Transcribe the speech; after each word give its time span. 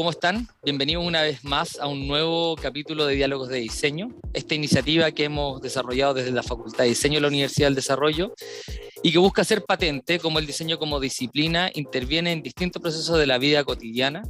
¿Cómo 0.00 0.08
están? 0.08 0.48
Bienvenidos 0.62 1.04
una 1.04 1.20
vez 1.20 1.44
más 1.44 1.78
a 1.78 1.86
un 1.86 2.08
nuevo 2.08 2.56
capítulo 2.56 3.04
de 3.04 3.16
Diálogos 3.16 3.50
de 3.50 3.58
Diseño. 3.58 4.08
Esta 4.32 4.54
iniciativa 4.54 5.10
que 5.10 5.24
hemos 5.24 5.60
desarrollado 5.60 6.14
desde 6.14 6.30
la 6.30 6.42
Facultad 6.42 6.84
de 6.84 6.88
Diseño 6.88 7.16
de 7.16 7.20
la 7.20 7.28
Universidad 7.28 7.66
del 7.66 7.74
Desarrollo 7.74 8.32
y 9.02 9.12
que 9.12 9.18
busca 9.18 9.44
ser 9.44 9.62
patente 9.62 10.18
como 10.18 10.38
el 10.38 10.46
diseño 10.46 10.78
como 10.78 11.00
disciplina 11.00 11.70
interviene 11.74 12.32
en 12.32 12.42
distintos 12.42 12.80
procesos 12.80 13.18
de 13.18 13.26
la 13.26 13.36
vida 13.36 13.62
cotidiana 13.62 14.22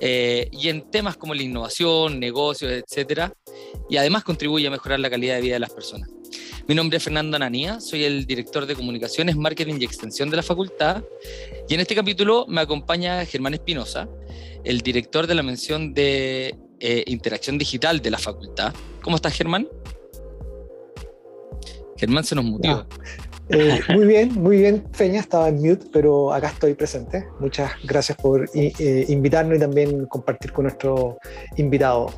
eh, 0.00 0.48
y 0.52 0.68
en 0.68 0.90
temas 0.90 1.16
como 1.16 1.34
la 1.34 1.42
innovación, 1.42 2.20
negocios, 2.20 2.72
etcétera, 2.72 3.32
y 3.88 3.96
además 3.96 4.24
contribuye 4.24 4.66
a 4.66 4.70
mejorar 4.70 5.00
la 5.00 5.10
calidad 5.10 5.36
de 5.36 5.42
vida 5.42 5.54
de 5.54 5.60
las 5.60 5.70
personas. 5.70 6.10
Mi 6.68 6.74
nombre 6.74 6.98
es 6.98 7.04
Fernando 7.04 7.36
Ananía, 7.36 7.80
soy 7.80 8.04
el 8.04 8.26
director 8.26 8.66
de 8.66 8.74
comunicaciones, 8.74 9.36
marketing 9.36 9.76
y 9.80 9.84
extensión 9.84 10.30
de 10.30 10.36
la 10.36 10.42
facultad. 10.42 11.04
Y 11.68 11.74
en 11.74 11.80
este 11.80 11.94
capítulo 11.94 12.44
me 12.48 12.60
acompaña 12.60 13.24
Germán 13.24 13.54
Espinosa, 13.54 14.08
el 14.64 14.80
director 14.80 15.28
de 15.28 15.34
la 15.36 15.44
mención 15.44 15.94
de 15.94 16.56
eh, 16.80 17.04
interacción 17.06 17.56
digital 17.56 18.00
de 18.00 18.10
la 18.10 18.18
facultad. 18.18 18.74
¿Cómo 19.00 19.16
estás, 19.16 19.34
Germán? 19.34 19.68
Germán 21.96 22.24
se 22.24 22.34
nos 22.34 22.44
mutió. 22.44 22.86
Eh, 23.48 23.80
muy 23.94 24.06
bien, 24.06 24.32
muy 24.34 24.58
bien, 24.58 24.84
Feña, 24.92 25.20
estaba 25.20 25.48
en 25.48 25.56
mute, 25.56 25.86
pero 25.92 26.32
acá 26.32 26.48
estoy 26.48 26.74
presente. 26.74 27.26
Muchas 27.38 27.70
gracias 27.84 28.18
por 28.18 28.50
eh, 28.54 29.04
invitarnos 29.08 29.56
y 29.56 29.60
también 29.60 30.06
compartir 30.06 30.52
con 30.52 30.64
nuestro 30.64 31.18
invitado. 31.56 32.12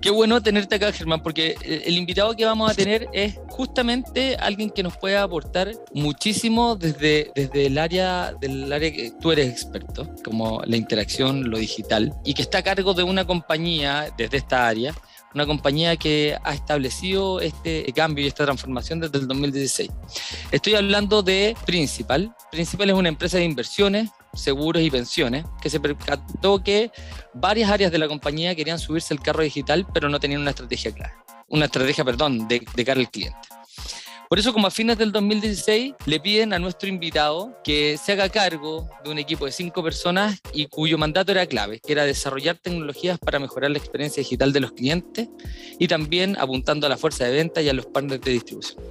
Qué 0.00 0.10
bueno 0.10 0.42
tenerte 0.42 0.76
acá, 0.76 0.90
Germán, 0.90 1.22
porque 1.22 1.54
el 1.62 1.96
invitado 1.96 2.34
que 2.34 2.44
vamos 2.44 2.70
a 2.70 2.74
tener 2.74 3.08
es 3.12 3.38
justamente 3.48 4.34
alguien 4.36 4.70
que 4.70 4.82
nos 4.82 4.96
puede 4.96 5.16
aportar 5.16 5.70
muchísimo 5.92 6.74
desde, 6.74 7.30
desde 7.34 7.66
el 7.66 7.78
área 7.78 8.32
del 8.40 8.72
área 8.72 8.90
que 8.90 9.12
tú 9.20 9.30
eres 9.30 9.48
experto, 9.48 10.08
como 10.24 10.62
la 10.64 10.76
interacción, 10.76 11.50
lo 11.50 11.58
digital, 11.58 12.14
y 12.24 12.34
que 12.34 12.42
está 12.42 12.58
a 12.58 12.62
cargo 12.62 12.94
de 12.94 13.04
una 13.04 13.24
compañía 13.26 14.08
desde 14.16 14.38
esta 14.38 14.66
área 14.66 14.92
una 15.34 15.46
compañía 15.46 15.96
que 15.96 16.36
ha 16.42 16.54
establecido 16.54 17.40
este 17.40 17.90
cambio 17.94 18.24
y 18.24 18.28
esta 18.28 18.44
transformación 18.44 19.00
desde 19.00 19.18
el 19.18 19.28
2016. 19.28 19.90
Estoy 20.50 20.74
hablando 20.74 21.22
de 21.22 21.56
Principal. 21.64 22.34
Principal 22.50 22.90
es 22.90 22.96
una 22.96 23.08
empresa 23.08 23.38
de 23.38 23.44
inversiones, 23.44 24.10
seguros 24.34 24.82
y 24.82 24.90
pensiones 24.90 25.44
que 25.60 25.70
se 25.70 25.80
percató 25.80 26.62
que 26.62 26.90
varias 27.34 27.70
áreas 27.70 27.92
de 27.92 27.98
la 27.98 28.08
compañía 28.08 28.54
querían 28.54 28.78
subirse 28.78 29.14
al 29.14 29.20
carro 29.20 29.42
digital, 29.42 29.86
pero 29.92 30.08
no 30.08 30.20
tenían 30.20 30.40
una 30.40 30.50
estrategia 30.50 30.92
clara. 30.92 31.24
Una 31.48 31.66
estrategia, 31.66 32.04
perdón, 32.04 32.48
de, 32.48 32.64
de 32.74 32.84
cara 32.84 33.00
al 33.00 33.10
cliente. 33.10 33.38
Por 34.32 34.38
eso, 34.38 34.54
como 34.54 34.66
a 34.66 34.70
fines 34.70 34.96
del 34.96 35.12
2016, 35.12 35.92
le 36.06 36.18
piden 36.18 36.54
a 36.54 36.58
nuestro 36.58 36.88
invitado 36.88 37.54
que 37.62 37.98
se 38.02 38.12
haga 38.12 38.30
cargo 38.30 38.88
de 39.04 39.10
un 39.10 39.18
equipo 39.18 39.44
de 39.44 39.52
cinco 39.52 39.82
personas 39.84 40.40
y 40.54 40.68
cuyo 40.68 40.96
mandato 40.96 41.32
era 41.32 41.44
clave, 41.44 41.80
que 41.80 41.92
era 41.92 42.06
desarrollar 42.06 42.56
tecnologías 42.56 43.18
para 43.18 43.38
mejorar 43.38 43.70
la 43.70 43.76
experiencia 43.76 44.22
digital 44.22 44.54
de 44.54 44.60
los 44.60 44.72
clientes 44.72 45.28
y 45.78 45.86
también 45.86 46.34
apuntando 46.38 46.86
a 46.86 46.88
la 46.88 46.96
fuerza 46.96 47.26
de 47.26 47.32
venta 47.32 47.60
y 47.60 47.68
a 47.68 47.74
los 47.74 47.84
partners 47.84 48.22
de 48.22 48.30
distribución. 48.30 48.82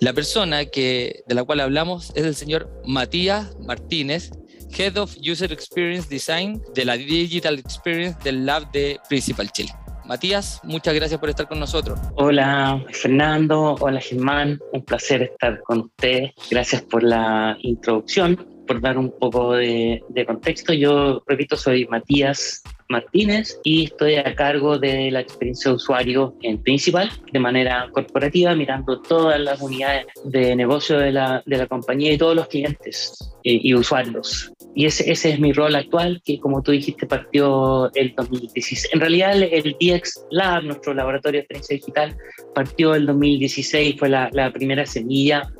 La 0.00 0.12
persona 0.12 0.66
que, 0.66 1.24
de 1.26 1.34
la 1.34 1.42
cual 1.42 1.58
hablamos 1.58 2.12
es 2.14 2.24
el 2.24 2.36
señor 2.36 2.70
Matías 2.86 3.56
Martínez, 3.58 4.30
Head 4.70 4.98
of 4.98 5.16
User 5.18 5.52
Experience 5.52 6.08
Design 6.08 6.62
de 6.76 6.84
la 6.84 6.96
Digital 6.96 7.58
Experience 7.58 8.20
del 8.22 8.46
Lab 8.46 8.70
de 8.70 9.00
Principal 9.08 9.50
Chile. 9.50 9.72
Matías, 10.06 10.60
muchas 10.62 10.94
gracias 10.94 11.18
por 11.18 11.28
estar 11.28 11.48
con 11.48 11.58
nosotros. 11.58 11.98
Hola 12.14 12.84
Fernando, 12.92 13.74
hola 13.80 14.00
Germán, 14.00 14.60
un 14.72 14.84
placer 14.84 15.22
estar 15.22 15.60
con 15.62 15.80
ustedes. 15.80 16.32
Gracias 16.50 16.82
por 16.82 17.02
la 17.02 17.56
introducción, 17.60 18.36
por 18.66 18.80
dar 18.80 18.98
un 18.98 19.10
poco 19.10 19.54
de, 19.54 20.02
contexto. 20.26 20.72
Yo, 20.72 21.22
repito, 21.26 21.56
soy 21.56 21.86
Matías 21.86 22.62
Martínez 22.88 23.58
y 23.64 23.84
estoy 23.84 24.16
a 24.16 24.34
cargo 24.34 24.78
de 24.78 25.10
la 25.10 25.20
experiencia 25.20 25.70
de 25.70 25.76
usuario 25.76 26.34
en 26.42 26.58
Principal 26.62 27.10
de 27.32 27.38
manera 27.38 27.88
corporativa, 27.92 28.54
mirando 28.54 29.00
todas 29.00 29.40
las 29.40 29.60
unidades 29.60 30.06
de 30.24 30.54
negocio 30.56 30.98
de 30.98 31.12
la, 31.12 31.42
de 31.46 31.58
la 31.58 31.66
compañía 31.66 32.12
y 32.12 32.18
todos 32.18 32.36
los 32.36 32.48
clientes 32.48 33.16
eh, 33.44 33.60
y 33.62 33.74
usuarios. 33.74 34.52
Y 34.74 34.86
ese, 34.86 35.10
ese 35.10 35.30
es 35.30 35.40
mi 35.40 35.52
rol 35.52 35.74
actual, 35.74 36.20
que 36.24 36.38
como 36.38 36.62
tú 36.62 36.72
dijiste 36.72 37.06
partió 37.06 37.92
el 37.94 38.14
2016. 38.14 38.90
En 38.92 39.00
realidad 39.00 39.40
el, 39.40 39.76
DX 39.80 40.26
Lab, 40.30 40.64
nuestro 40.64 40.94
laboratorio 40.94 41.38
de 41.38 41.42
experiencia 41.42 41.76
digital, 41.76 42.16
partió 42.54 42.94
el 42.94 43.06
2016, 43.06 43.96
fue 43.98 44.08
la, 44.08 44.30
la 44.32 44.52
primera 44.52 44.84
semilla. 44.86 45.50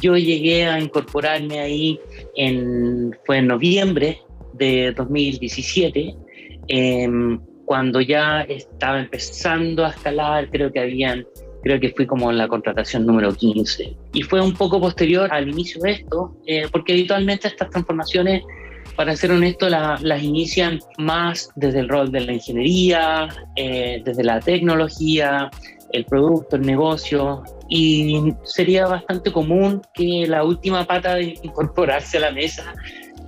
Yo 0.00 0.16
llegué 0.16 0.66
a 0.66 0.80
incorporarme 0.80 1.60
ahí 1.60 2.00
en, 2.36 3.16
fue 3.24 3.38
en 3.38 3.46
noviembre 3.46 4.20
de 4.54 4.92
2017, 4.92 6.14
em, 6.68 7.40
cuando 7.64 8.00
ya 8.00 8.42
estaba 8.42 9.00
empezando 9.00 9.84
a 9.84 9.90
escalar, 9.90 10.50
creo 10.50 10.72
que 10.72 10.80
habían 10.80 11.24
creo 11.62 11.80
que 11.80 11.88
fui 11.96 12.06
como 12.06 12.30
en 12.30 12.36
la 12.36 12.46
contratación 12.46 13.06
número 13.06 13.34
15. 13.34 13.96
Y 14.12 14.22
fue 14.22 14.42
un 14.42 14.52
poco 14.52 14.78
posterior 14.78 15.32
al 15.32 15.48
inicio 15.48 15.80
de 15.80 15.92
esto, 15.92 16.36
eh, 16.46 16.68
porque 16.70 16.92
habitualmente 16.92 17.48
estas 17.48 17.70
transformaciones 17.70 18.42
para 18.96 19.16
ser 19.16 19.32
honesto, 19.32 19.68
las 19.68 20.22
inician 20.22 20.78
más 20.98 21.50
desde 21.56 21.80
el 21.80 21.88
rol 21.88 22.12
de 22.12 22.20
la 22.20 22.32
ingeniería, 22.32 23.28
eh, 23.56 24.02
desde 24.04 24.22
la 24.22 24.40
tecnología, 24.40 25.50
el 25.92 26.04
producto, 26.04 26.56
el 26.56 26.62
negocio, 26.62 27.42
y 27.68 28.32
sería 28.44 28.86
bastante 28.86 29.32
común 29.32 29.82
que 29.94 30.26
la 30.28 30.44
última 30.44 30.84
pata 30.84 31.16
de 31.16 31.34
incorporarse 31.42 32.18
a 32.18 32.20
la 32.20 32.30
mesa 32.30 32.74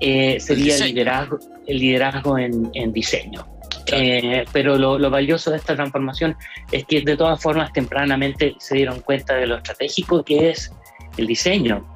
eh, 0.01 0.39
sería 0.41 0.77
el, 0.77 0.85
liderazgo, 0.85 1.39
el 1.67 1.79
liderazgo 1.79 2.39
en, 2.39 2.93
diseño. 2.93 3.47
Eh, 3.93 4.45
pero 4.53 4.77
lo, 4.77 4.99
lo, 4.99 5.11
valioso 5.11 5.53
de 5.53 5.59
esta 5.59 5.77
transformación 5.77 6.37
es 6.73 6.85
que 6.87 7.03
de 7.03 7.17
todas 7.17 7.41
formas 7.41 7.73
tempranamente 7.73 8.57
se 8.59 8.75
dieron 8.75 9.01
cuenta 9.01 9.35
de 9.35 9.47
lo 9.47 9.57
estratégico 9.57 10.25
que 10.25 10.51
es 10.51 10.73
el 11.17 11.29
diseño 11.29 11.87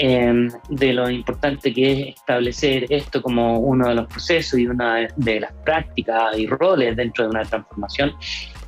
Em, 0.00 0.48
de 0.68 0.92
lo 0.92 1.10
importante 1.10 1.74
que 1.74 1.90
es 1.90 1.98
establecer 2.14 2.86
esto 2.88 3.20
como 3.20 3.58
uno 3.58 3.88
de 3.88 3.96
los 3.96 4.06
procesos 4.06 4.56
y 4.56 4.68
una 4.68 5.08
de 5.16 5.40
las 5.40 5.52
prácticas 5.64 6.38
y 6.38 6.46
roles 6.46 6.94
dentro 6.94 7.24
de 7.24 7.30
una 7.30 7.42
transformación. 7.42 8.14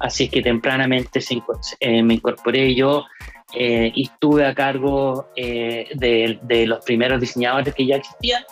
Así 0.01 0.25
es 0.25 0.31
que 0.31 0.43
tempranamente 0.43 1.21
eh, 1.79 2.03
me 2.03 2.15
incorporé 2.15 2.75
yo 2.75 3.05
eh, 3.55 3.93
y 3.95 4.07
estuve 4.07 4.45
a 4.45 4.55
cargo 4.57 5.29
eh, 5.37 5.87
de, 5.95 6.67
los 6.67 6.85
primeros 6.85 7.21
diseñadores 7.21 7.75
que 7.75 7.87
ya 7.87 7.97
existían. 7.97 8.43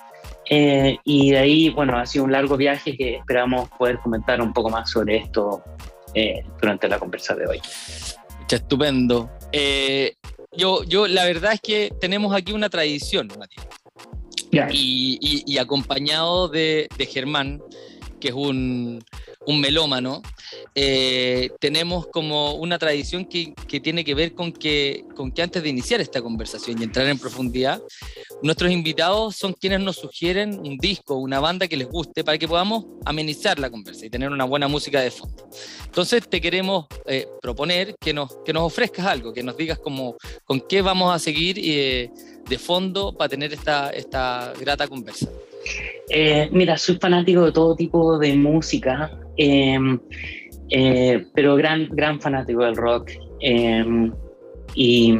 Y 0.48 1.31
de 1.31 1.38
ahí, 1.38 1.69
bueno, 1.70 1.98
ha 1.98 2.06
sido 2.06 2.25
un 2.25 2.32
largo 2.32 2.56
viaje 2.56 2.97
que 2.97 3.16
esperamos 3.16 3.69
poder 3.70 3.98
comentar 3.98 4.41
un 4.41 4.53
poco 4.53 4.70
más 4.70 4.91
sobre 4.91 5.16
esto 5.16 5.62
durante 6.60 6.88
la 6.88 6.98
conversa 6.98 7.34
de 7.34 7.47
hoy. 7.47 7.60
Estupendo. 8.50 9.31
Yo, 10.56 10.82
yo, 10.84 11.06
la 11.06 11.25
verdad 11.25 11.53
es 11.53 11.60
que 11.60 11.92
tenemos 12.00 12.34
aquí 12.34 12.53
una 12.53 12.70
tradición, 12.70 13.28
Matías. 13.38 13.66
Y, 14.72 15.59
acompañado 15.59 16.48
de, 16.48 16.88
de 16.97 17.06
Germán, 17.06 17.60
que 18.20 18.28
es 18.28 18.34
un, 18.34 19.04
un 19.48 19.62
melómano, 19.62 20.20
eh, 20.75 21.50
tenemos 21.59 22.06
como 22.09 22.53
una 22.56 22.78
tradición 22.78 23.25
que, 23.25 23.54
que, 23.66 23.81
tiene 23.81 24.04
que 24.04 24.14
ver 24.14 24.34
con 24.34 24.53
que, 24.53 25.06
con 25.16 25.32
que 25.32 25.41
antes 25.41 25.62
de 25.62 25.70
iniciar 25.70 26.03
esta 26.03 26.20
conversación 26.20 26.78
y 26.78 26.84
entrar 26.84 27.06
en 27.06 27.19
profundidad, 27.19 27.81
nuestros 28.42 28.70
invitados 28.70 29.36
son 29.36 29.54
quienes 29.54 29.81
nos 29.81 29.97
sugieren 29.97 30.59
un 30.59 30.76
disco, 30.76 31.14
una 31.14 31.41
banda 31.41 31.66
que 31.66 31.78
les 31.78 31.88
guste 31.88 32.25
para 32.25 32.36
que 32.36 32.47
podamos 32.47 32.84
amenizar 33.06 33.59
la 33.59 33.70
conversa 33.70 34.04
y 34.04 34.10
tener 34.10 34.31
una 34.31 34.44
buena 34.44 34.69
música 34.69 35.00
de 35.00 35.10
fondo. 35.10 35.48
Entonces 35.86 36.28
te 36.28 36.42
queremos 36.42 36.84
eh, 37.06 37.26
proponer 37.41 37.97
que 37.98 38.12
nos, 38.12 38.36
que 38.44 38.53
nos 38.53 38.65
ofrezcas 38.65 39.06
algo, 39.06 39.32
que 39.32 39.42
nos 39.42 39.56
digas 39.56 39.78
como, 39.78 40.18
con 40.45 40.60
qué 40.60 40.83
vamos 40.83 41.15
a 41.15 41.18
seguir 41.18 41.56
eh, 41.59 42.10
de 42.47 42.59
fondo 42.59 43.16
para 43.16 43.30
tener 43.30 43.54
esta, 43.54 43.89
esta 43.91 44.53
grata 44.60 44.86
conversa. 44.86 45.27
Eh, 46.10 46.50
mira, 46.53 46.77
soy 46.77 46.98
fanático 46.98 47.47
de 47.47 47.53
todo 47.53 47.74
tipo 47.74 48.18
de 48.18 48.34
música, 48.34 49.10
eh, 49.38 51.24
pero 51.34 51.56
gran, 51.56 51.88
gran 51.90 52.20
fanático 52.20 52.64
del 52.64 52.76
rock. 52.76 53.10
Em, 53.40 54.12
y 54.74 55.16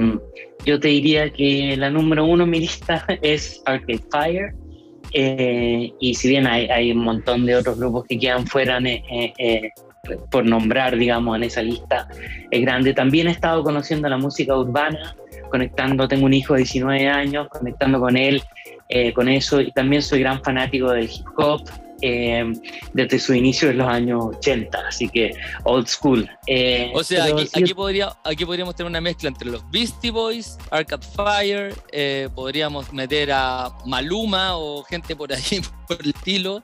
yo 0.65 0.79
te 0.79 0.89
diría 0.89 1.31
que 1.31 1.77
la 1.77 1.91
número 1.91 2.25
uno 2.25 2.45
en 2.45 2.51
mi 2.51 2.61
lista 2.61 3.05
es 3.23 3.63
Arcade 3.67 4.01
Fire. 4.11 4.55
Eh, 5.15 5.91
y 6.01 6.15
si 6.15 6.29
bien 6.29 6.47
hay, 6.47 6.67
hay, 6.67 6.93
un 6.93 6.99
montón 6.99 7.47
de 7.47 7.57
otros 7.57 7.79
grupos 7.79 8.05
que 8.07 8.19
quedan 8.19 8.47
fuera 8.47 8.79
por 10.31 10.45
nombrar, 10.45 10.97
digamos, 10.97 11.37
en 11.37 11.45
esa 11.45 11.63
lista, 11.63 12.09
es 12.51 12.61
grande. 12.61 12.93
También 12.93 13.29
he 13.29 13.31
estado 13.31 13.63
conociendo 13.63 14.09
la 14.09 14.19
música 14.19 14.57
urbana, 14.57 15.17
conectando, 15.51 16.07
tengo 16.09 16.27
un 16.27 16.35
hijo 16.35 16.55
de 16.55 16.61
19 16.61 17.09
años, 17.09 17.49
conectando 17.49 18.01
con 18.01 18.17
él 18.17 18.43
eh, 18.89 19.13
con 19.13 19.29
eso. 19.29 19.61
Y 19.61 19.71
también 19.73 20.03
soy 20.03 20.21
gran 20.21 20.43
fanático 20.43 20.91
del 20.91 21.05
hip 21.05 21.27
hop. 21.37 21.63
Eh, 22.01 22.53
desde 22.93 23.19
su 23.19 23.35
inicio 23.35 23.71
en 23.71 23.79
los 23.79 23.89
años 23.89 24.25
80, 24.37 24.79
así 24.87 25.09
que 25.09 25.33
old 25.65 25.87
school. 25.89 26.29
Eh, 26.47 26.93
o 26.95 27.03
sea, 27.03 27.25
aquí, 27.25 27.75
podría, 27.75 28.13
aquí 28.25 28.45
podríamos 28.45 28.77
tener 28.77 28.91
una 28.91 29.01
mezcla 29.01 29.29
entre 29.29 29.51
los 29.51 29.69
Beastie 29.71 30.11
Boys, 30.11 30.59
Arcade 30.71 31.07
Fire, 31.17 31.75
podríamos 32.35 32.93
meter 32.93 33.33
a 33.33 33.71
Maluma 33.85 34.57
o 34.57 34.83
gente 34.85 35.17
por 35.17 35.33
ahí 35.33 35.61
por 35.89 36.01
el 36.01 36.11
estilo. 36.11 36.63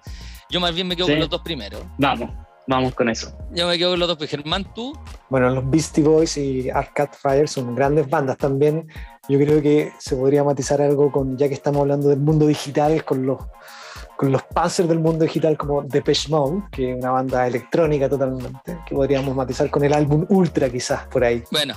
Yo 0.50 0.60
más 0.60 0.74
bien 0.74 0.86
me 0.86 0.96
quedo 0.96 1.08
con 1.08 1.18
los 1.18 1.30
dos 1.30 1.42
primeros. 1.42 1.82
Vamos, 1.98 2.30
vamos 2.66 2.94
con 2.94 3.08
eso. 3.08 3.36
Yo 3.52 3.66
me 3.66 3.78
quedo 3.78 3.90
con 3.90 4.00
los 4.00 4.08
dos. 4.16 4.28
Germán, 4.28 4.72
¿tú? 4.74 4.96
Bueno, 5.28 5.50
los 5.50 5.68
Beastie 5.68 6.04
Boys 6.04 6.36
y 6.36 6.70
Arcade 6.70 7.10
Fire 7.20 7.48
son 7.48 7.74
grandes 7.74 8.08
bandas 8.08 8.36
también. 8.36 8.86
Yo 9.28 9.38
creo 9.38 9.62
que 9.62 9.92
se 9.98 10.14
podría 10.16 10.44
matizar 10.44 10.80
algo 10.82 11.10
con, 11.10 11.36
ya 11.36 11.48
que 11.48 11.54
estamos 11.54 11.80
hablando 11.80 12.08
del 12.08 12.20
mundo 12.20 12.46
digital, 12.46 13.04
con 13.04 13.26
los 13.26 13.40
con 14.16 14.32
los 14.32 14.42
Panzers 14.42 14.88
del 14.88 15.00
mundo 15.00 15.24
digital 15.24 15.56
como 15.56 15.82
Depeche 15.82 16.28
Mode, 16.30 16.62
que 16.70 16.92
es 16.92 16.96
una 16.96 17.10
banda 17.10 17.46
electrónica 17.46 18.08
totalmente, 18.08 18.78
que 18.86 18.94
podríamos 18.94 19.34
matizar 19.34 19.70
con 19.70 19.84
el 19.84 19.92
álbum 19.92 20.26
Ultra 20.28 20.70
quizás 20.70 21.06
por 21.06 21.24
ahí. 21.24 21.42
Bueno, 21.50 21.74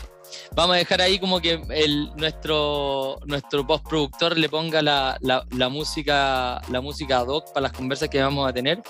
vamos 0.56 0.76
a 0.76 0.80
dejar 0.80 1.02
ahí 1.02 1.20
como 1.20 1.40
que 1.40 1.62
el, 1.70 2.12
nuestro, 2.16 3.20
nuestro 3.26 3.66
postproductor 3.66 4.38
le 4.38 4.50
ponga 4.50 4.82
la, 4.82 5.18
la, 5.22 5.70
música 5.70 6.62
la 6.70 6.82
música 6.82 7.20
ad 7.20 7.28
hoc 7.28 7.52
para 7.54 7.64
las 7.64 7.74
conversas 7.74 8.10
que 8.10 8.22
vamos 8.22 8.48
a 8.48 8.54
tener, 8.54 8.82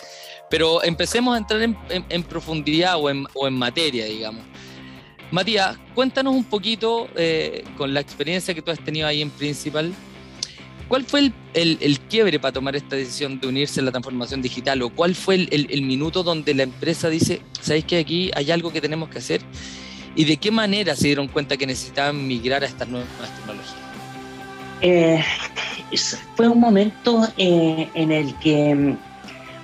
pero 0.50 0.84
empecemos 0.84 1.36
a 1.36 1.38
entrar 1.38 1.62
en, 1.62 1.78
en, 1.90 2.24
profundidad 2.24 2.98
o 2.98 3.10
en, 3.10 3.26
o 3.34 3.48
en 3.48 3.54
materia, 3.54 4.06
digamos. 4.06 4.44
Matías, 5.30 5.78
cuéntanos 5.94 6.34
un 6.34 6.46
poquito 6.46 7.10
eh, 7.16 7.66
con 7.78 7.94
la 7.94 8.00
experiencia 8.00 8.54
que 8.54 8.62
tú 8.62 8.72
has 8.72 8.80
tenido 8.80 9.08
ahí 9.08 9.22
en 9.22 9.30
Principal, 9.30 9.94
¿Cuál 10.88 11.04
fue 11.04 11.32
el, 11.54 12.00
quiebre 12.10 12.40
para 12.40 12.54
tomar 12.54 12.76
esta 12.76 12.96
decisión 12.96 13.40
de 13.40 13.48
unirse 13.48 13.82
a 13.82 13.84
la 13.84 13.92
transformación 13.92 14.42
digital? 14.42 14.82
¿O 14.82 14.90
cuál 14.90 15.16
fue 15.16 15.36
el, 15.36 15.82
minuto 15.82 16.24
donde 16.24 16.54
la 16.54 16.64
empresa 16.64 17.10
dice, 17.10 17.42
¿sabéis 17.60 17.86
que 17.86 18.00
aquí 18.00 18.32
hay 18.34 18.52
algo 18.52 18.72
que 18.72 18.80
tenemos 18.80 19.10
que 19.10 19.18
hacer? 19.18 19.42
¿Y 20.16 20.24
de 20.24 20.38
qué 20.38 20.50
manera 20.50 20.96
se 20.96 21.08
dieron 21.08 21.28
cuenta 21.28 21.58
que 21.58 21.68
necesitaban 21.68 22.26
migrar 22.26 22.64
a 22.64 22.68
estas 22.68 22.88
nuevas 22.88 23.10
tecnologías? 23.38 23.76
Eh, 24.82 25.24
fue 26.36 26.48
un 26.48 26.60
momento 26.60 27.28
eh, 27.38 27.90
en 27.94 28.12
el 28.12 28.34
que, 28.36 28.96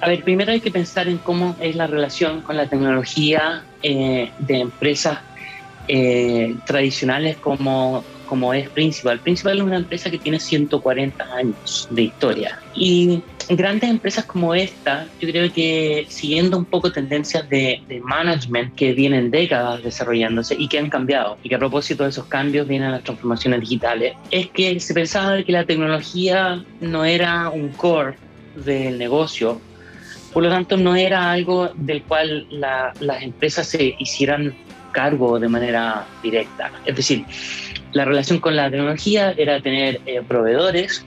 a 0.01 0.07
ver, 0.09 0.23
primero 0.23 0.51
hay 0.51 0.59
que 0.59 0.71
pensar 0.71 1.07
en 1.07 1.19
cómo 1.19 1.55
es 1.61 1.75
la 1.75 1.87
relación 1.87 2.41
con 2.41 2.57
la 2.57 2.67
tecnología 2.67 3.63
eh, 3.81 4.29
de 4.39 4.59
empresas 4.59 5.19
tradicionales 6.65 7.35
como 7.35 8.05
como 8.33 8.51
es 8.51 8.68
Principal. 8.69 9.19
Principal 9.19 9.57
es 9.59 9.63
una 9.63 9.77
empresa 9.77 10.09
que 10.09 10.18
tiene 10.18 10.39
140 10.39 11.24
años 11.35 11.88
de 11.91 12.01
historia. 12.01 12.59
Y 12.74 13.21
grandes 13.47 13.91
empresas 13.91 14.25
como 14.25 14.56
esta, 14.56 15.06
yo 15.21 15.30
creo 15.30 15.53
que 15.53 16.07
siguiendo 16.09 16.57
un 16.57 16.65
poco 16.65 16.91
tendencias 16.91 17.47
de, 17.47 17.80
management 18.03 18.74
que 18.74 18.94
vienen 18.94 19.30
décadas 19.30 19.83
desarrollándose 19.83 20.56
y 20.57 20.68
que 20.68 20.80
han 20.80 20.89
cambiado, 20.89 21.38
y 21.44 21.50
que 21.50 21.53
a 21.53 21.59
propósito 21.59 22.06
de 22.06 22.09
esos 22.09 22.25
cambios 22.25 22.68
vienen 22.68 22.91
las 22.91 23.03
transformaciones 23.03 23.59
digitales, 23.59 24.15
es 24.31 24.47
que 24.47 24.80
se 24.80 24.95
pensaba 24.95 25.44
que 25.44 25.51
la 25.51 25.65
tecnología 25.65 26.65
no 26.81 27.06
era 27.06 27.50
un 27.50 27.69
core 27.69 28.15
del 28.56 28.97
negocio, 28.97 29.62
por 30.33 30.41
lo 30.41 30.50
tanto 30.50 30.75
no 30.75 30.95
era 30.95 31.31
algo 31.31 31.69
del 31.75 32.01
cual 32.01 32.47
las 32.50 33.21
empresas 33.21 33.68
se 33.68 33.95
hicieran 34.00 34.56
cargo 34.91 35.39
de 35.39 35.50
manera 35.50 36.07
directa. 36.24 36.71
Es 36.85 36.95
decir, 36.95 37.25
la 37.94 38.06
relación 38.06 38.40
con 38.40 38.56
la 38.56 38.69
tecnología 38.69 39.34
era 39.38 39.62
tener 39.62 40.01
eh, 40.06 40.22
proveedores, 40.28 41.06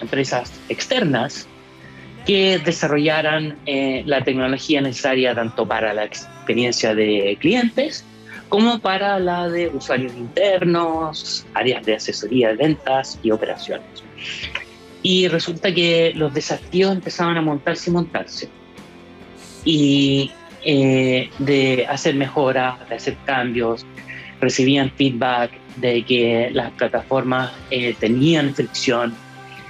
empresas 0.00 0.52
externas, 0.68 1.46
que 2.26 2.58
desarrollaran 2.58 3.56
eh, 3.66 4.02
la 4.06 4.22
tecnología 4.22 4.80
necesaria 4.80 5.34
tanto 5.34 5.66
para 5.66 5.92
la 5.92 6.04
experiencia 6.04 6.94
de 6.94 7.36
clientes 7.40 8.04
como 8.48 8.80
para 8.80 9.18
la 9.18 9.48
de 9.48 9.68
usuarios 9.68 10.12
internos, 10.14 11.46
áreas 11.54 11.86
de 11.86 11.94
asesoría 11.94 12.48
de 12.48 12.56
ventas 12.56 13.18
y 13.22 13.30
operaciones. 13.30 13.86
Y 15.02 15.26
resulta 15.28 15.72
que 15.72 16.12
los 16.14 16.34
desafíos 16.34 16.92
empezaban 16.92 17.38
a 17.38 17.40
montarse 17.40 17.88
y 17.88 17.92
montarse. 17.94 18.48
Y 19.64 20.30
eh, 20.64 21.30
de 21.38 21.86
hacer 21.88 22.14
mejoras, 22.14 22.86
de 22.90 22.94
hacer 22.96 23.16
cambios, 23.24 23.86
recibían 24.38 24.90
feedback 24.90 25.50
de 25.76 26.04
que 26.04 26.50
las 26.52 26.70
plataformas 26.72 27.52
eh, 27.70 27.94
tenían 27.98 28.54
fricción, 28.54 29.14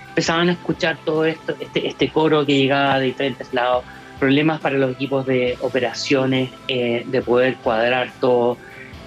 empezaban 0.09 0.49
a 0.49 0.53
escuchar 0.53 0.99
todo 1.05 1.25
esto, 1.25 1.55
este, 1.59 1.87
este, 1.87 2.09
coro 2.09 2.45
que 2.45 2.59
llegaba 2.59 2.99
de 2.99 3.07
diferentes 3.07 3.53
lados, 3.53 3.85
problemas 4.19 4.61
para 4.61 4.77
los 4.77 4.93
equipos 4.93 5.27
de 5.27 5.57
operaciones, 5.61 6.51
eh, 6.69 7.05
de 7.07 7.23
poder 7.23 7.57
cuadrar 7.57 8.13
todo, 8.21 8.57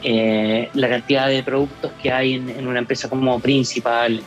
eh, 0.04 0.70
la 0.74 0.90
cantidad 0.90 1.28
de 1.28 1.42
productos 1.42 1.92
que 2.02 2.12
hay 2.12 2.34
en, 2.34 2.50
en 2.50 2.68
una 2.68 2.80
empresa 2.80 3.10
como 3.10 3.40
principal 3.40 4.22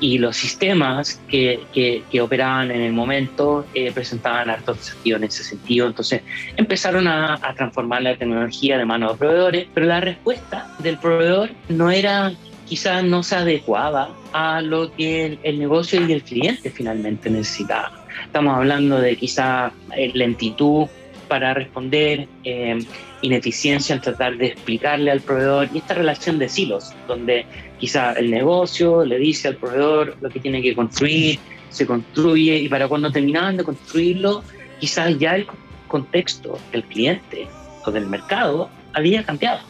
y 0.00 0.18
los 0.18 0.36
sistemas 0.36 1.20
que, 1.28 1.60
que, 1.72 2.20
operaban 2.20 2.70
en 2.70 2.80
el 2.80 2.92
momento 2.92 3.66
eh, 3.74 3.92
presentaban 3.92 4.50
hartos 4.50 4.78
desafíos 4.78 5.18
en 5.18 5.24
ese 5.24 5.44
sentido. 5.44 5.86
Entonces 5.86 6.22
empezaron 6.56 7.06
a, 7.06 7.38
transformar 7.56 8.02
la 8.02 8.16
tecnología 8.16 8.78
de 8.78 8.84
mano 8.84 9.12
de 9.12 9.18
proveedores, 9.18 9.66
pero 9.72 9.86
la 9.86 10.00
respuesta 10.00 10.74
del 10.78 10.98
proveedor 10.98 11.50
no 11.68 11.90
era, 11.90 12.32
quizás 12.66 13.04
no 13.04 13.22
se 13.22 13.36
adecuaba 13.36 14.10
a 14.32 14.60
lo 14.60 14.92
que 14.92 15.38
el, 15.42 15.58
negocio 15.58 16.04
y 16.06 16.12
el 16.12 16.22
cliente 16.22 16.70
finalmente 16.70 17.30
necesitaban. 17.30 17.92
Estamos 18.24 18.56
hablando 18.56 18.98
de 19.00 19.16
quizá 19.16 19.72
eh, 19.96 20.10
lentitud 20.14 20.86
para 21.28 21.54
responder, 21.54 22.28
eh, 22.44 22.78
ineficiencia 23.26 23.94
en 23.94 24.00
tratar 24.00 24.36
de 24.36 24.46
explicarle 24.46 25.10
al 25.10 25.20
proveedor 25.20 25.68
y 25.72 25.78
esta 25.78 25.94
relación 25.94 26.38
de 26.38 26.48
silos, 26.48 26.92
donde 27.06 27.46
quizá 27.78 28.12
el 28.12 28.30
negocio 28.30 29.04
le 29.04 29.18
dice 29.18 29.48
al 29.48 29.56
proveedor 29.56 30.16
lo 30.20 30.30
que 30.30 30.40
tiene 30.40 30.62
que 30.62 30.74
construir, 30.74 31.38
se 31.68 31.86
construye 31.86 32.56
y 32.56 32.68
para 32.68 32.88
cuando 32.88 33.10
terminaban 33.10 33.56
de 33.56 33.64
construirlo, 33.64 34.42
quizás 34.80 35.18
ya 35.18 35.36
el 35.36 35.46
contexto 35.88 36.58
del 36.72 36.84
cliente 36.84 37.48
o 37.84 37.90
del 37.90 38.06
mercado 38.06 38.70
había 38.92 39.24
cambiado. 39.24 39.60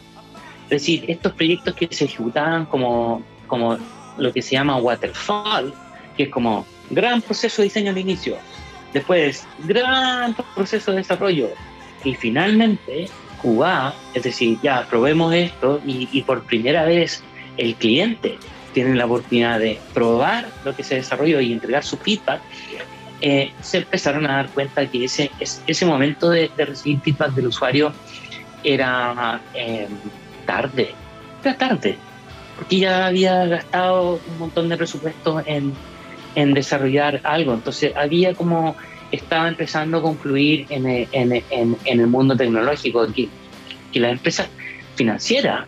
Es 0.65 0.69
decir, 0.69 1.05
estos 1.07 1.33
proyectos 1.33 1.73
que 1.75 1.87
se 1.91 2.05
ejecutaban 2.05 2.65
como, 2.65 3.23
como 3.47 3.77
lo 4.17 4.33
que 4.33 4.41
se 4.41 4.51
llama 4.51 4.77
waterfall, 4.77 5.73
que 6.15 6.23
es 6.23 6.29
como 6.29 6.65
gran 6.89 7.21
proceso 7.21 7.61
de 7.61 7.67
diseño 7.67 7.91
al 7.91 7.97
inicio, 7.97 8.37
después 8.93 9.45
gran 9.65 10.35
proceso 10.55 10.91
de 10.91 10.97
desarrollo 10.97 11.49
y 12.03 12.13
finalmente 12.15 13.09
QA, 13.41 13.93
es 14.13 14.23
decir, 14.23 14.57
ya 14.61 14.85
probemos 14.89 15.33
esto 15.33 15.81
y, 15.85 16.21
por 16.23 16.43
primera 16.43 16.85
vez 16.85 17.23
el 17.57 17.75
cliente 17.75 18.37
tiene 18.73 18.95
la 18.95 19.05
oportunidad 19.05 19.59
de 19.59 19.79
probar 19.93 20.47
lo 20.63 20.75
que 20.75 20.83
se 20.83 20.95
desarrolló 20.95 21.41
y 21.41 21.51
entregar 21.51 21.83
su 21.83 21.97
feedback, 21.97 22.41
eh, 23.21 23.51
se 23.61 23.79
empezaron 23.79 24.25
a 24.25 24.35
dar 24.35 24.49
cuenta 24.49 24.85
que 24.85 25.05
ese, 25.05 25.31
ese 25.39 25.85
momento 25.85 26.29
de, 26.29 26.51
recibir 26.57 26.99
feedback 27.01 27.31
del 27.31 27.47
usuario 27.47 27.91
era 28.63 29.41
eh, 29.55 29.87
tarde, 30.45 30.93
era 31.43 31.57
tarde, 31.57 31.97
porque 32.55 32.79
ya 32.79 33.07
había 33.07 33.45
gastado 33.45 34.19
un 34.29 34.37
montón 34.37 34.69
de 34.69 34.77
presupuesto 34.77 35.41
en, 35.45 35.73
en 36.35 36.53
desarrollar 36.53 37.21
algo, 37.23 37.53
entonces 37.55 37.93
había 37.95 38.35
como 38.35 38.75
estaba 39.11 39.47
empezando 39.47 39.97
a 39.97 40.01
concluir 40.01 40.65
en, 40.69 40.85
el 41.85 42.07
mundo 42.07 42.35
tecnológico, 42.35 43.07
que, 43.13 43.29
que 43.91 43.99
las 43.99 44.11
empresas 44.11 44.49
financieras 44.95 45.65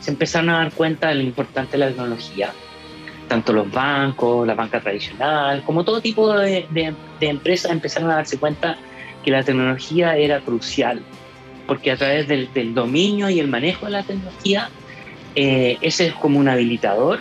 se 0.00 0.10
empezaron 0.10 0.50
a 0.50 0.58
dar 0.58 0.72
cuenta 0.72 1.08
de 1.08 1.16
lo 1.16 1.22
importante 1.22 1.72
de 1.72 1.78
la 1.78 1.88
tecnología. 1.88 2.52
Tanto 3.28 3.52
los 3.52 3.70
bancos, 3.70 4.46
la 4.46 4.54
banca 4.54 4.80
tradicional, 4.80 5.62
como 5.64 5.84
todo 5.84 6.00
tipo 6.00 6.36
de, 6.36 6.66
empresas 7.20 7.70
empezaron 7.70 8.10
a 8.10 8.16
darse 8.16 8.38
cuenta 8.38 8.76
que 9.24 9.30
la 9.30 9.44
tecnología 9.44 10.16
era 10.16 10.40
crucial, 10.40 11.02
porque 11.66 11.92
a 11.92 11.96
través 11.96 12.26
del, 12.26 12.52
del 12.52 12.74
dominio 12.74 13.30
y 13.30 13.38
el 13.38 13.46
manejo 13.46 13.86
de 13.86 13.92
la 13.92 14.02
tecnología, 14.02 14.68
eh, 15.36 15.78
ese 15.80 16.08
es 16.08 16.14
como 16.14 16.40
un 16.40 16.48
habilitador 16.48 17.20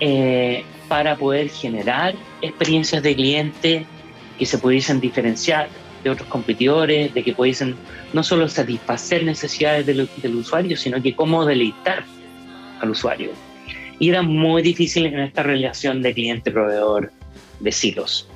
eh, 0.00 0.64
para 0.88 1.16
poder 1.16 1.50
generar 1.50 2.14
experiencias 2.40 3.02
de 3.02 3.14
cliente 3.14 3.86
que 4.40 4.46
se 4.46 4.56
pudiesen 4.56 5.00
diferenciar 5.00 5.68
de 6.02 6.08
otros 6.08 6.26
competidores, 6.30 7.12
de 7.12 7.22
que 7.22 7.34
pudiesen 7.34 7.76
no 8.14 8.22
solo 8.22 8.48
satisfacer 8.48 9.22
necesidades 9.22 9.84
del, 9.84 10.34
usuario, 10.34 10.78
sino 10.78 11.00
que 11.02 11.14
cómo 11.14 11.44
deleitar 11.44 12.04
al 12.80 12.90
usuario. 12.90 13.32
Y 13.98 14.08
era 14.08 14.22
muy 14.22 14.62
difícil 14.62 15.04
en 15.04 15.20
esta 15.20 15.42
relación 15.42 16.00
de 16.00 16.14
cliente-proveedor 16.14 17.12
de 17.60 17.70
silos. 17.70 18.26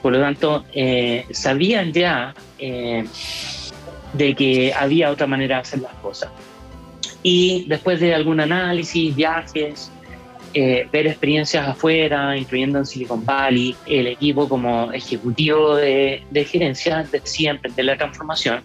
Por 0.00 0.14
lo 0.14 0.20
tanto, 0.20 0.64
eh, 0.72 1.26
sabían 1.30 1.92
ya 1.92 2.34
eh, 2.58 3.04
de 4.14 4.34
que 4.34 4.72
había 4.72 5.10
otra 5.10 5.26
manera 5.26 5.56
de 5.56 5.60
hacer 5.60 5.80
las 5.80 5.94
cosas. 5.96 6.30
Y 7.22 7.66
después 7.68 8.00
de 8.00 8.14
algún 8.14 8.40
análisis, 8.40 9.14
viajes, 9.14 9.92
eh, 10.54 10.88
ver 10.92 11.08
experiencias 11.08 11.66
afuera, 11.66 12.36
incluyendo 12.36 12.78
en 12.78 12.86
Silicon 12.86 13.24
Valley, 13.24 13.74
el 13.86 14.06
equipo 14.06 14.48
como 14.48 14.92
ejecutivo 14.92 15.74
de, 15.74 16.22
gerencia 16.48 17.04
decía 17.10 17.50
emprender 17.50 17.84
la 17.86 17.96
transformación 17.96 18.62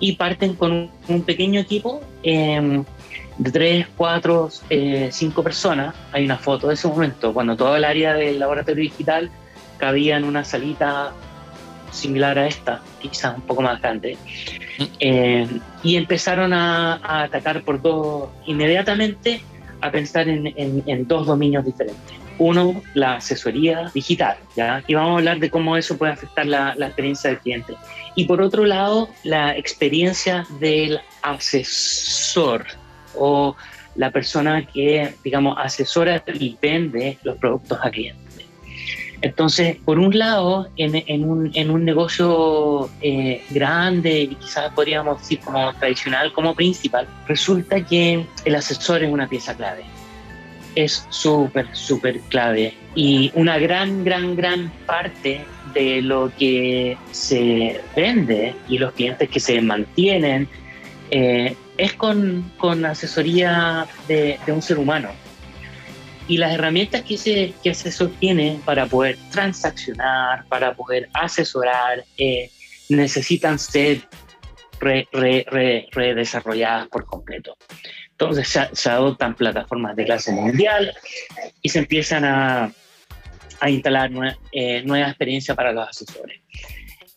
y 0.00 0.16
parten 0.16 0.54
con 0.54 0.90
un, 1.08 1.22
pequeño 1.22 1.60
equipo 1.60 2.00
em, 2.22 2.84
de 3.38 3.50
tres, 3.52 3.86
cuatro, 3.96 4.50
eh, 4.70 5.08
cinco 5.12 5.42
personas. 5.42 5.94
Hay 6.12 6.24
una 6.24 6.36
foto 6.36 6.68
de 6.68 6.74
ese 6.74 6.88
momento, 6.88 7.32
cuando 7.32 7.56
todo 7.56 7.76
el 7.76 7.84
área 7.84 8.14
del 8.14 8.38
laboratorio 8.38 8.82
digital 8.82 9.30
cabía 9.78 10.16
en 10.16 10.24
una 10.24 10.44
salita 10.44 11.12
similar 11.92 12.38
a 12.38 12.46
esta, 12.46 12.82
quizás 13.00 13.36
un 13.36 13.42
poco 13.42 13.62
más 13.62 13.80
grande, 13.80 14.16
mm. 14.78 14.84
eh, 15.00 15.48
y 15.82 15.96
empezaron 15.96 16.52
a, 16.52 17.22
atacar 17.22 17.62
por 17.62 17.80
dos, 17.80 18.30
inmediatamente 18.46 19.42
a 19.80 19.90
pensar 19.90 20.28
en, 20.28 20.52
en, 20.56 21.06
dos 21.06 21.26
dominios 21.26 21.64
diferentes. 21.64 22.14
Uno, 22.38 22.82
la 22.94 23.16
asesoría 23.16 23.90
digital, 23.94 24.36
¿ya? 24.56 24.82
Y 24.86 24.94
vamos 24.94 25.12
a 25.12 25.18
hablar 25.18 25.38
de 25.40 25.50
cómo 25.50 25.76
eso 25.76 25.98
puede 25.98 26.12
afectar 26.12 26.46
la, 26.46 26.74
la 26.76 26.86
experiencia 26.86 27.30
del 27.30 27.38
cliente. 27.40 27.74
Y 28.14 28.24
por 28.24 28.40
otro 28.40 28.64
lado, 28.64 29.10
la 29.24 29.56
experiencia 29.56 30.46
del 30.58 31.00
asesor 31.22 32.64
o 33.16 33.56
la 33.94 34.10
persona 34.10 34.66
que, 34.66 35.14
digamos, 35.22 35.56
asesora 35.58 36.22
y 36.26 36.56
vende 36.60 37.18
los 37.22 37.36
productos 37.36 37.78
a 37.82 37.90
clientes. 37.90 38.29
Entonces, 39.22 39.76
por 39.84 39.98
un 39.98 40.18
lado, 40.18 40.68
en, 40.76 41.24
un, 41.24 41.50
en 41.54 41.70
un, 41.70 41.84
negocio 41.84 42.88
eh, 43.02 43.42
grande 43.50 44.22
y 44.22 44.34
quizás 44.34 44.72
podríamos 44.72 45.20
decir 45.20 45.40
como 45.40 45.72
tradicional, 45.74 46.32
como 46.32 46.54
principal, 46.54 47.06
resulta 47.28 47.84
que 47.84 48.24
el 48.44 48.54
asesor 48.54 49.02
es 49.02 49.12
una 49.12 49.28
pieza 49.28 49.54
clave. 49.54 49.84
Es 50.74 51.06
súper, 51.10 51.68
súper 51.74 52.20
clave. 52.28 52.74
Y 52.94 53.30
una 53.34 53.58
gran, 53.58 54.04
gran, 54.04 54.36
gran 54.36 54.72
parte 54.86 55.44
de 55.74 56.00
lo 56.00 56.32
que 56.38 56.96
se 57.10 57.80
vende 57.94 58.54
y 58.68 58.78
los 58.78 58.92
clientes 58.92 59.28
que 59.28 59.40
se 59.40 59.60
mantienen 59.60 60.48
eh, 61.10 61.56
es 61.76 61.94
con, 61.94 62.50
con 62.58 62.84
asesoría 62.84 63.86
de, 64.06 64.38
un 64.48 64.62
ser 64.62 64.78
humano. 64.78 65.10
Y 66.30 66.36
las 66.36 66.54
herramientas 66.54 67.02
que, 67.02 67.18
se, 67.18 67.54
que 67.60 67.74
se 67.74 67.90
sostiene 67.90 68.60
para 68.64 68.86
poder 68.86 69.18
transaccionar, 69.32 70.46
para 70.46 70.74
poder 70.74 71.08
asesorar, 71.12 72.04
eh, 72.16 72.52
necesitan 72.88 73.58
ser 73.58 74.02
redesarrolladas 74.80 76.86
por 76.86 77.04
completo. 77.04 77.56
Entonces 78.12 78.46
se, 78.72 78.90
adoptan 78.90 79.34
plataformas 79.34 79.96
de 79.96 80.04
clase 80.04 80.30
mundial 80.30 80.94
y 81.62 81.68
se 81.68 81.80
empiezan 81.80 82.24
a, 82.24 82.72
a 83.58 83.70
instalar 83.70 84.12
eh, 84.52 84.84
nueva 84.84 85.08
experiencia 85.08 85.56
para 85.56 85.72
los 85.72 85.88
asesores. 85.88 86.40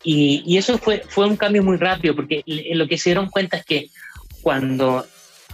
Y, 0.03 0.41
y, 0.48 0.58
eso 0.58 0.79
fue, 0.79 1.03
fue 1.08 1.27
un 1.27 1.38
cambio 1.38 1.62
muy 1.62 1.77
rápido 1.77 2.15
porque 2.15 2.41
lo 2.48 2.88
que 2.88 2.98
se 2.98 3.12
dieron 3.12 3.29
cuenta 3.29 3.58
es 3.58 3.65
que 3.65 3.89
cuando 4.41 5.05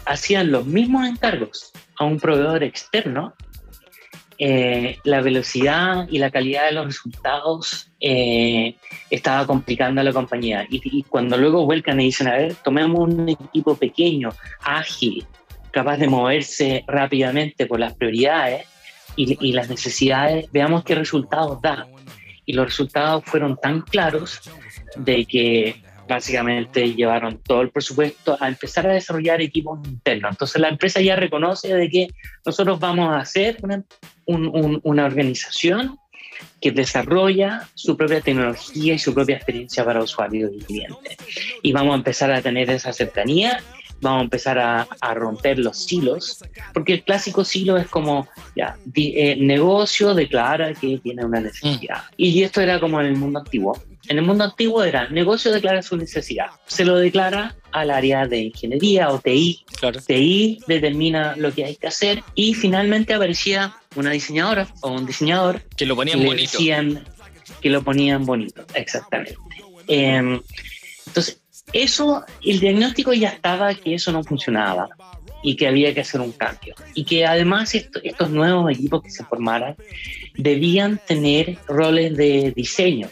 hacían 0.06 0.50
los 0.50 0.66
mismos 0.66 1.06
encargos 1.06 1.74
a 1.98 2.06
un 2.06 2.22
proveedor 2.22 2.64
externo, 2.64 3.36
eh, 4.42 4.98
la 5.04 5.20
velocidad 5.20 6.08
y 6.10 6.18
la 6.18 6.32
calidad 6.32 6.68
de 6.68 6.72
los 6.72 6.86
resultados 6.86 7.92
eh, 8.00 8.74
estaba 9.10 9.46
complicando 9.46 10.00
a 10.00 10.04
la 10.06 10.14
compañía. 10.14 10.66
Y, 10.70 11.04
cuando 11.04 11.38
luego 11.38 11.66
vuelcan 11.66 12.00
y 12.00 12.06
dicen, 12.06 12.30
a 12.30 12.38
ver, 12.38 12.56
tomemos 12.64 13.02
un 13.02 13.28
equipo 13.28 13.76
pequeño, 13.76 14.30
ágil, 14.62 15.26
capaz 15.72 15.98
de 15.98 16.08
moverse 16.08 16.86
rápidamente 16.88 17.66
por 17.66 17.82
las 17.82 17.94
prioridades 17.96 18.66
y, 19.18 19.38
y 19.46 19.52
las 19.52 19.70
necesidades, 19.70 20.50
veamos 20.54 20.86
qué 20.86 20.96
resultados 20.96 21.62
da. 21.62 21.86
Y 22.46 22.54
los 22.54 22.66
resultados 22.66 23.26
fueron 23.26 23.58
tan 23.58 23.82
claros 23.82 24.40
de 24.96 25.26
que 25.26 25.82
básicamente 26.10 26.94
llevaron 26.94 27.40
todo 27.44 27.62
el 27.62 27.70
presupuesto 27.70 28.38
a 28.40 28.48
empezar 28.48 28.88
a 28.88 28.94
desarrollar 28.94 29.42
equipos 29.42 29.80
internos. 29.88 30.32
Entonces 30.32 30.60
la 30.60 30.70
empresa 30.70 31.00
ya 31.00 31.16
reconoce 31.16 31.74
de 31.74 31.90
que 31.90 32.08
nosotros 32.46 32.80
vamos 32.80 33.10
a 33.14 33.20
hacer 33.20 33.58
una, 33.62 33.84
una 34.26 35.06
organización 35.06 35.98
que 36.62 36.72
desarrolla 36.72 37.68
su 37.74 37.96
propia 37.96 38.22
tecnología 38.22 38.94
y 38.94 39.00
su 39.00 39.14
propia 39.14 39.36
experiencia 39.38 39.86
para 39.86 40.04
usuarios 40.04 40.52
y 40.54 40.60
clientes. 40.60 41.18
Y 41.62 41.72
vamos 41.72 41.94
a 41.94 41.98
empezar 41.98 42.32
a 42.32 42.42
tener 42.42 42.70
esa 42.70 42.94
cercanía, 42.94 43.62
vamos 44.02 44.22
a 44.22 44.24
empezar 44.24 44.60
a, 44.60 44.88
a 45.02 45.14
romper 45.14 45.60
los 45.60 45.78
silos, 45.78 46.44
porque 46.74 46.94
el 46.94 47.04
clásico 47.04 47.44
silo 47.44 47.78
es 47.78 47.88
como, 47.88 48.28
ya, 48.56 48.78
eh, 48.96 49.36
negocio 49.40 50.14
declara 50.14 50.74
que 50.74 51.00
tiene 51.00 51.26
una 51.26 51.42
necesidad. 51.42 52.04
Mm. 52.04 52.14
Y 52.18 52.44
esto 52.44 52.62
era 52.62 52.80
como 52.80 53.00
en 53.02 53.08
el 53.08 53.16
mundo 53.16 53.40
antiguo. 53.40 53.78
En 54.08 54.18
el 54.18 54.24
mundo 54.24 54.44
antiguo 54.44 54.84
era 54.84 55.10
negocio 55.10 55.52
declara 55.52 55.82
su 55.82 55.98
necesidad, 55.98 56.48
se 56.66 56.86
lo 56.86 56.96
declara 56.96 57.56
al 57.72 57.92
área 57.92 58.26
de 58.26 58.40
ingeniería 58.40 59.10
o 59.10 59.20
TI. 59.20 59.66
TI 60.08 60.60
determina 60.68 61.36
lo 61.36 61.54
que 61.54 61.66
hay 61.66 61.76
que 61.76 61.88
hacer 61.88 62.24
y 62.34 62.54
finalmente 62.54 63.14
aparecía 63.14 63.76
una 63.96 64.12
diseñadora 64.12 64.68
o 64.82 64.92
un 64.92 65.06
diseñador 65.06 65.62
que 65.76 65.86
lo 65.86 65.96
ponían 65.96 66.24
bonito. 66.24 66.58
que 67.62 67.70
lo 67.70 67.84
ponían 67.84 68.26
bonito, 68.26 68.66
exactamente. 68.74 69.38
Em, 69.88 70.42
entonces, 71.08 71.42
eso, 71.74 72.24
el 72.44 72.60
diagnóstico 72.60 73.14
ya 73.14 73.30
estaba 73.30 73.74
que 73.76 73.96
eso 73.96 74.12
no 74.12 74.24
funcionaba 74.24 74.90
y 75.44 75.56
que 75.56 75.68
había 75.68 75.94
que 75.94 76.02
hacer 76.02 76.22
un 76.22 76.32
cambio. 76.32 76.76
Y 76.94 77.04
que 77.04 77.26
además 77.26 77.76
estos 77.76 78.30
nuevos 78.30 78.72
equipos 78.72 79.04
que 79.04 79.10
se 79.10 79.24
formaran 79.24 79.76
debían 80.36 81.00
tener 81.06 81.58
roles 81.68 82.16
de 82.16 82.52
diseño 82.56 83.10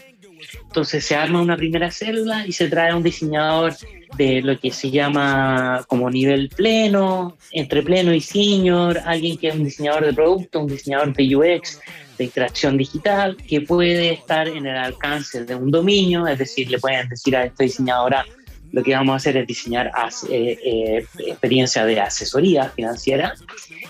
entonces 0.68 1.02
se 1.02 1.16
arma 1.16 1.40
una 1.40 1.56
primera 1.56 1.90
célula 1.90 2.46
y 2.46 2.52
se 2.52 2.68
trae 2.68 2.94
un 2.94 3.02
diseñador 3.02 3.74
de 4.18 4.42
lo 4.42 4.60
que 4.60 4.70
se 4.70 4.90
llama 4.90 5.82
como 5.88 6.10
nivel 6.10 6.50
pleno, 6.50 7.38
entre 7.52 7.82
pleno 7.82 8.12
y 8.12 8.20
senior, 8.20 9.00
alguien 9.06 9.38
que 9.38 9.48
es 9.48 9.54
un 9.54 9.64
diseñador 9.64 10.04
de 10.04 10.12
producto, 10.12 10.60
un 10.60 10.68
diseñador 10.68 11.14
de 11.14 11.36
UX, 11.36 11.80
de 12.18 12.24
interacción 12.24 12.76
digital, 12.76 13.36
que 13.36 13.62
puede 13.62 14.12
estar 14.12 14.46
en 14.46 14.66
el 14.66 14.76
alcance 14.76 15.44
de 15.46 15.54
un 15.54 15.70
dominio, 15.70 16.26
es 16.26 16.38
decir, 16.38 16.70
le 16.70 16.78
pueden 16.78 17.08
decir 17.08 17.34
a 17.34 17.46
esta 17.46 17.64
diseñadora, 17.64 18.26
lo 18.70 18.82
que 18.82 18.92
vamos 18.92 19.14
a 19.14 19.16
hacer 19.16 19.38
es 19.38 19.46
diseñar 19.46 19.90
eh, 20.28 20.58
eh, 20.62 21.06
experiencia 21.26 21.86
de 21.86 21.98
asesoría 21.98 22.68
financiera 22.68 23.34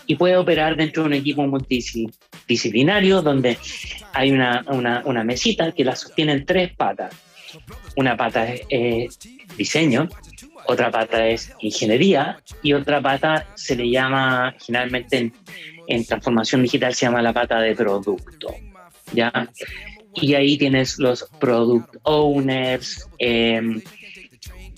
y 0.08 0.16
puede 0.16 0.36
operar 0.36 0.74
dentro 0.74 1.02
de 1.02 1.08
un 1.08 1.12
equipo 1.12 1.46
multidisciplinario 1.46 3.20
donde 3.20 3.58
hay 4.14 4.32
una, 4.32 4.64
una, 4.66 5.22
mesita 5.22 5.70
que 5.72 5.84
la 5.84 5.94
sostienen 5.94 6.46
tres 6.46 6.74
patas. 6.74 7.14
Una 7.94 8.16
pata 8.16 8.48
es 8.70 9.18
diseño, 9.58 10.08
otra 10.66 10.90
pata 10.90 11.28
es 11.28 11.52
ingeniería 11.60 12.42
y 12.62 12.72
otra 12.72 13.02
pata 13.02 13.46
se 13.54 13.76
le 13.76 13.90
llama, 13.90 14.54
generalmente 14.58 15.30
en, 15.86 16.04
transformación 16.06 16.62
digital 16.62 16.94
se 16.94 17.04
llama 17.04 17.20
la 17.20 17.34
pata 17.34 17.60
de 17.60 17.76
producto. 17.76 18.54
¿ya? 19.12 19.30
Y 20.14 20.34
ahí 20.34 20.56
tienes 20.56 20.98
los 20.98 21.28
product 21.38 21.96
owners, 22.04 23.06
em, 23.18 23.82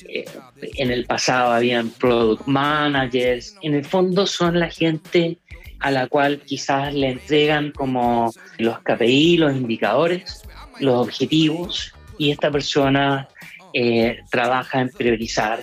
eh, 0.09 0.25
en 0.61 0.90
el 0.90 1.04
pasado 1.04 1.52
habían 1.52 1.90
product 1.90 2.47
managers, 2.47 3.57
en 3.62 3.75
el 3.75 3.85
fondo 3.85 4.26
son 4.26 4.59
la 4.59 4.71
gente 4.71 5.38
a 5.80 5.90
la 5.90 6.07
cual 6.09 6.40
quizás 6.40 6.92
le 6.95 7.11
entregan 7.11 7.73
como 7.73 8.33
los 8.59 8.80
KPI, 8.80 9.38
los 9.38 9.57
indicadores, 9.57 10.42
los 10.78 11.07
objetivos, 11.07 11.95
y 12.19 12.30
esta 12.30 12.50
persona 12.50 13.28
eh, 13.73 14.19
trabaja 14.30 14.83
en 14.83 14.90
priorizar 14.90 15.61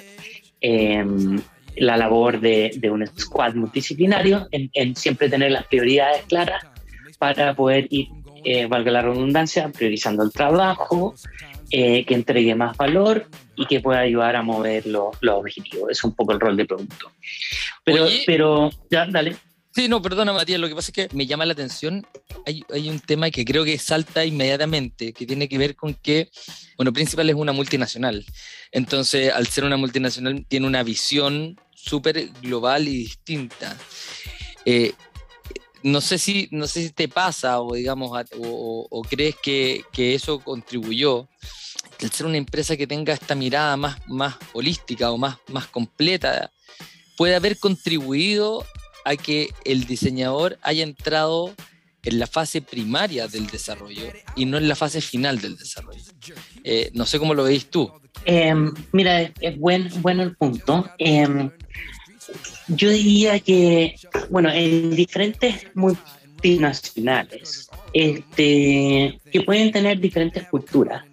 em, 0.59 1.39
la 1.75 1.97
labor 1.97 2.39
de, 2.39 2.79
un 2.91 3.05
squad 3.05 3.53
multidisciplinario, 3.53 4.47
en, 4.51 4.95
siempre 4.95 5.29
tener 5.29 5.51
las 5.51 5.67
prioridades 5.67 6.23
claras 6.23 6.65
para 7.19 7.53
poder 7.53 7.87
ir, 7.91 8.07
eh, 8.43 8.65
valga 8.65 8.91
la 8.91 9.01
redundancia, 9.01 9.69
priorizando 9.69 10.23
el 10.23 10.31
trabajo, 10.31 11.13
que 11.69 12.05
entregue 12.07 12.55
más 12.55 12.77
valor 12.77 13.27
y 13.57 13.65
que 13.65 13.81
pueda 13.81 13.99
ayudar 13.99 14.35
a 14.35 14.43
mover 14.43 14.85
los 14.85 15.15
objetivos. 15.21 15.91
Es 15.91 16.03
un 16.03 16.13
poco 16.13 16.31
el 16.31 16.39
rol 16.39 16.55
de 16.55 16.65
producto. 16.65 17.11
Pero, 17.83 18.07
pero 18.25 18.69
ya, 18.89 19.07
dale. 19.07 19.35
Sí, 19.73 19.87
no, 19.87 20.01
perdona 20.01 20.33
Matías, 20.33 20.59
lo 20.59 20.67
que 20.67 20.75
pasa 20.75 20.91
es 20.91 21.09
que 21.09 21.15
me 21.15 21.27
llama 21.27 21.45
la 21.45 21.53
atención, 21.53 22.05
hay, 22.47 22.63
hay, 22.73 22.89
un 22.89 22.99
tema 22.99 23.29
que 23.29 23.45
creo 23.45 23.63
que 23.63 23.77
salta 23.77 24.25
inmediatamente, 24.25 25.13
que 25.13 25.27
tiene 25.27 25.47
que 25.47 25.59
ver 25.59 25.75
con 25.75 25.93
que, 25.93 26.31
bueno, 26.77 26.91
Principal 26.91 27.29
es 27.29 27.35
una 27.35 27.53
multinacional, 27.53 28.25
entonces 28.71 29.31
al 29.31 29.45
ser 29.45 29.65
una 29.65 29.77
multinacional 29.77 30.43
tiene 30.47 30.65
una 30.65 30.81
visión 30.81 31.59
súper 31.75 32.29
global 32.41 32.87
y 32.87 32.97
distinta. 32.97 33.77
Eh, 34.65 34.93
no 35.83 36.01
sé 36.01 36.17
si 36.17 36.49
no 36.51 36.65
sé 36.65 36.81
si 36.81 36.89
te 36.89 37.07
pasa 37.07 37.61
o 37.61 37.75
digamos 37.75 38.11
o, 38.39 38.87
o 38.89 39.01
crees 39.03 39.35
que, 39.35 39.83
que, 39.91 40.15
eso 40.15 40.39
contribuyó 40.39 41.29
el 41.99 42.11
ser 42.11 42.25
una 42.25 42.37
empresa 42.37 42.77
que 42.77 42.87
tenga 42.87 43.13
esta 43.13 43.35
mirada 43.35 43.75
más, 43.77 43.97
más 44.07 44.35
holística 44.53 45.11
o 45.11 45.17
más, 45.17 45.37
más 45.49 45.67
completa, 45.67 46.51
puede 47.17 47.35
haber 47.35 47.57
contribuido 47.57 48.65
a 49.05 49.15
que 49.15 49.49
el 49.65 49.85
diseñador 49.85 50.59
haya 50.61 50.83
entrado 50.83 51.53
en 52.03 52.19
la 52.19 52.27
fase 52.27 52.61
primaria 52.61 53.27
del 53.27 53.47
desarrollo 53.47 54.03
y 54.35 54.45
no 54.45 54.57
en 54.57 54.67
la 54.67 54.75
fase 54.75 55.01
final 55.01 55.41
del 55.41 55.57
desarrollo. 55.57 56.03
Eh, 56.63 56.89
no 56.93 57.05
sé 57.05 57.19
cómo 57.19 57.33
lo 57.33 57.43
veis 57.43 57.65
tú. 57.69 57.91
Em, 58.25 58.73
mira, 58.91 59.23
es 59.41 59.57
buen, 59.57 59.89
bueno 60.01 60.23
el 60.23 60.35
punto. 60.35 60.89
Em, 60.97 61.49
yo 62.67 62.89
diría 62.89 63.39
que, 63.39 63.95
bueno, 64.29 64.49
en 64.51 64.95
diferentes 64.95 65.67
multinacionales, 65.75 67.69
este, 67.93 69.19
que 69.31 69.41
pueden 69.41 69.71
tener 69.71 69.99
diferentes 69.99 70.47
culturas, 70.47 71.05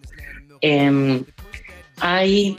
em, 0.65 1.25
hay 2.01 2.57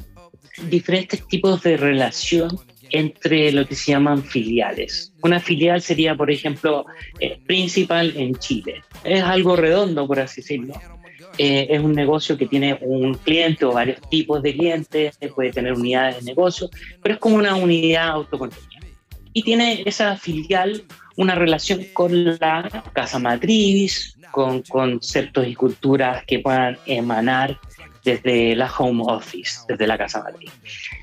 diferentes 0.69 1.27
tipos 1.27 1.63
de 1.63 1.77
relación 1.77 2.59
entre 2.91 3.51
lo 3.51 3.67
que 3.67 3.75
se 3.75 3.91
llaman 3.91 4.23
filiales. 4.23 5.11
Una 5.21 5.39
filial 5.39 5.81
sería, 5.81 6.15
por 6.15 6.29
ejemplo, 6.29 6.85
eh, 7.19 7.39
principal 7.45 8.13
en 8.15 8.35
Chile. 8.35 8.83
Es 9.03 9.23
algo 9.23 9.55
redondo, 9.55 10.07
por 10.07 10.19
así 10.19 10.41
decirlo. 10.41 10.75
Eh, 11.37 11.67
es 11.69 11.81
un 11.81 11.93
negocio 11.93 12.37
que 12.37 12.45
tiene 12.45 12.77
un 12.81 13.15
cliente 13.15 13.65
o 13.65 13.73
varios 13.73 13.99
tipos 14.09 14.41
de 14.41 14.53
clientes, 14.53 15.17
puede 15.35 15.51
tener 15.51 15.73
unidades 15.73 16.17
de 16.17 16.23
negocio, 16.23 16.69
pero 17.01 17.15
es 17.15 17.19
como 17.19 17.35
una 17.35 17.55
unidad 17.55 18.09
autocontenida. 18.09 18.87
Y 19.33 19.41
tiene 19.41 19.83
esa 19.85 20.15
filial 20.15 20.83
una 21.17 21.35
relación 21.35 21.85
con 21.93 22.37
la 22.39 22.83
casa 22.93 23.19
matriz, 23.19 24.15
con 24.31 24.61
conceptos 24.61 25.47
y 25.47 25.55
culturas 25.55 26.23
que 26.25 26.39
puedan 26.39 26.77
emanar 26.85 27.57
desde 28.05 28.55
la 28.55 28.71
home 28.71 29.03
office, 29.07 29.61
desde 29.67 29.87
la 29.87 29.97
casa 29.97 30.23
madrid. 30.23 30.49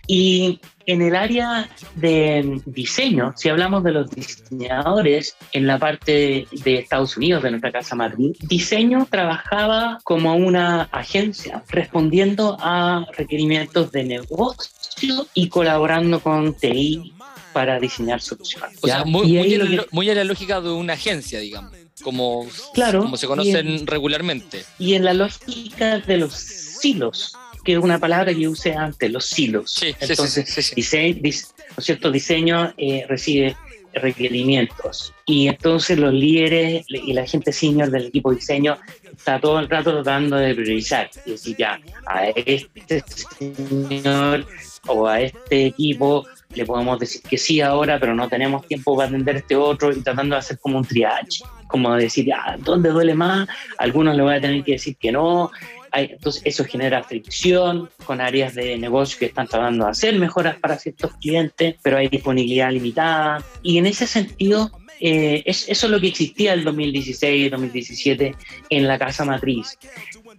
Y 0.06 0.60
en 0.86 1.02
el 1.02 1.14
área 1.14 1.68
de 1.96 2.60
diseño, 2.64 3.34
si 3.36 3.48
hablamos 3.48 3.84
de 3.84 3.92
los 3.92 4.10
diseñadores 4.10 5.36
en 5.52 5.66
la 5.66 5.78
parte 5.78 6.46
de 6.50 6.78
Estados 6.78 7.16
Unidos, 7.16 7.42
de 7.42 7.50
nuestra 7.50 7.72
casa 7.72 7.94
Madrid, 7.94 8.34
diseño 8.40 9.06
trabajaba 9.10 9.98
como 10.04 10.34
una 10.34 10.82
agencia 10.92 11.62
respondiendo 11.68 12.56
a 12.60 13.06
requerimientos 13.16 13.92
de 13.92 14.04
negocio 14.04 15.26
y 15.34 15.48
colaborando 15.48 16.20
con 16.20 16.54
TI 16.54 17.14
para 17.52 17.78
diseñar 17.78 18.20
soluciones. 18.20 18.78
O 18.82 18.86
sea, 18.86 19.04
muy, 19.04 19.86
muy, 19.90 20.10
a 20.10 20.14
la 20.14 20.24
lógica 20.24 20.60
de 20.60 20.70
una 20.70 20.94
agencia, 20.94 21.38
digamos, 21.38 21.72
como, 22.02 22.46
claro, 22.74 23.02
como 23.02 23.16
se 23.16 23.26
conocen 23.26 23.86
regularmente. 23.86 24.64
Y 24.78 24.94
en 24.94 25.04
la 25.04 25.14
lógica 25.14 25.98
de 25.98 26.16
los 26.16 26.61
silos, 26.82 27.36
que 27.64 27.72
es 27.74 27.78
una 27.78 27.98
palabra 27.98 28.34
que 28.34 28.48
usé 28.48 28.74
antes, 28.74 29.10
los 29.10 29.26
silos. 29.26 29.82
Entonces, 30.00 30.74
diseño, 30.74 31.20
¿no 31.22 31.28
es 31.28 31.54
cierto? 31.78 32.10
diseño 32.10 32.74
eh, 32.76 33.06
recibe 33.08 33.56
requerimientos 33.94 35.12
y 35.26 35.48
entonces 35.48 35.98
los 35.98 36.14
líderes 36.14 36.86
y 36.88 37.12
la 37.12 37.26
gente 37.26 37.52
senior 37.52 37.90
del 37.90 38.06
equipo 38.06 38.30
de 38.30 38.36
diseño 38.36 38.78
está 39.14 39.38
todo 39.38 39.58
el 39.58 39.68
rato 39.68 39.92
tratando 40.02 40.36
de 40.36 40.54
priorizar 40.54 41.10
y 41.26 41.32
decir 41.32 41.56
ya 41.58 41.78
a 42.06 42.28
este 42.28 43.04
señor 43.38 44.46
o 44.86 45.06
a 45.06 45.20
este 45.20 45.66
equipo 45.66 46.26
le 46.54 46.66
podemos 46.66 46.98
decir 46.98 47.22
que 47.22 47.38
sí 47.38 47.60
ahora, 47.60 47.98
pero 47.98 48.14
no 48.14 48.28
tenemos 48.28 48.66
tiempo 48.66 48.96
para 48.96 49.08
atender 49.08 49.36
este 49.36 49.56
otro 49.56 49.92
y 49.92 50.00
tratando 50.00 50.34
de 50.34 50.40
hacer 50.40 50.58
como 50.58 50.78
un 50.78 50.84
triage, 50.84 51.44
como 51.66 51.94
decir, 51.94 52.26
ya, 52.26 52.56
¿dónde 52.58 52.90
duele 52.90 53.14
más? 53.14 53.48
algunos 53.78 54.14
le 54.14 54.22
voy 54.22 54.34
a 54.34 54.40
tener 54.40 54.62
que 54.62 54.72
decir 54.72 54.96
que 54.96 55.12
no, 55.12 55.50
entonces 55.92 56.42
eso 56.44 56.64
genera 56.64 57.02
fricción 57.02 57.90
con 58.04 58.20
áreas 58.20 58.54
de 58.54 58.76
negocio 58.78 59.18
que 59.18 59.26
están 59.26 59.46
tratando 59.46 59.84
de 59.84 59.90
hacer 59.90 60.18
mejoras 60.18 60.56
para 60.56 60.78
ciertos 60.78 61.12
clientes, 61.16 61.76
pero 61.82 61.98
hay 61.98 62.08
disponibilidad 62.08 62.70
limitada. 62.72 63.44
Y 63.62 63.78
en 63.78 63.86
ese 63.86 64.06
sentido, 64.06 64.70
eh, 65.00 65.42
es, 65.46 65.68
eso 65.68 65.86
es 65.86 65.92
lo 65.92 66.00
que 66.00 66.08
existía 66.08 66.54
el 66.54 66.64
2016, 66.64 67.50
2017 67.50 68.34
en 68.70 68.88
la 68.88 68.98
casa 68.98 69.24
matriz. 69.24 69.78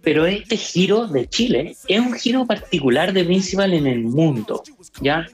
Pero 0.02 0.26
este 0.26 0.56
giro 0.56 1.06
de 1.06 1.28
Chile 1.28 1.76
es 1.88 2.00
un 2.00 2.14
giro 2.14 2.46
particular 2.46 3.12
de 3.12 3.24
Principal 3.24 3.72
en 3.74 3.86
el 3.86 4.04
mundo, 4.04 4.62
¿ya? 5.00 5.26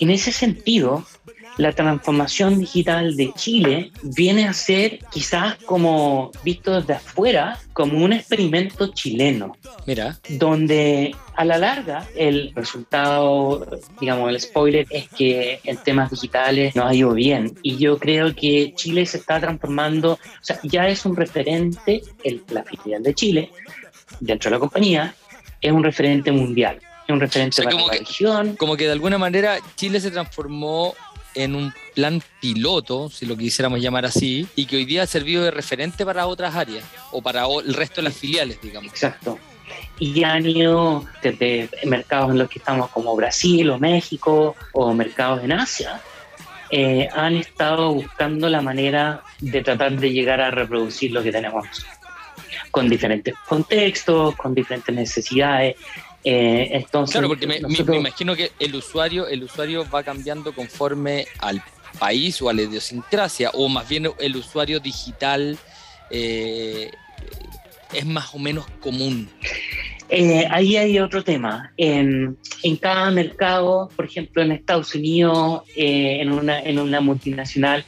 En 0.00 0.10
ese 0.10 0.32
sentido, 0.32 1.04
la 1.56 1.72
transformación 1.72 2.58
digital 2.58 3.16
de 3.16 3.32
Chile 3.34 3.92
viene 4.02 4.48
a 4.48 4.52
ser 4.52 4.98
quizás 5.10 5.56
como 5.64 6.32
visto 6.42 6.80
desde 6.80 6.94
afuera 6.94 7.58
como 7.72 8.04
un 8.04 8.12
experimento 8.12 8.88
chileno. 8.88 9.56
Mira. 9.86 10.18
Donde 10.30 11.14
a 11.34 11.44
la 11.44 11.58
larga 11.58 12.06
el 12.16 12.52
resultado, 12.54 13.66
digamos, 14.00 14.30
el 14.30 14.40
spoiler 14.40 14.86
es 14.90 15.08
que 15.08 15.60
en 15.64 15.76
temas 15.78 16.10
digitales 16.10 16.74
no 16.74 16.86
ha 16.86 16.94
ido 16.94 17.12
bien. 17.12 17.56
Y 17.62 17.76
yo 17.76 17.98
creo 17.98 18.34
que 18.34 18.72
Chile 18.76 19.06
se 19.06 19.18
está 19.18 19.40
transformando, 19.40 20.12
o 20.12 20.18
sea, 20.40 20.58
ya 20.62 20.88
es 20.88 21.04
un 21.04 21.16
referente, 21.16 22.02
el, 22.22 22.42
la 22.50 22.64
filial 22.64 23.02
de 23.02 23.14
Chile, 23.14 23.50
dentro 24.20 24.50
de 24.50 24.56
la 24.56 24.60
compañía, 24.60 25.14
es 25.60 25.72
un 25.72 25.82
referente 25.82 26.30
mundial. 26.32 26.78
Es 27.06 27.12
un 27.12 27.20
referente 27.20 27.62
para 27.62 27.76
la 27.76 27.92
región. 27.92 28.56
Como 28.56 28.76
que 28.76 28.84
de 28.84 28.92
alguna 28.92 29.18
manera 29.18 29.58
Chile 29.76 30.00
se 30.00 30.10
transformó 30.10 30.94
en 31.34 31.54
un 31.54 31.72
plan 31.94 32.22
piloto, 32.40 33.10
si 33.10 33.26
lo 33.26 33.36
quisiéramos 33.36 33.80
llamar 33.80 34.04
así, 34.06 34.46
y 34.56 34.66
que 34.66 34.76
hoy 34.76 34.84
día 34.84 35.02
ha 35.02 35.06
servido 35.06 35.42
de 35.44 35.50
referente 35.50 36.04
para 36.04 36.26
otras 36.26 36.54
áreas 36.54 36.84
o 37.12 37.22
para 37.22 37.44
el 37.46 37.74
resto 37.74 37.96
de 37.96 38.08
las 38.08 38.16
filiales, 38.16 38.60
digamos. 38.60 38.90
Exacto. 38.90 39.38
Y 39.98 40.22
han 40.24 40.46
ido 40.46 41.04
desde 41.22 41.68
mercados 41.84 42.30
en 42.30 42.38
los 42.38 42.48
que 42.48 42.58
estamos 42.58 42.90
como 42.90 43.14
Brasil 43.16 43.70
o 43.70 43.78
México 43.78 44.56
o 44.72 44.92
mercados 44.92 45.42
en 45.44 45.52
Asia, 45.52 46.00
eh, 46.70 47.08
han 47.12 47.36
estado 47.36 47.92
buscando 47.92 48.48
la 48.48 48.60
manera 48.60 49.22
de 49.38 49.62
tratar 49.62 49.92
de 49.92 50.10
llegar 50.10 50.40
a 50.40 50.50
reproducir 50.50 51.12
lo 51.12 51.22
que 51.22 51.30
tenemos 51.30 51.66
con 52.70 52.88
diferentes 52.88 53.34
contextos, 53.46 54.34
con 54.34 54.54
diferentes 54.54 54.92
necesidades, 54.92 55.76
eh, 56.24 56.70
entonces, 56.72 57.12
claro, 57.12 57.28
porque 57.28 57.46
me, 57.46 57.58
imagino 57.96 58.34
que 58.34 58.50
el 58.58 58.74
usuario, 58.74 59.28
el 59.28 59.42
usuario 59.44 59.86
va 59.88 60.02
cambiando 60.02 60.54
conforme 60.54 61.26
al 61.38 61.62
país 61.98 62.40
o 62.40 62.48
a 62.48 62.54
la 62.54 62.62
idiosincrasia, 62.62 63.50
o 63.52 63.68
más 63.68 63.86
bien 63.88 64.08
el 64.18 64.36
usuario 64.36 64.80
digital 64.80 65.58
eh, 66.10 66.90
es 67.92 68.06
más 68.06 68.34
o 68.34 68.38
menos 68.38 68.66
común. 68.80 69.28
Eh, 70.08 70.46
ahí 70.50 70.76
hay 70.76 70.98
otro 70.98 71.22
tema. 71.22 71.72
En, 71.76 72.38
en, 72.62 72.76
cada 72.76 73.10
mercado, 73.10 73.90
por 73.94 74.06
ejemplo, 74.06 74.42
en 74.42 74.52
Estados 74.52 74.94
Unidos, 74.94 75.62
en, 75.76 76.32
una, 76.32 76.60
en 76.60 76.78
una 76.78 77.00
multinacional, 77.00 77.84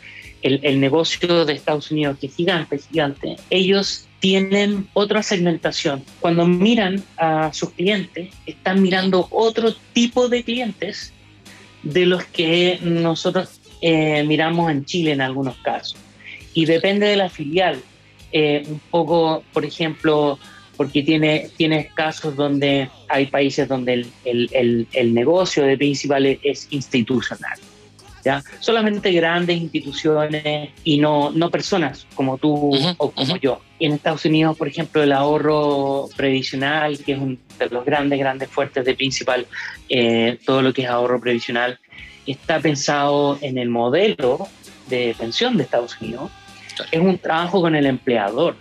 el, 0.47 0.61
el, 0.63 0.81
negocio 0.81 1.45
de 1.45 1.53
Estados 1.53 1.91
Unidos, 1.91 2.19
que 2.19 2.27
es 2.27 2.37
gigante, 2.37 2.79
gigante, 2.79 3.37
ellos 3.51 4.07
tienen 4.21 4.89
otra 4.93 5.23
segmentación. 5.23 6.03
Cuando 6.21 6.47
miran 6.47 7.03
a 7.17 7.53
sus 7.53 7.71
clientes, 7.71 8.31
están 8.47 8.83
mirando 8.83 9.29
otro 9.31 9.75
tipo 9.93 10.29
de 10.29 10.43
clientes 10.43 11.13
de 11.83 12.07
los 12.07 12.25
que 12.25 12.79
nosotros 12.83 13.61
eh, 13.81 14.25
miramos 14.25 14.71
en 14.71 14.85
Chile 14.85 15.13
en 15.13 15.21
algunos 15.21 15.57
casos. 15.59 15.99
Y 16.55 16.65
depende 16.65 17.07
de 17.07 17.17
la 17.17 17.29
filial. 17.29 17.81
Eh, 18.33 18.65
un 18.67 18.81
poco, 18.91 19.45
por 19.53 19.65
ejemplo, 19.65 20.39
porque 20.77 21.03
tiene, 21.03 21.51
tiene 21.57 21.91
casos 21.95 22.35
donde 22.35 22.91
hay 23.09 23.27
países 23.27 23.69
donde 23.69 23.93
el, 24.25 24.51
el, 24.53 24.89
el 24.93 25.15
negocio 25.15 25.65
de 25.65 25.77
principal 25.77 26.27
es 26.43 26.67
institucional. 26.71 27.59
Solamente 28.61 29.13
grandes 29.13 29.59
instituciones 29.59 30.71
y 30.85 30.99
no, 30.99 31.31
no 31.31 31.51
personas 31.51 32.07
como 32.15 32.39
tú 32.39 32.73
o 32.99 33.11
como 33.11 33.37
yo. 33.37 33.61
Y 33.79 33.87
en 33.87 33.93
Estados 33.93 34.25
Unidos, 34.25 34.57
por 34.57 34.69
ejemplo, 34.69 35.03
el 35.03 35.13
ahorro 35.13 36.09
previsional, 36.17 36.99
que 36.99 37.13
es 37.13 37.19
uno 37.19 37.37
de 37.59 37.69
los 37.69 37.85
grandes, 37.85 38.19
grandes 38.19 38.49
fuertes 38.49 38.85
de 38.85 38.95
principal, 38.95 39.47
eh, 39.89 40.39
todo 40.45 40.63
lo 40.63 40.73
que 40.73 40.83
es 40.83 40.89
ahorro 40.89 41.21
previsional, 41.21 41.79
está 42.27 42.61
pensado 42.61 43.39
en 43.41 43.59
el 43.59 43.69
modelo 43.69 44.49
de 44.89 45.15
pensión 45.19 45.57
de 45.57 45.65
Estados 45.65 46.01
Unidos. 46.01 46.31
Es 46.91 47.01
un 47.01 47.19
trabajo 47.19 47.61
con 47.61 47.75
el 47.75 47.87
empleador. 47.87 48.57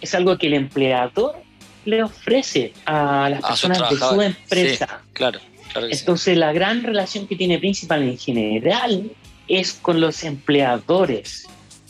Es 0.00 0.14
algo 0.14 0.36
que 0.38 0.46
el 0.46 0.54
empleador 0.54 1.36
le 1.84 2.02
ofrece 2.02 2.72
a 2.84 3.28
las 3.30 3.42
personas 3.42 3.90
de 3.90 3.96
su 3.96 4.22
empresa. 4.22 5.02
claro. 5.12 5.40
Entonces, 5.74 6.36
la 6.36 6.52
gran 6.52 6.82
relación 6.82 7.26
que 7.26 7.36
tiene 7.36 7.58
Principal 7.58 8.02
en 8.02 8.18
general 8.18 9.10
es 9.48 9.72
con 9.74 10.00
los 10.00 10.24
empleadores. 10.24 11.46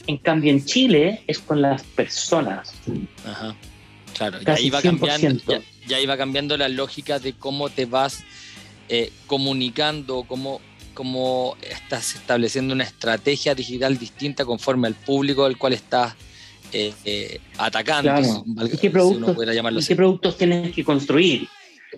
En 0.06 0.16
cambio, 0.16 0.50
en 0.50 0.64
Chile 0.64 1.22
es 1.26 1.38
con 1.38 1.62
las 1.62 1.82
personas. 1.82 2.72
Ajá. 3.24 3.54
Claro, 4.16 4.40
ya 4.42 4.60
iba, 4.60 4.82
cambiando, 4.82 5.62
ya, 5.86 6.00
iba 6.00 6.16
cambiando 6.16 6.56
la 6.56 6.68
lógica 6.68 7.18
de 7.18 7.32
cómo 7.32 7.70
te 7.70 7.86
vas 7.86 8.24
eh, 8.88 9.12
comunicando, 9.26 10.24
cómo, 10.24 10.60
cómo 10.94 11.56
estás 11.62 12.16
estableciendo 12.16 12.74
una 12.74 12.84
estrategia 12.84 13.54
digital 13.54 13.96
distinta 13.96 14.44
conforme 14.44 14.88
al 14.88 14.94
público 14.94 15.44
al 15.44 15.56
cual 15.56 15.74
estás 15.74 16.14
eh, 16.72 16.92
eh, 17.04 17.40
atacando. 17.56 18.44
¿Y 18.66 18.76
qué 18.76 18.90
productos, 18.90 19.36
¿y 19.38 19.86
qué 19.86 19.96
productos 19.96 20.36
tienes 20.36 20.74
que 20.74 20.84
construir? 20.84 21.48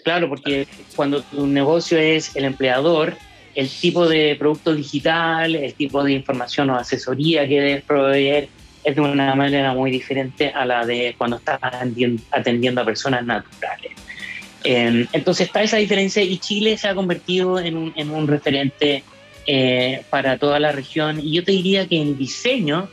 Claro, 0.05 0.29
porque 0.29 0.67
cuando 0.97 1.23
tu 1.23 1.47
negocio 1.47 1.99
es 1.99 2.35
el 2.35 2.45
empleador, 2.45 3.17
el 3.55 3.69
tipo 3.69 4.09
de 4.09 4.37
producto 4.39 4.75
digital, 4.75 5.55
el 5.55 5.75
tipo 5.75 6.03
de 6.03 6.13
información 6.13 6.71
o 6.71 6.77
asesoría 6.77 7.47
que 7.47 7.61
debes 7.61 7.83
proveer 7.83 8.49
es 8.85 8.97
de 8.97 9.01
una 9.01 9.35
manera 9.35 9.75
muy 9.75 9.91
diferente 9.91 10.49
a 10.49 10.65
la 10.65 10.85
de 10.85 11.15
cuando 11.17 11.37
estás 11.37 11.61
atendiendo 12.31 12.81
a 12.81 12.85
personas 12.85 13.25
naturales. 13.25 13.93
Em, 14.65 15.07
entonces 15.13 15.47
está 15.49 15.63
esa 15.63 15.77
diferencia 15.77 16.23
y 16.23 16.39
Chile 16.39 16.77
se 16.77 16.89
ha 16.89 16.95
convertido 16.95 17.59
en 17.59 17.77
un, 17.77 18.29
referente 18.29 19.03
eh, 19.47 20.03
para 20.11 20.39
toda 20.39 20.59
la 20.59 20.73
región. 20.73 21.21
Y 21.21 21.33
yo 21.33 21.45
te 21.45 21.53
diría 21.53 21.87
que 21.87 22.01
en 22.01 22.17
diseño 22.17 22.89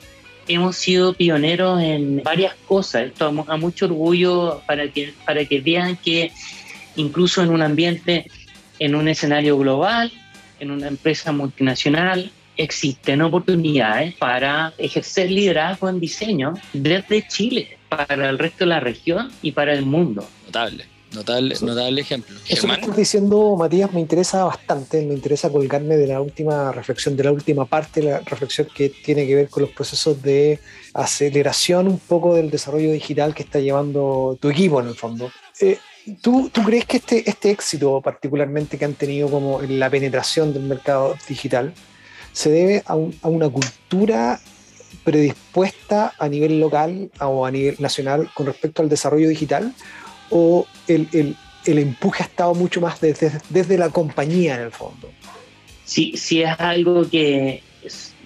hemos 0.47 0.75
sido 0.77 1.13
pioneros 1.13 1.81
en 1.81 2.21
varias 2.23 2.55
cosas. 2.67 3.07
Esto 3.07 3.27
a 3.47 3.57
mucho 3.57 3.85
orgullo 3.85 4.61
para 4.65 4.89
que, 4.91 5.13
para 5.25 5.45
que 5.45 5.61
vean 5.61 5.95
que 5.95 6.31
incluso 6.99 7.41
en 7.41 7.49
un 7.49 7.61
ambiente, 7.61 8.29
en 8.77 8.95
un 8.95 9.07
escenario 9.07 9.57
global, 9.57 10.11
en 10.59 10.71
una 10.71 10.87
empresa 10.87 11.31
multinacional, 11.31 12.31
existen 12.57 13.21
oportunidades 13.21 14.15
para 14.15 14.73
ejercer 14.77 15.31
liderazgo 15.31 15.87
en 15.87 15.99
diseño 15.99 16.53
desde 16.73 17.25
Chile, 17.27 17.77
para 17.87 18.29
el 18.29 18.37
resto 18.37 18.65
de 18.65 18.67
la 18.67 18.79
región 18.81 19.31
y 19.41 19.53
para 19.53 19.73
el 19.73 19.85
mundo. 19.85 20.27
Notable. 20.45 20.85
Notable, 21.11 21.55
notable 21.61 22.01
ejemplo. 22.01 22.37
Eso 22.47 22.67
que 22.67 22.73
estás 22.73 22.95
diciendo, 22.95 23.55
Matías, 23.57 23.91
me 23.91 23.99
interesa 23.99 24.43
bastante. 24.43 25.03
Me 25.03 25.15
interesa 25.15 25.49
colgarme 25.49 25.97
de 25.97 26.05
la 26.05 26.21
última 26.21 26.71
reflexión, 26.71 27.17
de 27.17 27.23
la 27.23 27.31
última 27.31 27.65
parte, 27.65 28.03
la 28.03 28.19
reflexión 28.19 28.67
que 28.75 28.89
tiene 28.89 29.25
que 29.25 29.33
ver 29.33 29.49
con 29.49 29.63
los 29.63 29.71
procesos 29.71 30.21
de 30.21 30.59
aceleración 30.93 31.87
un 31.87 31.97
poco 31.97 32.35
del 32.35 32.51
desarrollo 32.51 32.91
digital 32.91 33.33
que 33.33 33.41
está 33.41 33.59
llevando 33.59 34.37
tu 34.39 34.49
equipo 34.49 34.81
en 34.81 34.89
el 34.89 34.95
fondo. 34.95 35.31
Eh, 35.59 35.79
¿tú, 36.21 36.49
¿tú, 36.49 36.63
crees 36.63 36.85
que 36.85 36.97
este, 36.97 37.29
este 37.29 37.51
éxito 37.51 38.01
particularmente 38.01 38.77
que 38.77 38.85
han 38.85 38.93
tenido 38.93 39.29
como 39.29 39.61
la 39.61 39.89
penetración 39.89 40.53
del 40.53 40.63
mercado 40.63 41.15
digital 41.27 41.73
se 42.31 42.49
debe 42.49 42.83
a, 42.85 42.93
a 42.93 43.27
una 43.27 43.49
cultura 43.49 44.39
predispuesta 45.03 46.13
a 46.17 46.27
nivel 46.27 46.59
local 46.59 47.09
o 47.19 47.45
a 47.45 47.51
nivel 47.51 47.75
nacional 47.79 48.29
con 48.33 48.45
respecto 48.45 48.81
al 48.81 48.89
desarrollo 48.89 49.29
digital? 49.29 49.73
o 50.29 50.67
el, 50.87 51.07
el, 51.13 51.35
el 51.65 51.79
empuje 51.79 52.23
ha 52.23 52.25
estado 52.25 52.53
mucho 52.55 52.81
más 52.81 53.01
desde, 53.01 53.31
desde, 53.49 53.77
la 53.77 53.89
compañía 53.89 54.55
en 54.55 54.61
el 54.61 54.71
fondo? 54.71 55.11
Sí, 55.85 56.13
sí 56.15 56.41
es 56.41 56.59
algo 56.59 57.09
que, 57.09 57.63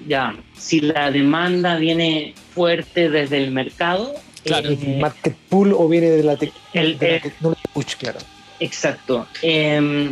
ya, 0.07 0.35
si 0.57 0.81
la 0.81 1.11
demanda 1.11 1.77
viene 1.77 2.33
fuerte 2.53 3.09
desde 3.09 3.43
el 3.43 3.51
mercado. 3.51 4.13
Claro, 4.43 4.69
eh, 4.69 4.97
market 4.99 5.35
pool 5.49 5.73
o 5.73 5.87
viene 5.87 6.09
de 6.09 6.23
la, 6.23 6.35
tecnología 6.35 7.97
claro. 7.99 8.19
Exacto. 8.59 9.27
Eh, 9.41 10.11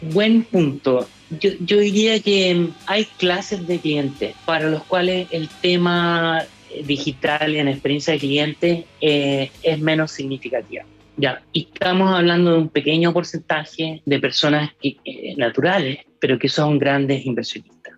buen 0.00 0.42
punto. 0.44 1.08
Yo, 1.38 1.50
yo, 1.60 1.78
diría 1.78 2.18
que 2.20 2.68
hay 2.86 3.04
clases 3.18 3.66
de 3.66 3.78
clientes 3.78 4.34
para 4.44 4.68
los 4.68 4.82
cuales 4.84 5.28
el 5.30 5.48
tema 5.48 6.44
digital 6.84 7.56
en 7.56 7.68
experiencia 7.68 8.12
de 8.12 8.18
cliente 8.18 8.86
eh, 9.00 9.50
es 9.62 9.78
menos 9.78 10.12
significativa. 10.12 10.84
Ya, 11.16 11.42
y 11.52 11.68
estamos 11.72 12.14
hablando 12.14 12.52
de 12.52 12.58
un 12.58 12.68
pequeño 12.68 13.12
porcentaje 13.12 14.00
de 14.06 14.20
personas 14.20 14.70
eh, 14.82 15.34
naturales, 15.36 15.98
pero 16.18 16.38
que 16.38 16.48
son 16.48 16.78
grandes 16.78 17.26
inversionistas. 17.26 17.94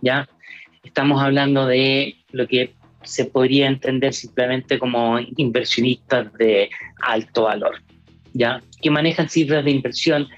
Ya, 0.00 0.28
estamos 0.82 1.22
hablando 1.22 1.66
de 1.66 2.16
lo 2.30 2.46
que 2.46 2.74
se 3.04 3.24
podría 3.26 3.66
entender 3.66 4.14
simplemente 4.14 4.78
como 4.78 5.18
inversionistas 5.36 6.32
de 6.34 6.70
alto 7.00 7.44
valor, 7.44 7.82
ya, 8.32 8.62
que 8.80 8.90
manejan 8.90 9.28
cifras 9.28 9.64
de 9.64 9.70
inversión 9.70 10.28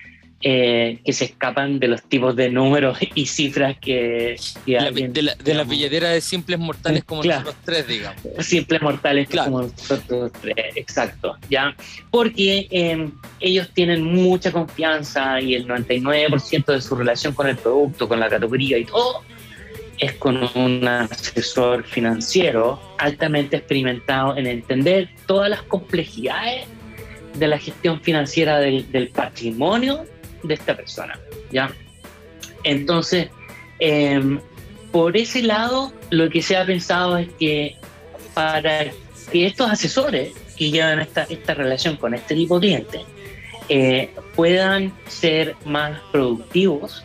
eh, 0.46 0.98
que 1.02 1.14
se 1.14 1.24
escapan 1.24 1.78
de 1.78 1.88
los 1.88 2.02
tipos 2.02 2.36
de 2.36 2.50
números 2.50 2.98
y 3.14 3.24
cifras 3.24 3.78
que... 3.78 4.36
de, 4.66 5.22
la, 5.22 5.34
de, 5.36 5.54
la, 5.54 5.64
billetera 5.64 6.10
de 6.10 6.20
simples 6.20 6.58
mortales 6.58 7.02
como 7.02 7.24
nosotros 7.24 7.54
tres, 7.64 7.88
digamos. 7.88 8.20
Simples 8.40 8.82
mortales 8.82 9.26
como 9.30 9.62
nosotros 9.62 10.32
tres, 10.42 10.76
exacto. 10.76 11.38
¿ya? 11.48 11.74
Porque 12.10 12.68
em, 12.70 13.12
ellos 13.40 13.70
tienen 13.72 14.04
mucha 14.04 14.52
confianza 14.52 15.40
y 15.40 15.54
el 15.54 15.66
99% 15.66 16.66
de 16.66 16.80
su 16.82 16.94
relación 16.94 17.32
con 17.32 17.46
el 17.46 17.56
producto, 17.56 18.06
con 18.06 18.20
la 18.20 18.28
categoría 18.28 18.76
y 18.76 18.84
todo, 18.84 19.22
es 19.98 20.12
con 20.14 20.48
un 20.54 20.86
asesor 20.86 21.84
financiero 21.84 22.80
altamente 22.98 23.56
experimentado 23.56 24.36
en 24.36 24.46
entender 24.46 25.08
todas 25.26 25.50
las 25.50 25.62
complejidades 25.62 26.66
de 27.34 27.48
la 27.48 27.58
gestión 27.58 28.00
financiera 28.00 28.58
del, 28.58 29.10
patrimonio 29.14 30.04
de 30.42 30.54
esta 30.54 30.76
persona, 30.76 31.18
¿ya? 31.50 31.70
Entonces, 32.62 33.28
em, 33.78 34.40
por 34.92 35.16
ese 35.16 35.42
lado, 35.42 35.92
lo 36.10 36.30
que 36.30 36.42
se 36.42 36.56
ha 36.56 36.64
pensado 36.64 37.18
es 37.18 37.28
que 37.38 37.76
para 38.34 38.90
que 39.32 39.46
estos 39.46 39.70
asesores 39.70 40.32
que 40.56 40.70
llevan 40.70 41.00
esta, 41.00 41.24
esta 41.24 41.54
relación 41.54 41.96
con 41.96 42.14
este 42.14 42.34
tipo 42.34 42.60
de 42.60 42.66
clientes 42.68 43.02
eh, 43.68 44.10
puedan 44.34 44.92
ser 45.08 45.56
más 45.64 45.98
productivos, 46.12 47.04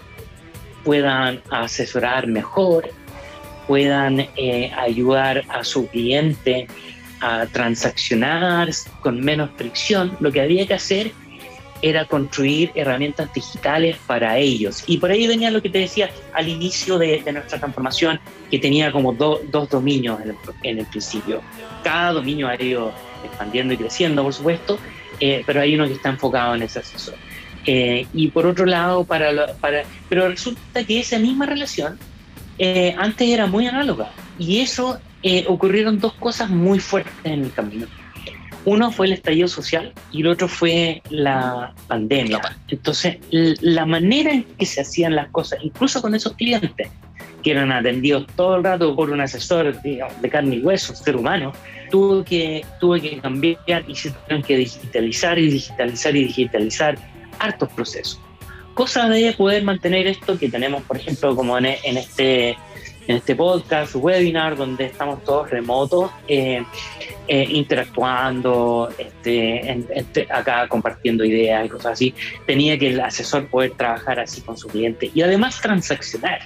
puedan 0.90 1.40
asesorar 1.52 2.26
mejor, 2.26 2.90
puedan 3.68 4.22
eh, 4.36 4.72
ayudar 4.76 5.44
a 5.48 5.64
su 5.64 5.88
cliente 5.88 6.66
a 7.22 7.46
transaccionar 7.46 8.70
con 9.02 9.22
menos 9.22 9.52
fricción, 9.56 10.18
lo 10.20 10.32
que 10.32 10.42
había 10.42 10.66
que 10.66 10.74
hacer 10.74 11.12
era 11.84 12.06
construir 12.06 12.72
herramientas 12.74 13.32
digitales 13.36 13.98
para 14.08 14.40
ellos. 14.40 14.84
Y 14.88 14.98
por 14.98 15.12
ahí 15.12 15.28
venía 15.28 15.52
lo 15.52 15.62
que 15.62 15.70
te 15.70 15.78
decía 15.78 16.10
al 16.34 16.48
inicio 16.48 16.98
de, 16.98 17.22
nuestra 17.32 17.60
transformación, 17.60 18.20
que 18.50 18.58
tenía 18.58 18.92
como 18.92 19.14
dos 19.14 19.70
dominios 19.70 20.20
en 20.64 20.80
el, 20.80 20.88
principio. 20.88 21.44
Cada 21.84 22.14
dominio 22.14 22.48
ha 22.48 22.60
ido 22.60 22.92
expandiendo 23.24 23.76
y 23.76 23.78
creciendo, 23.78 24.24
por 24.24 24.34
supuesto, 24.34 24.80
eh, 25.20 25.44
pero 25.46 25.62
hay 25.62 25.76
uno 25.76 25.86
que 25.86 25.94
está 25.94 26.10
enfocado 26.10 26.56
en 26.56 26.64
ese 26.64 26.80
asesor. 26.80 27.14
Eh, 27.66 28.08
y 28.14 28.30
por 28.30 28.46
otro 28.46 28.66
lado, 28.66 29.04
para, 29.04 29.54
para, 29.56 29.84
pero 30.08 30.28
resulta 30.30 30.84
que 30.84 31.00
esa 31.00 31.20
misma 31.20 31.46
relación 31.46 32.00
eh, 32.58 32.96
antes 32.98 33.28
era 33.28 33.48
muy 33.48 33.68
análoga. 33.68 34.12
Y 34.38 34.60
eso 34.60 35.00
ocurrieron 35.48 36.00
dos 36.00 36.14
cosas 36.14 36.50
muy 36.50 36.80
fuertes 36.80 37.14
en 37.26 37.44
el 37.44 37.54
camino. 37.54 37.88
Uno 38.66 38.92
fue 38.92 39.08
el 39.08 39.14
estallido 39.14 39.48
social 39.48 39.94
y 40.12 40.22
el 40.22 40.28
otro 40.28 40.48
fue 40.48 41.02
la 41.10 41.74
pandemia. 41.88 42.40
Entonces, 42.68 43.18
la 43.32 43.86
manera 43.86 44.32
en 44.32 44.44
que 44.44 44.66
se 44.66 44.82
hacían 44.82 45.16
las 45.16 45.30
cosas, 45.30 45.60
incluso 45.62 46.02
con 46.02 46.16
esos 46.16 46.34
clientes, 46.34 46.90
que 47.44 47.52
eran 47.52 47.72
atendidos 47.72 48.28
todo 48.36 48.58
el 48.58 48.64
rato 48.64 48.96
por 48.96 49.10
un 49.12 49.22
asesor 49.22 49.82
de 49.82 50.30
carne 50.30 50.58
y 50.58 50.62
hueso, 50.62 50.94
ser 50.96 51.16
humano, 51.16 51.54
tuvo 51.90 52.24
que, 52.24 52.66
tuvo 52.80 52.96
que 52.96 53.20
cambiar 53.20 53.84
y 53.88 53.96
se 53.96 54.12
tuvieron 54.12 54.44
que 54.44 54.58
digitalizar 54.58 55.40
y 55.40 55.50
digitalizar 55.50 56.16
y 56.16 56.24
digitalizar 56.26 56.98
hartos 57.40 57.70
procesos. 57.70 58.20
Cosa 58.74 59.10
de 59.10 59.34
poder 59.34 59.64
mantener 59.64 60.08
esto 60.08 60.38
que 60.38 60.50
tenemos, 60.50 60.84
por 60.84 60.98
ejemplo, 60.98 61.36
como 61.36 61.58
en, 61.58 61.66
en 61.66 61.98
este 61.98 62.58
en 63.10 63.16
este 63.16 63.36
podcast, 63.36 63.96
webinar, 63.96 64.56
donde 64.56 64.86
estamos 64.86 65.24
todos 65.24 65.50
remotos, 65.50 66.12
eh, 66.28 66.64
eh, 67.28 67.48
interactuando, 67.50 68.88
este, 69.00 69.84
este, 69.90 70.28
acá 70.30 70.68
compartiendo 70.68 71.26
ideas 71.26 71.66
y 71.66 71.70
cosas 71.70 71.94
así, 71.94 72.14
tenía 72.46 72.78
que 72.78 72.90
el 72.90 73.00
asesor 73.00 73.48
poder 73.48 73.72
trabajar 73.72 74.20
así 74.20 74.42
con 74.42 74.56
su 74.56 74.68
cliente 74.68 75.10
y 75.12 75.24
además 75.24 75.60
transaccionar. 75.60 76.42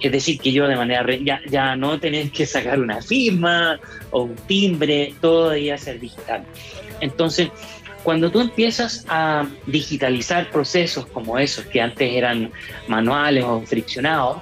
Es 0.00 0.12
decir, 0.12 0.38
que 0.38 0.52
yo 0.52 0.68
de 0.68 0.76
manera, 0.76 1.04
ya, 1.16 1.40
ya 1.50 1.74
no 1.74 1.98
tener 1.98 2.30
que 2.30 2.46
sacar 2.46 2.78
una 2.78 3.02
firma 3.02 3.80
o 4.12 4.22
un 4.22 4.36
timbre, 4.36 5.12
todo 5.20 5.50
debía 5.50 5.76
ser 5.76 5.98
digital. 5.98 6.44
Entonces, 7.00 7.50
cuando 8.02 8.30
tú 8.30 8.40
empiezas 8.40 9.04
a 9.08 9.46
digitalizar 9.66 10.50
procesos 10.50 11.06
como 11.06 11.38
esos 11.38 11.66
que 11.66 11.80
antes 11.80 12.12
eran 12.12 12.50
manuales 12.88 13.44
o 13.44 13.60
friccionados, 13.62 14.38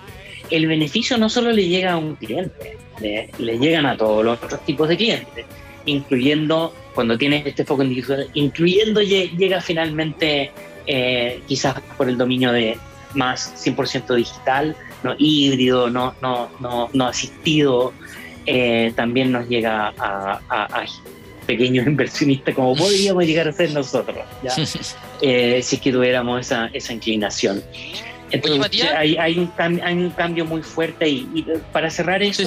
el 0.51 0.67
beneficio 0.67 1.19
no 1.19 1.29
solo 1.29 1.53
le 1.53 1.69
llega 1.69 1.93
a 1.93 1.97
un 1.97 2.17
cliente, 2.17 2.77
le, 3.01 3.59
llegan 3.59 3.87
a 3.87 3.97
todos 3.97 4.25
los 4.25 4.43
otros 4.43 4.65
tipos 4.65 4.89
de 4.89 4.97
clientes, 4.97 5.47
incluyendo, 5.87 6.75
cuando 6.95 7.19
tienes 7.19 7.47
este 7.47 7.65
foco 7.65 7.83
en 7.83 7.91
digital, 7.91 8.29
incluyendo 8.35 9.03
llega 9.03 9.61
finalmente 9.61 10.51
eh, 10.87 11.43
quizás 11.47 11.81
por 11.97 12.09
el 12.09 12.17
dominio 12.17 12.53
de 12.53 12.79
más 13.15 13.53
100% 13.65 14.15
digital, 14.15 14.77
no 15.03 15.15
híbrido, 15.19 15.91
no, 15.91 16.15
no, 16.23 16.49
no, 16.61 16.89
no 16.93 17.07
asistido, 17.07 17.93
eh, 18.47 18.93
también 18.97 19.31
nos 19.31 19.49
llega 19.49 19.93
a, 19.99 20.41
pequeños 21.49 21.87
inversionistas 21.87 22.55
como 22.55 22.77
podríamos 22.77 23.25
llegar 23.25 23.49
a 23.49 23.53
ser 23.53 23.73
nosotros, 23.73 24.19
eh, 25.23 25.61
si 25.63 25.77
es 25.77 25.83
que 25.83 25.91
tuviéramos 25.91 26.43
esa, 26.43 26.67
esa 26.75 26.93
inclinación. 26.93 27.63
Entonces, 28.31 28.85
hay, 28.95 29.17
hay, 29.17 29.39
un 29.39 29.51
hay, 29.59 29.95
un 29.95 30.11
cambio 30.11 30.45
muy 30.45 30.61
fuerte 30.61 31.09
y, 31.09 31.47
para 31.73 31.89
cerrar 31.89 32.23
eso, 32.23 32.43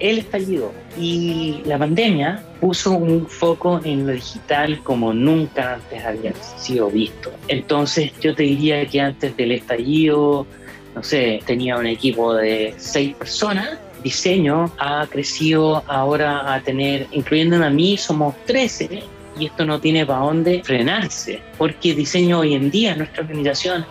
el 0.00 0.18
estallido 0.18 0.72
y 0.98 1.60
la 1.66 1.76
pandemia 1.76 2.42
puso 2.62 2.92
un 2.92 3.28
foco 3.28 3.78
en 3.84 4.06
lo 4.06 4.14
digital 4.14 4.82
como 4.82 5.12
nunca 5.12 5.74
antes 5.74 6.02
había 6.02 6.32
sido 6.56 6.88
visto. 6.90 7.30
Entonces 7.48 8.10
yo 8.22 8.34
te 8.34 8.44
diría 8.44 8.86
que 8.86 9.02
antes 9.02 9.36
del 9.36 9.52
estallido, 9.52 10.46
no 10.94 11.02
sé, 11.02 11.40
tenía 11.44 11.76
un 11.76 11.86
equipo 11.86 12.34
de 12.34 12.72
seis 12.78 13.14
personas. 13.14 13.78
Diseño 14.02 14.70
ha 14.78 15.06
crecido 15.08 15.82
ahora 15.86 16.54
a 16.54 16.60
tener, 16.60 17.06
incluyendo 17.12 17.62
a 17.64 17.70
mí, 17.70 17.96
somos 17.96 18.34
13 18.46 19.02
y 19.38 19.46
esto 19.46 19.64
no 19.64 19.80
tiene 19.80 20.04
para 20.04 20.20
dónde 20.20 20.62
frenarse, 20.64 21.40
porque 21.58 21.94
diseño 21.94 22.40
hoy 22.40 22.54
en 22.54 22.70
día, 22.70 22.94
nuestra 22.96 23.22
organización, 23.22 23.86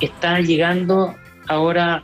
está 0.00 0.40
llegando 0.40 1.14
ahora 1.48 2.02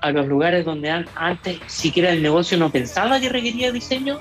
a 0.00 0.10
los 0.10 0.26
lugares 0.26 0.64
donde 0.64 0.90
antes 1.14 1.58
siquiera 1.66 2.10
el 2.10 2.22
negocio 2.22 2.58
no 2.58 2.70
pensaba 2.70 3.20
que 3.20 3.28
requería 3.28 3.72
diseño, 3.72 4.18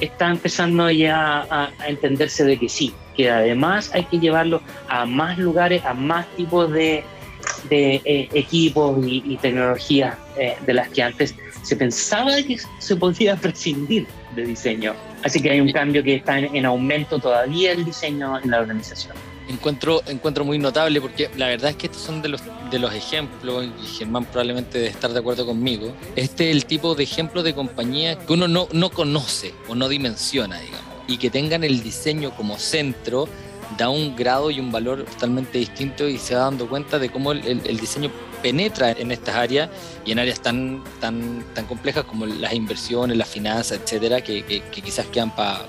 está 0.00 0.28
empezando 0.30 0.90
ya 0.90 1.46
a, 1.50 1.70
entenderse 1.86 2.44
de 2.44 2.58
que 2.58 2.68
sí, 2.68 2.92
que 3.16 3.30
además 3.30 3.90
hay 3.94 4.04
que 4.04 4.18
llevarlo 4.18 4.62
a 4.88 5.04
más 5.06 5.38
lugares, 5.38 5.84
a 5.84 5.94
más 5.94 6.26
tipos 6.36 6.70
de, 6.72 7.04
de 7.68 8.00
eh, 8.04 8.28
equipos 8.32 8.98
y, 9.06 9.36
tecnologías 9.36 10.16
eh, 10.36 10.56
de 10.66 10.74
las 10.74 10.88
que 10.88 11.02
antes 11.02 11.34
se 11.62 11.76
pensaba 11.76 12.36
que 12.42 12.58
se 12.78 12.96
podía 12.96 13.36
prescindir 13.36 14.06
de 14.34 14.44
diseño. 14.44 14.94
Así 15.22 15.40
que 15.40 15.50
hay 15.50 15.60
un 15.60 15.72
cambio 15.72 16.02
que 16.02 16.16
está 16.16 16.38
en, 16.38 16.64
aumento 16.64 17.18
todavía 17.18 17.72
el 17.72 17.84
diseño 17.84 18.38
en 18.38 18.50
la 18.50 18.60
organización. 18.60 19.14
Encuentro, 19.48 20.02
encuentro 20.06 20.44
muy 20.44 20.58
notable 20.58 21.00
porque 21.00 21.30
la 21.36 21.48
verdad 21.48 21.70
es 21.70 21.76
que 21.76 21.86
estos 21.86 22.02
son 22.02 22.20
de 22.20 22.28
los, 22.28 22.42
de 22.70 22.78
los 22.78 22.92
ejemplos, 22.94 23.66
y 23.82 23.86
Germán 23.86 24.26
probablemente 24.26 24.78
debe 24.78 24.90
estar 24.90 25.10
de 25.10 25.18
acuerdo 25.18 25.46
conmigo, 25.46 25.94
este 26.16 26.50
es 26.50 26.56
el 26.56 26.66
tipo 26.66 26.94
de 26.94 27.04
ejemplo 27.04 27.42
de 27.42 27.54
compañía 27.54 28.18
que 28.18 28.32
uno 28.34 28.46
no, 28.46 28.68
no 28.72 28.90
conoce 28.90 29.54
o 29.66 29.74
no 29.74 29.88
dimensiona, 29.88 30.60
digamos, 30.60 30.84
y 31.06 31.16
que 31.16 31.30
tengan 31.30 31.64
el 31.64 31.82
diseño 31.82 32.30
como 32.32 32.58
centro 32.58 33.26
da 33.76 33.90
un 33.90 34.16
grado 34.16 34.50
y 34.50 34.60
un 34.60 34.72
valor 34.72 35.04
totalmente 35.04 35.58
distinto 35.58 36.08
y 36.08 36.18
se 36.18 36.34
va 36.34 36.42
dando 36.42 36.68
cuenta 36.68 36.98
de 36.98 37.10
cómo 37.10 37.32
el, 37.32 37.78
diseño 37.78 38.10
penetra 38.42 38.92
en 38.92 39.10
estas 39.12 39.34
áreas 39.34 39.68
y 40.04 40.12
en 40.12 40.18
áreas 40.18 40.40
tan, 40.40 40.82
tan, 41.00 41.44
tan 41.54 41.66
complejas 41.66 42.04
como 42.04 42.26
las 42.26 42.52
inversiones, 42.52 43.16
las 43.16 43.28
finanzas, 43.28 43.80
etcétera, 43.82 44.20
que, 44.20 44.62
quizás 44.70 45.06
quedan 45.06 45.34
para 45.34 45.66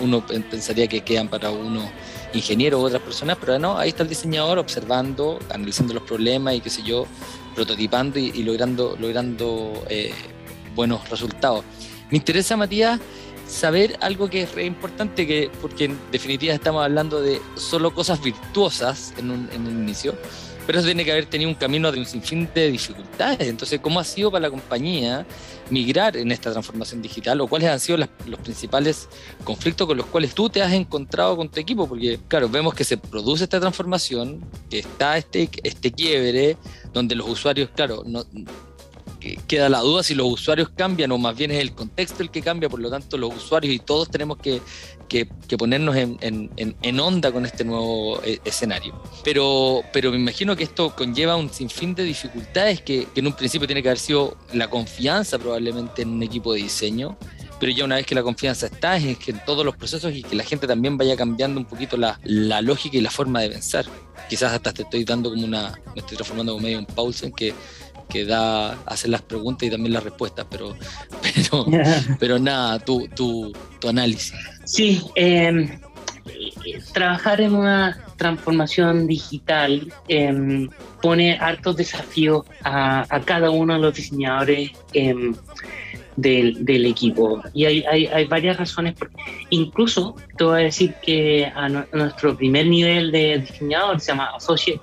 uno 0.00 0.26
pensaría 0.26 0.86
que 0.86 1.00
quedan 1.00 1.28
para 1.28 1.50
uno 1.50 1.90
ingeniero 2.34 2.78
u 2.80 2.84
otras 2.84 3.02
personas, 3.02 3.36
pero 3.40 3.58
no, 3.58 3.78
ahí 3.78 3.90
está 3.90 4.02
el 4.02 4.08
diseñador 4.08 4.58
observando, 4.58 5.38
analizando 5.50 5.94
los 5.94 6.02
problemas 6.02 6.54
y 6.54 6.60
qué 6.60 6.70
sé 6.70 6.82
yo, 6.82 7.06
prototipando 7.54 8.18
y, 8.18 8.42
logrando, 8.42 8.96
logrando 8.98 9.84
eh, 9.88 10.12
buenos 10.74 11.08
resultados. 11.08 11.64
Me 12.10 12.18
interesa, 12.18 12.56
Matías, 12.56 13.00
saber 13.48 13.96
algo 14.00 14.28
que 14.28 14.42
es 14.42 14.54
re 14.54 14.64
importante, 14.64 15.26
que, 15.26 15.50
porque 15.60 15.86
en 15.86 15.98
definitiva 16.10 16.54
estamos 16.54 16.84
hablando 16.84 17.20
de 17.20 17.40
solo 17.56 17.94
cosas 17.94 18.22
virtuosas 18.22 19.14
en 19.18 19.30
un, 19.30 19.48
en 19.52 19.66
inicio, 19.66 20.14
pero 20.72 20.80
eso 20.80 20.88
tiene 20.88 21.04
que 21.04 21.12
haber 21.12 21.26
tenido 21.26 21.50
un 21.50 21.54
camino 21.54 21.92
de 21.92 21.98
un 21.98 22.06
sinfín 22.06 22.48
de 22.54 22.70
dificultades. 22.70 23.46
Entonces, 23.46 23.78
¿cómo 23.78 24.00
ha 24.00 24.04
sido 24.04 24.30
para 24.30 24.44
la 24.44 24.48
compañía 24.48 25.26
migrar 25.68 26.16
en 26.16 26.32
esta 26.32 26.50
transformación 26.50 27.02
digital 27.02 27.42
o 27.42 27.46
cuáles 27.46 27.68
han 27.68 27.78
sido 27.78 27.98
los 27.98 28.40
principales 28.40 29.06
conflictos 29.44 29.86
con 29.86 29.98
los 29.98 30.06
cuales 30.06 30.34
tú 30.34 30.48
te 30.48 30.62
has 30.62 30.72
encontrado 30.72 31.36
con 31.36 31.50
tu 31.50 31.60
equipo? 31.60 31.86
Porque, 31.86 32.18
claro, 32.26 32.48
vemos 32.48 32.72
que 32.72 32.84
se 32.84 32.96
produce 32.96 33.44
esta 33.44 33.60
transformación, 33.60 34.42
que 34.70 34.78
está 34.78 35.18
este, 35.18 35.50
este 35.62 35.92
quiebre, 35.92 36.56
donde 36.94 37.16
los 37.16 37.28
usuarios, 37.28 37.68
claro, 37.76 38.02
queda 39.46 39.68
la 39.68 39.80
duda 39.80 40.02
si 40.02 40.14
los 40.14 40.26
usuarios 40.26 40.70
cambian 40.70 41.12
o 41.12 41.18
más 41.18 41.36
bien 41.36 41.50
es 41.50 41.60
el 41.60 41.72
contexto 41.72 42.22
el 42.22 42.30
que 42.30 42.40
cambia, 42.40 42.70
por 42.70 42.80
lo 42.80 42.88
tanto 42.90 43.18
los 43.18 43.36
usuarios 43.36 43.74
y 43.74 43.78
todos 43.78 44.10
tenemos 44.10 44.38
que, 44.38 44.62
que, 45.12 45.58
ponernos 45.58 45.94
en, 45.96 46.16
en, 46.22 46.50
en, 46.56 47.00
onda 47.00 47.30
con 47.30 47.44
este 47.44 47.64
nuevo 47.64 48.22
eh, 48.24 48.40
escenario. 48.44 49.00
Pero, 49.22 49.82
pero 49.92 50.10
me 50.10 50.16
imagino 50.16 50.56
que 50.56 50.64
esto 50.64 50.96
conlleva 50.96 51.36
un 51.36 51.52
sinfín 51.52 51.94
de 51.94 52.04
dificultades 52.04 52.80
que, 52.80 53.06
que 53.12 53.20
en 53.20 53.26
un 53.26 53.34
principio 53.34 53.66
tiene 53.66 53.82
que 53.82 53.90
haber 53.90 53.98
sido 53.98 54.36
la 54.54 54.70
confianza 54.70 55.38
probablemente 55.38 56.02
en 56.02 56.08
un 56.08 56.22
equipo 56.22 56.54
de 56.54 56.62
diseño, 56.62 57.18
pero 57.60 57.70
ya 57.70 57.84
una 57.84 57.96
vez 57.96 58.06
que 58.06 58.14
la 58.14 58.22
confianza 58.22 58.66
está, 58.66 58.96
es 58.96 59.18
que 59.18 59.32
en 59.32 59.44
todos 59.44 59.64
los 59.64 59.76
procesos 59.76 60.14
y 60.14 60.22
que 60.22 60.34
la 60.34 60.44
gente 60.44 60.66
también 60.66 60.96
vaya 60.96 61.14
cambiando 61.14 61.60
un 61.60 61.66
poquito 61.66 61.96
la, 61.98 62.18
la 62.24 62.62
lógica 62.62 62.96
y 62.96 63.02
la 63.02 63.10
forma 63.10 63.40
de 63.40 63.50
pensar. 63.50 63.84
Quizás 64.28 64.52
hasta 64.52 64.72
te 64.72 64.82
estoy 64.82 65.04
dando 65.04 65.30
como 65.30 65.44
una, 65.44 65.78
me 65.94 66.00
estoy 66.00 66.16
transformando 66.16 66.52
como 66.54 66.64
medio 66.64 66.78
en 66.78 66.86
Paulsen, 66.86 67.32
que 67.32 67.52
que 68.12 68.26
da 68.26 68.72
hacer 68.84 69.08
las 69.10 69.22
preguntas 69.22 69.66
y 69.66 69.70
también 69.70 69.94
las 69.94 70.04
respuestas, 70.04 70.46
pero, 70.50 70.76
pero, 71.22 71.66
pero 72.20 72.38
nada, 72.38 72.78
tu, 72.78 73.08
tu, 73.08 73.52
tu 73.80 73.88
análisis. 73.88 74.34
Sí, 74.64 75.02
em, 75.14 75.68
trabajar 76.92 77.40
en 77.40 77.54
una 77.54 77.98
transformación 78.16 79.06
digital 79.06 79.92
em, 80.08 80.68
pone 81.00 81.36
hartos 81.38 81.76
desafíos 81.76 82.46
a, 82.62 83.20
cada 83.24 83.50
uno 83.50 83.74
de 83.74 83.80
los 83.80 83.94
diseñadores 83.94 84.70
em, 84.92 85.34
del, 86.16 86.86
equipo. 86.86 87.42
Y 87.54 87.64
hay, 87.64 87.84
hay, 87.84 88.24
varias 88.26 88.58
razones. 88.58 88.94
Incluso 89.50 90.14
te 90.36 90.44
voy 90.44 90.60
a 90.60 90.64
decir 90.64 90.94
que 91.02 91.46
a, 91.46 91.68
nuestro 91.68 92.36
primer 92.36 92.66
nivel 92.66 93.10
de 93.10 93.38
diseñador 93.38 94.00
se 94.00 94.12
llama 94.12 94.30
Associate 94.36 94.80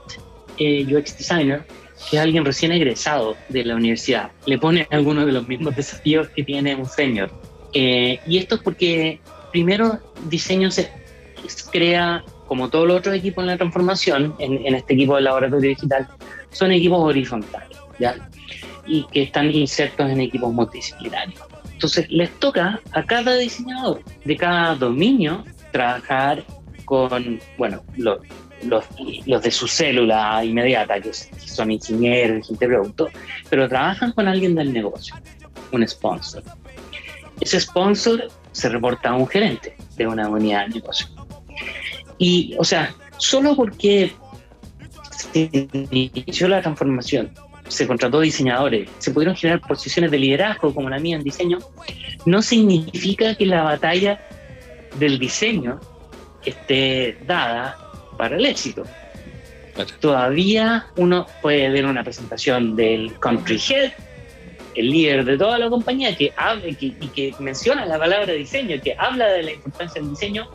eh, 0.58 0.86
UX 0.94 1.18
Designer 1.18 1.66
que 2.10 2.18
es 2.18 2.24
alguien 2.24 2.46
recién 2.46 2.72
egresado 2.72 3.36
de 3.50 3.66
la 3.66 3.76
universidad. 3.76 4.32
Le 4.46 4.58
pone 4.58 4.88
algunos 4.92 5.26
de 5.26 5.32
los 5.32 5.48
mismos 5.48 5.76
desafíos 5.76 6.30
que 6.30 6.44
tiene 6.44 6.76
un 6.76 6.86
senior. 6.86 7.30
Eh, 7.74 8.20
y 8.26 8.38
esto 8.38 8.56
es 8.56 8.62
porque, 8.62 9.20
primero, 9.52 10.00
diseño 10.30 10.72
se 10.72 10.92
crea, 11.72 12.24
como 12.48 12.70
todos 12.70 12.88
los 12.88 12.98
otros 12.98 13.16
equipos 13.16 13.44
en 13.44 13.48
la 13.48 13.58
transformación, 13.58 14.36
en, 14.40 14.76
este 14.76 14.94
equipo 14.94 15.16
de 15.16 15.22
laboratorio 15.22 15.70
digital, 15.70 16.08
son 16.52 16.72
equipos 16.72 17.00
horizontales, 17.00 17.78
¿ya? 18.00 18.16
Y 18.86 19.06
que 19.12 19.24
están 19.24 19.52
insertos 19.52 20.10
en 20.10 20.20
equipos 20.22 20.52
multidisciplinarios. 20.52 21.40
Entonces, 21.72 22.10
les 22.10 22.32
toca 22.40 22.82
a 22.92 23.04
cada 23.06 23.38
diseñador 23.38 24.02
de 24.26 24.36
cada 24.36 24.76
dominio 24.76 25.46
trabajar 25.72 26.44
con, 26.86 27.40
bueno, 27.58 27.84
los 27.96 28.20
los, 28.64 28.86
los 29.26 29.42
de 29.42 29.52
su 29.52 29.68
célula 29.68 30.44
inmediata, 30.44 31.00
que 31.00 31.14
son 31.14 31.72
ingenieros, 31.72 32.48
gente 32.48 32.68
de 32.68 32.76
producto, 32.76 33.10
pero 33.50 33.70
trabajan 33.70 34.12
con 34.12 34.28
alguien 34.28 34.56
del 34.56 34.74
negocio, 34.74 35.16
un 35.72 35.88
sponsor. 35.88 36.44
Ese 37.40 37.60
sponsor 37.60 38.28
se 38.60 38.70
reporta 38.70 39.10
a 39.10 39.16
un 39.16 39.28
gerente 39.28 39.76
de 39.96 40.06
una 40.08 40.28
unidad 40.28 40.68
de 40.68 40.76
negocio. 40.76 41.08
Y, 42.18 42.56
o 42.58 42.64
sea, 42.64 42.94
solo 43.18 43.56
porque 43.56 44.12
se 45.10 45.50
inició 45.92 46.48
la 46.50 46.62
transformación, 46.62 47.32
se 47.68 47.88
contrató 47.88 48.20
diseñadores, 48.20 48.90
se 48.98 49.12
pudieron 49.12 49.36
generar 49.36 49.62
posiciones 49.62 50.12
de 50.12 50.20
liderazgo 50.20 50.74
como 50.74 50.90
la 50.90 51.00
mía 51.00 51.16
en 51.16 51.24
diseño, 51.24 51.60
no 52.26 52.42
significa 52.42 53.36
que 53.36 53.46
la 53.46 53.64
batalla 53.64 54.20
del 54.98 55.20
diseño 55.20 55.80
esté 56.44 57.18
dada 57.26 57.78
para 58.18 58.36
el 58.36 58.46
éxito. 58.46 58.84
Todavía 60.02 60.88
uno 60.98 61.26
puede 61.42 61.70
ver 61.70 61.86
una 61.86 62.04
presentación 62.04 62.76
del 62.76 63.18
country 63.20 63.62
head, 63.70 63.92
el 64.80 64.92
líder 64.92 65.26
de 65.26 65.38
toda 65.38 65.58
la 65.58 65.70
compañía, 65.70 66.16
que 66.16 66.32
habla 66.38 66.64
y 66.70 66.76
que 66.90 67.36
menciona 67.40 67.86
la 67.86 68.00
palabra 68.00 68.32
diseño, 68.32 68.80
que 68.82 68.96
habla 68.98 69.28
de 69.28 69.44
la 69.44 69.52
importancia 69.52 70.02
del 70.02 70.12
diseño, 70.12 70.50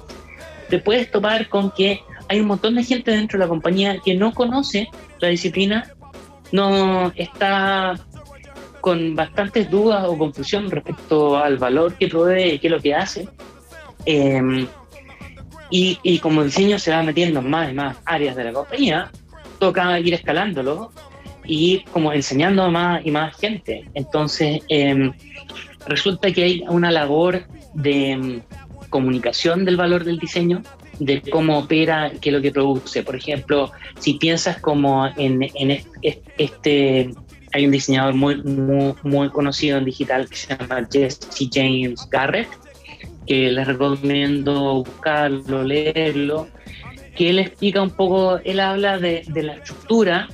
te 0.71 0.79
puedes 0.79 1.11
topar 1.11 1.47
con 1.51 1.71
que 1.71 2.01
hay 2.29 2.41
un 2.41 2.47
montón 2.47 2.75
de 2.75 2.85
gente 2.85 3.11
dentro 3.11 3.39
de 3.39 3.45
la 3.45 3.49
compañía 3.49 3.99
que 4.03 4.15
no 4.15 4.33
conoce 4.33 4.89
la 5.21 5.29
disciplina, 5.29 5.93
no 6.53 7.13
está 7.17 7.97
con 8.81 9.15
bastantes 9.15 9.71
dudas 9.71 10.07
o 10.09 10.17
confusión 10.17 10.71
respecto 10.71 11.37
al 11.37 11.59
valor 11.59 11.93
que 11.95 12.09
provee 12.09 12.59
qué 12.59 12.69
es 12.69 12.71
lo 12.71 12.81
que 12.81 12.95
hace. 12.95 13.29
Eh, 14.07 14.67
y, 15.71 15.99
y, 16.03 16.19
como 16.19 16.45
diseño 16.45 16.79
se 16.79 16.93
va 16.93 17.03
metiendo 17.03 17.41
en 17.41 17.51
más 17.51 17.71
y 17.71 17.75
más 17.75 17.99
áreas 18.07 18.37
de 18.37 18.45
la 18.45 18.53
compañía, 18.53 19.11
toca 19.59 19.99
ir 20.01 20.15
escalándolo 20.15 20.93
y 21.47 21.81
como 21.93 22.13
enseñando 22.13 22.63
a 22.63 22.71
más 22.71 23.05
y 23.05 23.11
más 23.11 23.37
gente. 23.37 23.85
Entonces, 23.95 24.63
em, 24.69 25.13
resulta 25.87 26.33
que 26.33 26.45
hay 26.45 26.65
una 26.69 26.91
labor 26.91 27.45
de 27.75 28.11
em, 28.11 28.43
comunicación 28.91 29.65
del 29.65 29.77
valor 29.77 30.05
del 30.05 30.19
diseño, 30.19 30.63
de 30.99 31.21
cómo 31.23 31.59
opera, 31.59 32.13
qué 32.21 32.31
es 32.31 32.35
lo 32.35 32.41
que 32.41 32.53
produce. 32.53 33.03
Por 33.03 33.17
ejemplo, 33.17 33.73
si 33.99 34.15
piensas 34.15 34.59
como 34.61 35.07
en, 35.17 35.43
este, 36.39 37.11
hay 37.53 37.65
un 37.67 37.73
diseñador 37.73 38.15
muy, 38.15 38.43
muy, 38.43 38.95
muy 39.03 39.29
conocido 39.31 39.79
en 39.79 39.85
digital 39.85 40.29
que 40.29 40.37
se 40.37 40.57
llama 40.57 40.87
Jesse 40.91 41.49
James 41.53 42.09
Garrett, 42.11 42.49
que 43.27 43.51
les 43.51 43.67
recomiendo 43.67 44.85
buscarlo, 44.85 45.65
leerlo, 45.65 46.47
que 47.17 47.31
él 47.31 47.39
explica 47.41 47.83
un 47.83 47.91
poco, 47.91 48.39
él 48.45 48.61
habla 48.61 48.99
de 48.99 49.25
la 49.35 49.55
estructura 49.55 50.29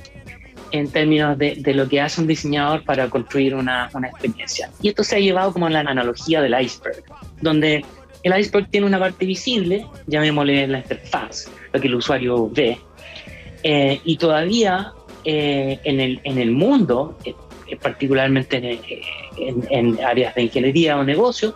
en 0.71 0.89
términos 0.89 1.37
de, 1.37 1.55
de, 1.55 1.73
lo 1.73 1.87
que 1.87 2.01
hace 2.01 2.21
un 2.21 2.27
diseñador 2.27 2.83
para 2.83 3.09
construir 3.09 3.55
una, 3.55 3.89
una, 3.93 4.07
experiencia. 4.07 4.69
Y 4.81 4.89
esto 4.89 5.03
se 5.03 5.15
ha 5.15 5.19
llevado 5.19 5.53
como 5.53 5.69
la 5.69 5.79
analogía 5.81 6.41
del 6.41 6.59
iceberg, 6.59 7.03
donde 7.41 7.85
el 8.23 8.39
iceberg 8.39 8.69
tiene 8.69 8.87
una 8.87 8.99
parte 8.99 9.25
visible, 9.25 9.85
llamémosle 10.07 10.67
la 10.67 10.79
interfaz, 10.79 11.49
lo 11.73 11.81
que 11.81 11.87
el 11.87 11.95
usuario 11.95 12.49
ve, 12.49 12.77
eh, 13.63 13.99
y 14.03 14.17
todavía 14.17 14.93
eh, 15.23 15.79
en, 15.83 15.99
el, 15.99 16.19
en 16.23 16.37
el 16.37 16.51
mundo, 16.51 17.17
eh, 17.25 17.35
particularmente 17.81 18.57
en, 18.57 18.79
en, 19.37 19.67
en, 19.69 20.03
áreas 20.03 20.35
de 20.35 20.43
ingeniería 20.43 20.97
o 20.97 21.03
negocio, 21.03 21.55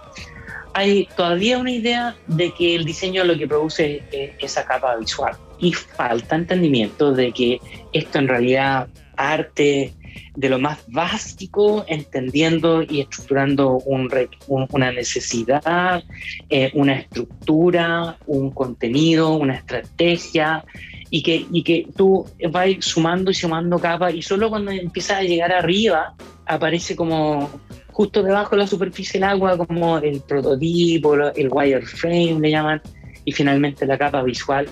hay 0.74 1.08
todavía 1.16 1.58
una 1.58 1.72
idea 1.72 2.16
de 2.28 2.52
que 2.54 2.76
el 2.76 2.84
diseño 2.84 3.24
lo 3.24 3.38
que 3.38 3.48
produce 3.48 4.04
es 4.12 4.32
esa 4.40 4.66
capa 4.66 4.96
visual 4.98 5.36
y 5.58 5.72
falta 5.72 6.36
entendimiento 6.36 7.14
de 7.14 7.32
que 7.32 7.62
esto 7.94 8.20
en 8.20 8.28
realidad 8.28 8.88
arte, 9.18 9.94
de 10.36 10.50
lo 10.50 10.60
más 10.60 10.80
básico, 10.88 11.86
entendiendo 11.88 12.84
y 12.84 13.02
estructurando 13.02 13.80
un, 13.86 14.10
una 14.48 14.92
necesidad, 14.92 16.04
eh, 16.50 16.72
una 16.74 16.94
estructura, 17.00 18.18
un 18.26 18.52
contenido, 18.52 19.34
una 19.34 19.56
estrategia, 19.56 20.64
y 21.10 21.22
que, 21.22 21.46
y 21.52 21.64
que 21.64 21.88
tú 21.96 22.26
vas 22.52 22.70
sumando 22.80 23.32
y 23.32 23.34
sumando 23.34 23.80
capas, 23.80 24.14
y 24.14 24.22
solo 24.22 24.50
cuando 24.50 24.72
empiezas 24.72 25.20
a 25.20 25.24
llegar 25.24 25.52
arriba 25.52 26.16
aparece 26.46 26.96
como 26.96 27.50
justo 27.92 28.22
debajo 28.22 28.52
de 28.52 28.64
la 28.64 28.68
superficie 28.68 29.20
del 29.20 29.30
agua, 29.30 29.58
como 29.58 30.00
el 30.00 30.22
prototipo, 30.22 31.16
el 31.16 31.50
wireframe 31.50 32.40
le 32.40 32.52
llaman, 32.52 32.82
y 33.24 33.32
finalmente 33.32 33.86
la 33.86 33.98
capa 33.98 34.22
visual 34.24 34.68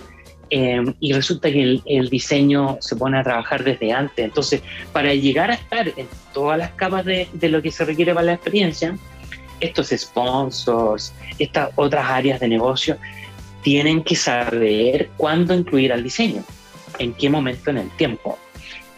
Em, 0.55 0.93
y 0.99 1.13
resulta 1.13 1.51
que 1.51 1.81
el, 1.83 2.09
diseño 2.11 2.77
se 2.79 2.95
pone 2.95 3.17
a 3.17 3.23
trabajar 3.23 3.63
desde 3.63 3.91
antes. 3.91 4.23
Entonces, 4.23 4.61
para 4.91 5.11
llegar 5.15 5.49
a 5.49 5.55
estar 5.55 5.87
en 5.87 6.07
todas 6.31 6.59
las 6.59 6.69
capas 6.73 7.03
de, 7.05 7.27
lo 7.49 7.59
que 7.59 7.71
se 7.71 7.83
requiere 7.83 8.13
para 8.13 8.27
la 8.27 8.33
experiencia, 8.33 8.95
estos 9.59 9.87
sponsors, 9.89 11.11
estas 11.39 11.71
otras 11.75 12.07
áreas 12.07 12.39
de 12.39 12.49
negocio, 12.49 12.97
tienen 13.63 14.03
que 14.03 14.15
saber 14.15 15.09
cuándo 15.17 15.55
incluir 15.55 15.91
al 15.91 16.03
diseño, 16.03 16.43
en 16.99 17.15
qué 17.15 17.31
momento 17.31 17.71
en 17.71 17.79
el 17.79 17.89
tiempo. 17.97 18.37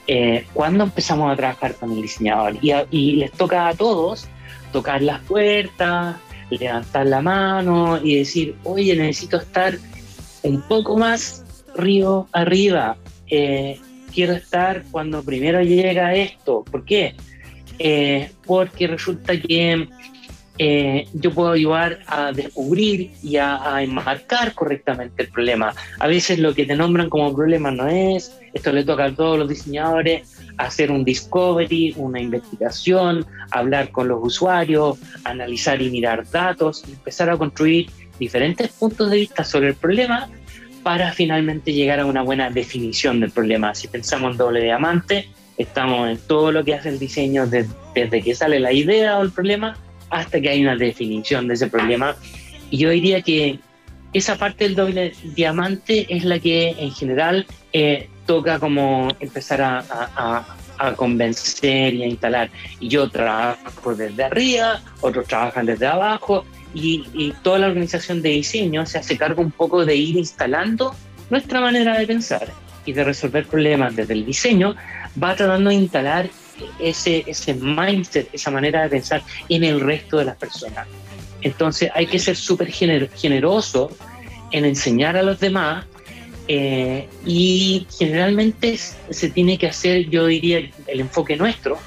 Eh, 0.07 0.45
cuándo 0.51 0.83
empezamos 0.83 1.31
a 1.31 1.37
trabajar 1.37 1.75
con 1.75 1.93
el 1.93 2.01
diseñador 2.01 2.57
y, 2.61 3.13
les 3.13 3.31
toca 3.31 3.69
a 3.69 3.73
todos 3.73 4.27
tocar 4.73 5.01
las 5.01 5.21
puertas, 5.21 6.17
levantar 6.49 7.05
la 7.05 7.21
mano 7.21 7.97
y 8.03 8.17
decir, 8.17 8.57
oye, 8.65 8.93
necesito 8.97 9.37
estar 9.37 9.77
un 10.43 10.61
poco 10.63 10.97
más 10.97 11.44
río 11.75 12.27
arriba. 12.31 12.97
Eh, 13.27 13.79
quiero 14.13 14.33
estar 14.33 14.83
cuando 14.91 15.23
primero 15.23 15.61
llega 15.61 16.15
esto. 16.15 16.63
¿Por 16.63 16.85
qué? 16.85 17.15
Eh, 17.79 18.31
porque 18.45 18.87
resulta 18.87 19.39
que 19.39 19.89
eh, 20.57 21.07
yo 21.13 21.31
puedo 21.31 21.51
ayudar 21.51 21.99
a 22.07 22.31
descubrir 22.31 23.11
y 23.21 23.35
a, 23.35 23.81
enmarcar 23.81 24.53
correctamente 24.53 25.23
el 25.23 25.29
problema. 25.29 25.73
A 25.99 26.07
veces 26.07 26.39
lo 26.39 26.53
que 26.53 26.65
te 26.65 26.75
nombran 26.75 27.09
como 27.09 27.35
problema 27.35 27.71
no 27.71 27.87
es, 27.87 28.39
esto 28.53 28.71
le 28.71 28.85
toca 28.85 29.05
a 29.05 29.11
todos 29.13 29.37
los 29.37 29.49
diseñadores, 29.49 30.39
hacer 30.57 30.91
un 30.91 31.03
discovery, 31.03 31.93
una 31.97 32.21
investigación, 32.21 33.25
hablar 33.51 33.91
con 33.91 34.07
los 34.07 34.19
usuarios, 34.23 34.97
analizar 35.25 35.81
y 35.81 35.89
mirar 35.89 36.25
datos, 36.31 36.85
empezar 36.87 37.29
a 37.29 37.37
construir 37.37 37.89
diferentes 38.17 38.69
puntos 38.69 39.11
de 39.11 39.17
vista 39.17 39.43
sobre 39.43 39.69
el 39.69 39.75
problema 39.75 40.29
para 40.85 41.11
finalmente 41.13 41.73
llegar 41.73 41.99
a 41.99 42.05
una 42.05 42.21
buena 42.21 42.51
definición 42.51 43.19
del 43.19 43.31
problema. 43.31 43.73
Si 43.73 43.87
pensamos 43.87 44.33
en 44.33 44.37
doble 44.37 44.61
diamante, 44.61 45.27
estamos 45.57 46.07
en 46.07 46.19
todo 46.19 46.51
lo 46.51 46.63
que 46.63 46.75
hace 46.75 46.89
el 46.89 46.99
diseño 46.99 47.47
desde 47.47 48.21
que 48.21 48.35
sale 48.35 48.59
la 48.59 48.71
idea 48.71 49.17
o 49.17 49.23
el 49.23 49.31
problema 49.31 49.75
hasta 50.11 50.39
que 50.39 50.47
hay 50.47 50.61
una 50.61 50.75
definición 50.75 51.47
de 51.47 51.55
ese 51.55 51.65
problema. 51.65 52.15
Y 52.69 52.77
yo 52.77 52.91
diría 52.91 53.23
que 53.23 53.57
esa 54.13 54.37
parte 54.37 54.65
del 54.65 54.75
doble 54.75 55.13
diamante 55.33 56.05
es 56.07 56.23
la 56.23 56.37
que 56.37 56.75
en 56.77 56.91
general 56.91 57.47
eh, 57.73 58.07
toca 58.27 58.59
como 58.59 59.07
empezar 59.19 59.63
a, 59.63 60.45
convencer 60.97 61.95
y 61.95 62.03
a 62.03 62.05
instalar. 62.05 62.51
Y 62.79 62.89
yo 62.89 63.09
trabajo 63.09 63.95
desde 63.95 64.23
arriba, 64.23 64.81
otros 65.01 65.27
trabajan 65.27 65.65
desde 65.65 65.87
abajo, 65.87 66.45
y, 66.75 67.33
toda 67.41 67.59
la 67.59 67.67
organización 67.67 68.21
de 68.21 68.29
diseño 68.29 68.85
se 68.85 68.99
hace 68.99 69.17
cargo 69.17 69.41
un 69.41 69.51
poco 69.51 69.85
de 69.85 69.95
ir 69.95 70.17
instalando 70.17 70.93
nuestra 71.29 71.61
manera 71.61 71.97
de 71.97 72.05
pensar 72.05 72.51
y 72.85 72.93
de 72.93 73.03
resolver 73.03 73.45
problemas 73.45 73.95
desde 73.95 74.13
el 74.13 74.25
diseño, 74.25 74.75
va 75.21 75.35
tratando 75.35 75.69
de 75.69 75.77
instalar 75.77 76.29
ese, 76.79 77.23
ese 77.25 77.55
mindset, 77.55 78.29
esa 78.33 78.51
manera 78.51 78.83
de 78.83 78.89
pensar 78.89 79.23
en 79.49 79.63
el 79.63 79.79
resto 79.79 80.17
de 80.17 80.25
las 80.25 80.35
personas. 80.35 80.87
Entonces 81.41 81.89
hay 81.95 82.05
que 82.05 82.19
ser 82.19 82.35
súper 82.35 82.71
generoso 82.71 83.89
en 84.51 84.65
enseñar 84.65 85.17
a 85.17 85.23
los 85.23 85.39
demás 85.39 85.85
eh, 86.47 87.07
y 87.25 87.87
generalmente 87.97 88.77
se 88.77 89.29
tiene 89.29 89.57
que 89.57 89.67
hacer, 89.67 90.09
yo 90.09 90.27
diría, 90.27 90.59
el 90.87 90.99
enfoque 90.99 91.35
nuestro 91.37 91.77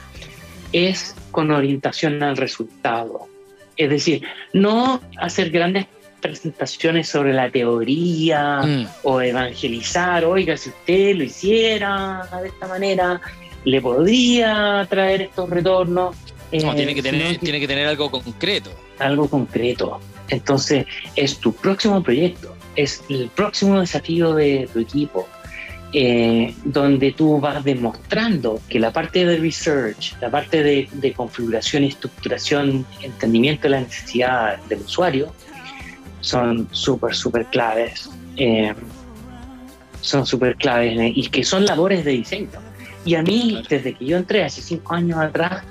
es 0.73 1.15
con 1.31 1.51
orientación 1.51 2.23
al 2.23 2.37
resultado. 2.37 3.29
Es 3.79 3.89
decir, 3.89 4.23
no 4.53 5.01
hacer 5.19 5.51
grandes 5.51 5.87
presentaciones 6.21 7.09
sobre 7.09 7.33
la 7.33 7.51
teoría 7.51 8.61
mm. 8.63 8.87
o 9.05 9.21
evangelizar, 9.21 10.25
oiga, 10.25 10.57
si 10.57 10.71
usted 10.71 11.15
lo 11.15 11.25
hiciera 11.25 12.29
de 12.43 12.49
esta 12.49 12.67
manera, 12.67 13.21
le 13.65 13.81
podría 13.81 14.87
traer 14.91 15.23
estos 15.23 15.49
retornos. 15.49 16.17
No, 16.53 16.75
tiene, 16.75 16.95
que 16.95 17.03
tener, 17.03 17.39
tiene 17.39 17.61
que 17.61 17.69
tener 17.69 17.87
algo 17.87 18.11
concreto. 18.11 18.71
Algo 18.99 19.29
concreto. 19.29 20.01
Entonces, 20.29 20.87
es 21.15 21.39
tu 21.39 21.53
próximo 21.53 22.03
proyecto, 22.03 22.55
es 22.75 23.03
el 23.09 23.31
próximo 23.35 23.81
desafío 23.81 24.35
de 24.35 24.69
tu 24.73 24.81
equipo, 24.81 25.29
eh, 25.93 26.55
donde 26.65 27.13
tú 27.13 27.41
vas 27.41 27.65
demostrando 27.65 28.61
que 28.69 28.79
la 28.79 28.93
parte 28.93 29.25
de 29.25 29.39
research, 29.39 30.15
la 30.21 30.31
parte 30.31 30.63
de, 30.63 31.13
configuración 31.15 31.85
y 31.85 31.89
estructuración, 31.89 32.85
entendimiento 33.03 33.63
de 33.63 33.69
la 33.71 33.81
necesidad 33.81 34.59
del 34.65 34.81
usuario, 34.81 35.33
son 36.21 36.69
súper, 36.73 37.15
súper 37.15 37.47
claves. 37.47 38.11
Eh, 38.37 38.75
son 40.01 40.27
súper 40.27 40.57
claves 40.57 40.97
y 41.15 41.29
que 41.29 41.43
son 41.43 41.65
labores 41.65 42.05
de 42.05 42.13
diseño. 42.13 42.49
Y 43.05 43.15
a 43.15 43.23
mí, 43.23 43.63
desde 43.69 43.95
que 43.95 44.05
yo 44.05 44.17
entré 44.17 44.45
hace 44.45 44.61
cinco 44.61 44.95
años 44.95 45.19
atrás, 45.19 45.65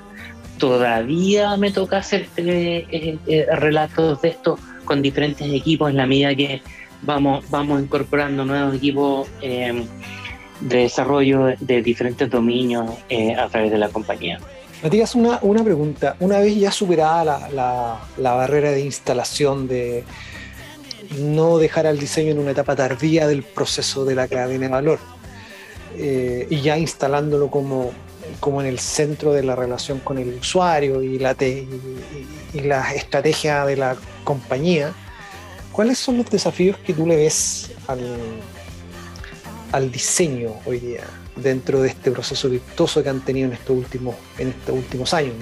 todavía 0.58 1.56
me 1.56 1.70
toca 1.70 1.98
hacer 1.98 2.26
eh, 2.36 3.46
relatos 3.52 4.20
de 4.20 4.28
esto 4.30 4.58
con 4.84 5.00
diferentes 5.00 5.50
equipos 5.52 5.90
en 5.90 5.96
la 5.96 6.06
medida 6.06 6.34
que 6.34 6.60
vamos, 7.02 7.44
vamos 7.50 7.80
incorporando 7.80 8.44
nuevos 8.44 8.74
equipos 8.74 9.28
eh, 9.40 9.84
de 10.60 10.78
desarrollo 10.78 11.54
de 11.58 11.82
diferentes 11.82 12.28
dominios 12.28 12.90
eh, 13.08 13.34
a 13.34 13.48
través 13.48 13.70
de 13.70 13.78
la 13.78 13.88
compañía. 13.88 14.38
Matías, 14.82 15.14
una, 15.14 15.38
una 15.42 15.64
pregunta. 15.64 16.16
Una 16.20 16.38
vez 16.38 16.56
ya 16.56 16.70
superada 16.70 17.48
la, 17.50 18.00
la, 18.16 18.32
barrera 18.34 18.70
de 18.70 18.80
instalación, 18.80 19.66
de 19.66 20.04
no 21.18 21.58
dejar 21.58 21.86
al 21.86 21.98
diseño 21.98 22.30
en 22.32 22.38
una 22.38 22.52
etapa 22.52 22.76
tardía 22.76 23.26
del 23.26 23.42
proceso 23.42 24.04
de 24.04 24.14
la 24.14 24.28
cadena 24.28 24.66
de 24.66 24.72
valor, 24.72 24.98
eh, 25.96 26.46
y 26.48 26.60
ya 26.60 26.78
instalándolo 26.78 27.50
como, 27.50 27.90
como 28.38 28.60
en 28.60 28.68
el 28.68 28.78
centro 28.78 29.32
de 29.32 29.42
la 29.42 29.56
relación 29.56 29.98
con 29.98 30.18
el 30.18 30.34
usuario 30.34 31.02
y 31.02 31.18
la, 31.18 31.34
y 31.40 32.60
la 32.60 32.94
estrategia 32.94 33.64
de 33.64 33.76
la 33.76 33.96
compañía, 34.22 34.92
¿cuáles 35.78 35.98
son 35.98 36.16
los 36.16 36.28
desafíos 36.28 36.76
que 36.78 36.92
tú 36.92 37.06
le 37.06 37.14
ves 37.14 37.70
al, 37.86 38.00
al 39.70 39.92
diseño 39.92 40.54
hoy 40.66 40.80
día 40.80 41.04
dentro 41.36 41.80
de 41.82 41.90
este 41.90 42.10
proceso 42.10 42.50
virtuoso 42.50 43.00
que 43.00 43.08
han 43.08 43.20
tenido 43.20 43.46
en 43.46 43.52
estos 43.52 43.76
últimos, 43.76 44.16
en 44.38 44.48
estos 44.48 44.74
últimos 44.74 45.14
años? 45.14 45.34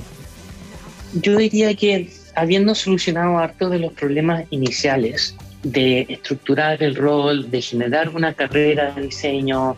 Yo 1.14 1.38
diría 1.38 1.74
que 1.74 2.10
habiendo 2.34 2.74
solucionado 2.74 3.38
harto 3.38 3.70
de 3.70 3.78
los 3.78 3.94
problemas 3.94 4.44
iniciales, 4.50 5.34
de 5.62 6.04
estructurar 6.06 6.82
el 6.82 6.96
rol, 6.96 7.50
de 7.50 7.62
generar 7.62 8.10
una 8.10 8.34
carrera 8.34 8.92
de 8.92 9.04
diseño, 9.04 9.74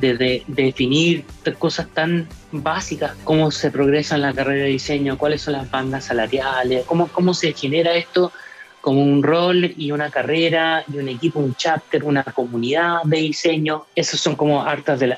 de, 0.00 0.42
definir 0.48 1.24
cosas 1.60 1.86
tan 1.94 2.26
básicas, 2.50 3.12
cómo 3.22 3.52
se 3.52 3.70
progresa 3.70 4.16
en 4.16 4.22
la 4.22 4.32
carrera 4.32 4.64
de 4.64 4.70
diseño, 4.70 5.16
cuáles 5.16 5.42
son 5.42 5.52
las 5.52 5.70
bandas 5.70 6.06
salariales, 6.06 6.82
cómo, 6.84 7.06
cómo 7.06 7.32
se 7.32 7.52
genera 7.52 7.94
esto 7.94 8.32
como 8.80 9.02
un 9.02 9.22
rol 9.22 9.74
y 9.76 9.92
una 9.92 10.10
carrera 10.10 10.84
y 10.92 10.98
un 10.98 11.08
equipo, 11.08 11.38
un 11.38 11.54
chapter, 11.54 12.04
una 12.04 12.24
comunidad 12.24 13.02
de 13.04 13.18
diseño. 13.18 13.86
Esas 13.94 14.20
son 14.20 14.36
como 14.36 14.62
hartas 14.62 15.00
de, 15.00 15.16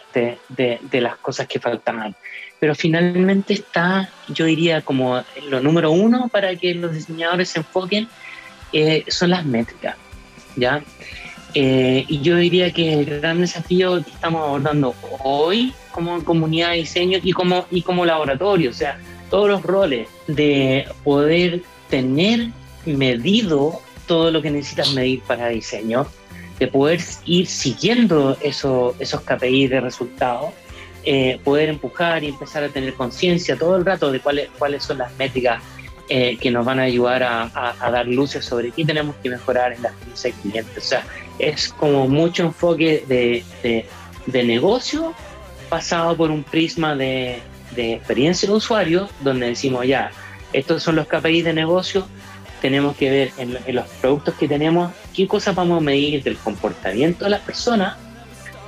de, 0.48 0.80
de, 0.80 1.00
las 1.00 1.16
cosas 1.16 1.46
que 1.46 1.60
faltaban. 1.60 2.14
Pero 2.58 2.74
finalmente 2.74 3.54
está, 3.54 4.08
yo 4.28 4.44
diría, 4.46 4.82
como 4.82 5.22
lo 5.48 5.60
número 5.60 5.90
uno 5.90 6.28
para 6.28 6.54
que 6.56 6.74
los 6.74 6.92
diseñadores 6.92 7.50
se 7.50 7.60
enfoquen, 7.60 8.08
eh, 8.72 9.04
son 9.08 9.30
las 9.30 9.44
métricas. 9.44 9.96
¿ya? 10.56 10.82
Eh, 11.54 12.04
y 12.08 12.20
yo 12.22 12.36
diría 12.36 12.70
que 12.72 12.94
el 12.94 13.20
gran 13.20 13.40
desafío 13.40 14.02
que 14.02 14.10
estamos 14.10 14.42
abordando 14.42 14.94
hoy 15.22 15.74
como 15.90 16.24
comunidad 16.24 16.70
de 16.70 16.78
diseño 16.78 17.18
y 17.22 17.32
como, 17.32 17.66
y 17.70 17.82
como 17.82 18.06
laboratorio, 18.06 18.70
o 18.70 18.72
sea, 18.72 18.98
todos 19.30 19.48
los 19.48 19.62
roles 19.62 20.08
de 20.26 20.86
poder 21.04 21.62
tener 21.90 22.48
medido 22.86 23.80
todo 24.06 24.30
lo 24.30 24.42
que 24.42 24.50
necesitas 24.50 24.92
medir 24.92 25.22
para 25.22 25.48
diseño, 25.48 26.06
de 26.58 26.68
poder 26.68 27.00
ir 27.24 27.46
siguiendo 27.46 28.36
eso, 28.40 28.94
esos 28.98 29.22
KPI 29.22 29.68
de 29.68 29.80
resultados, 29.80 30.50
eh, 31.04 31.40
poder 31.42 31.68
empujar 31.68 32.22
y 32.22 32.28
empezar 32.28 32.62
a 32.62 32.68
tener 32.68 32.94
conciencia 32.94 33.56
todo 33.56 33.76
el 33.76 33.84
rato 33.84 34.12
de 34.12 34.20
cuáles, 34.20 34.48
cuáles 34.58 34.84
son 34.84 34.98
las 34.98 35.12
métricas 35.16 35.62
eh, 36.08 36.36
que 36.40 36.50
nos 36.50 36.64
van 36.64 36.78
a 36.78 36.82
ayudar 36.82 37.22
a, 37.22 37.74
dar 37.90 38.06
luces 38.06 38.44
sobre 38.44 38.70
qué 38.70 38.84
tenemos 38.84 39.16
que 39.22 39.30
mejorar 39.30 39.72
en 39.72 39.82
la 39.82 39.88
experiencia 39.88 40.32
del. 40.52 40.66
O 40.76 40.80
sea, 40.80 41.04
es 41.38 41.68
como 41.68 42.06
mucho 42.06 42.44
enfoque 42.44 43.04
de, 43.08 43.44
de, 43.62 43.86
de 44.26 44.44
negocio 44.44 45.14
pasado 45.68 46.16
por 46.16 46.30
un 46.30 46.44
prisma 46.44 46.94
de, 46.94 47.40
de 47.74 47.94
experiencia 47.94 48.48
de 48.48 48.54
usuario, 48.54 49.08
donde 49.20 49.46
decimos 49.46 49.86
ya, 49.86 50.10
estos 50.52 50.82
son 50.82 50.96
los 50.96 51.06
KPIs 51.06 51.44
de 51.44 51.52
negocio, 51.52 52.06
tenemos 52.62 52.96
que 52.96 53.10
ver 53.10 53.32
en, 53.38 53.58
los 53.74 53.86
productos 54.00 54.34
que 54.36 54.46
tenemos 54.46 54.92
qué 55.14 55.26
cosas 55.26 55.54
vamos 55.54 55.78
a 55.78 55.84
medir 55.84 56.22
del 56.22 56.36
comportamiento 56.36 57.24
de 57.24 57.30
las 57.32 57.40
personas 57.40 57.96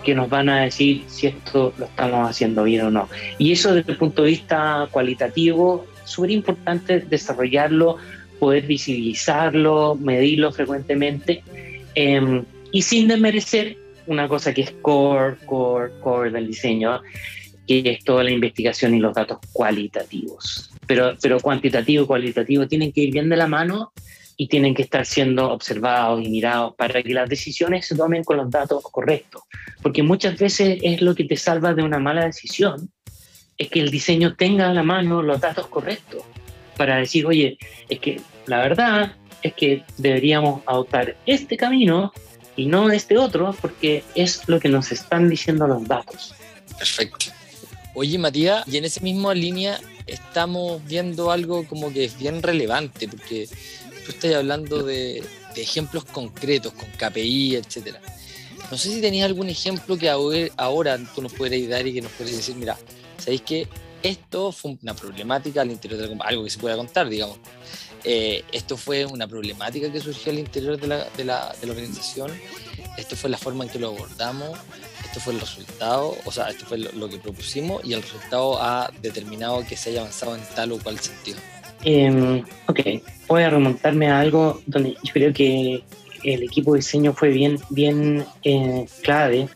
que 0.05 0.15
nos 0.15 0.29
van 0.29 0.49
a 0.49 0.63
decir 0.63 1.05
si 1.07 1.29
esto 1.29 1.73
lo 1.79 1.87
estamos 1.87 2.29
haciendo 2.29 2.65
bien 2.65 2.83
o 2.87 2.91
no. 2.91 3.09
Y 3.39 3.53
eso 3.53 3.73
desde 3.73 3.93
el 3.93 3.99
punto 3.99 4.23
de 4.23 4.31
vista 4.31 4.89
cualitativo, 4.91 5.87
súper 6.05 6.33
importante 6.33 7.01
desarrollarlo, 7.01 7.97
poder 8.39 8.67
visibilizarlo, 8.67 9.95
medirlo 9.95 10.53
frecuentemente 10.53 11.43
em, 11.95 12.45
y 12.73 12.83
sin 12.83 13.09
desmerecer 13.09 13.79
una 14.07 14.29
cosa 14.29 14.53
que 14.53 14.63
es 14.63 14.73
core, 14.83 15.37
core, 15.47 15.93
core 16.01 16.31
del 16.31 16.49
diseño, 16.49 17.01
que 17.67 17.83
es 17.85 18.05
toda 18.05 18.25
la 18.25 18.33
investigación 18.33 18.95
y 18.95 18.99
los 18.99 19.15
datos 19.15 19.39
cualitativos. 19.53 20.74
Pero, 20.87 21.15
pero 21.21 21.41
cuantitativo 21.41 22.05
y 22.05 22.07
cualitativo 22.07 22.67
tienen 22.67 22.93
que 22.93 23.03
ir 23.03 23.13
bien 23.13 23.29
de 23.29 23.37
la 23.37 23.47
mano 23.47 23.93
y 24.37 24.49
tienen 24.49 24.75
que 24.75 24.83
estar 24.83 25.07
siendo 25.07 25.51
observados 25.51 26.23
y 26.23 26.29
mirados 26.29 26.75
para 26.77 27.03
que 27.03 27.15
las 27.15 27.29
decisiones 27.29 27.87
se 27.87 27.97
tomen 27.97 28.25
con 28.25 28.37
los 28.37 28.51
datos 28.51 28.83
correctos. 28.83 29.43
Porque 29.83 30.03
muchas 30.03 30.39
veces 30.39 30.79
es 30.83 31.01
lo 31.03 31.15
que 31.15 31.25
te 31.25 31.37
salva 31.37 31.75
de 31.75 31.83
una 31.83 31.99
mala 31.99 32.25
decisión, 32.25 32.91
es 33.57 33.69
que 33.69 33.81
el 33.81 33.91
diseño 33.91 34.35
tenga 34.35 34.71
a 34.71 34.75
la 34.75 34.83
mano 34.83 35.23
los 35.23 35.41
datos 35.41 35.69
correctos 35.69 36.23
para 36.77 36.97
decir, 36.97 37.27
oye, 37.27 37.59
es 37.89 38.01
que 38.01 38.21
la 38.47 38.59
verdad 38.59 39.17
es 39.43 39.55
que 39.55 39.85
deberíamos 39.99 40.63
adoptar 40.67 41.17
este 41.27 41.57
camino 41.57 42.13
y 42.57 42.67
no 42.67 42.91
este 42.91 43.19
otro, 43.19 43.55
porque 43.61 44.03
es 44.15 44.49
lo 44.49 44.59
que 44.59 44.69
nos 44.69 44.91
están 44.91 45.29
diciendo 45.29 45.67
los 45.67 45.87
datos. 45.87 46.35
Perfecto. 46.79 47.27
Oye, 47.95 48.19
Matías, 48.19 48.67
y 48.67 48.77
en 48.77 48.85
esa 48.85 49.01
misma 49.01 49.35
línea 49.35 49.79
estamos 50.07 50.85
viendo 50.85 51.31
algo 51.31 51.67
como 51.67 51.93
que 51.93 52.05
es 52.05 52.19
bien 52.19 52.43
relevante, 52.43 53.09
porque 53.09 53.49
tú 54.05 54.13
estás 54.13 54.35
hablando 54.35 54.83
de, 54.83 55.23
ejemplos 55.57 56.05
concretos, 56.05 56.73
con 56.73 56.89
KPI, 56.91 57.57
etcétera. 57.57 58.01
No 58.71 58.77
sé 58.77 58.91
si 58.91 59.01
tenías 59.01 59.27
algún 59.27 59.49
ejemplo 59.49 59.97
que 59.97 60.11
ahora 60.11 60.99
tú 61.15 61.23
nos 61.23 61.33
pudieras 61.33 61.69
dar 61.69 61.87
y 61.87 61.95
que 61.95 62.03
nos 62.03 62.11
pudieras 62.13 62.39
decir, 62.39 62.57
mira, 62.57 62.77
¿sabéis 63.19 63.43
que 63.43 63.69
esto 64.05 64.53
fue 64.53 64.77
una 64.83 64.95
problemática 64.95 65.63
al 65.63 65.71
interior 65.71 66.01
de 66.01 66.15
la 66.15 66.25
algo 66.25 66.45
que 66.45 66.51
se 66.51 66.59
pueda 66.59 66.77
contar, 66.77 67.09
digamos. 67.09 67.39
Eh, 68.05 68.45
esto 68.53 68.77
fue 68.77 69.07
una 69.07 69.27
problemática 69.27 69.91
que 69.91 69.99
surgió 69.99 70.31
al 70.31 70.39
interior 70.39 70.79
de 70.79 70.87
la, 70.87 71.09
de 71.17 71.25
la, 71.25 71.57
de 71.59 71.67
la 71.67 71.73
organización, 71.73 72.31
esto 72.99 73.17
fue 73.17 73.31
la 73.31 73.39
forma 73.39 73.65
en 73.65 73.71
que 73.71 73.79
lo 73.79 73.89
abordamos, 73.89 74.59
esto 75.15 75.27
fue 75.27 75.35
el 75.35 75.41
resultado, 75.41 76.17
o 76.25 76.33
sea, 76.33 76.49
esto 76.49 76.67
fue 76.67 76.77
lo, 76.77 77.09
que 77.09 77.19
propusimos 77.19 77.85
y 77.85 77.93
el 77.93 78.03
resultado 78.03 78.61
ha 78.61 78.91
determinado 79.01 79.65
que 79.65 79.77
se 79.77 79.91
haya 79.91 80.01
avanzado 80.01 80.35
en 80.35 80.43
tal 80.57 80.73
o 80.73 80.79
cual 80.81 80.99
sentido. 80.99 81.39
Eh, 81.85 82.43
ok, 82.67 82.81
voy 83.29 83.45
a 83.45 83.51
remontarme 83.51 84.11
a 84.11 84.19
algo 84.19 84.61
donde 84.67 84.97
yo 85.05 85.13
creo 85.13 85.33
que 85.33 85.85
el 86.25 86.43
equipo 86.43 86.73
de 86.73 86.79
diseño 86.79 87.13
fue 87.13 87.29
bien, 87.29 87.61
bien 87.71 88.27
eh, 88.43 88.87
clave 89.05 89.49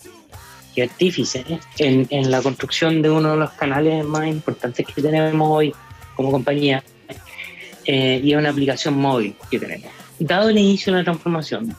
y 0.76 0.82
artífice 0.82 1.44
en, 1.78 2.06
en, 2.10 2.30
la 2.30 2.40
construcción 2.40 3.02
de 3.02 3.10
uno 3.10 3.32
de 3.32 3.38
los 3.38 3.50
canales 3.50 4.04
más 4.04 4.28
importantes 4.28 4.86
que 4.86 5.02
tenemos 5.02 5.48
hoy 5.50 5.74
como 6.14 6.30
compañía 6.30 6.84
eh, 7.84 8.20
y 8.22 8.30
es 8.30 8.38
una 8.38 8.50
aplicación 8.50 8.96
móvil 8.96 9.34
que 9.50 9.58
tenemos. 9.58 9.90
Dado 10.20 10.50
el 10.50 10.58
inicio 10.58 10.92
de 10.92 11.00
la 11.00 11.04
transformación, 11.04 11.74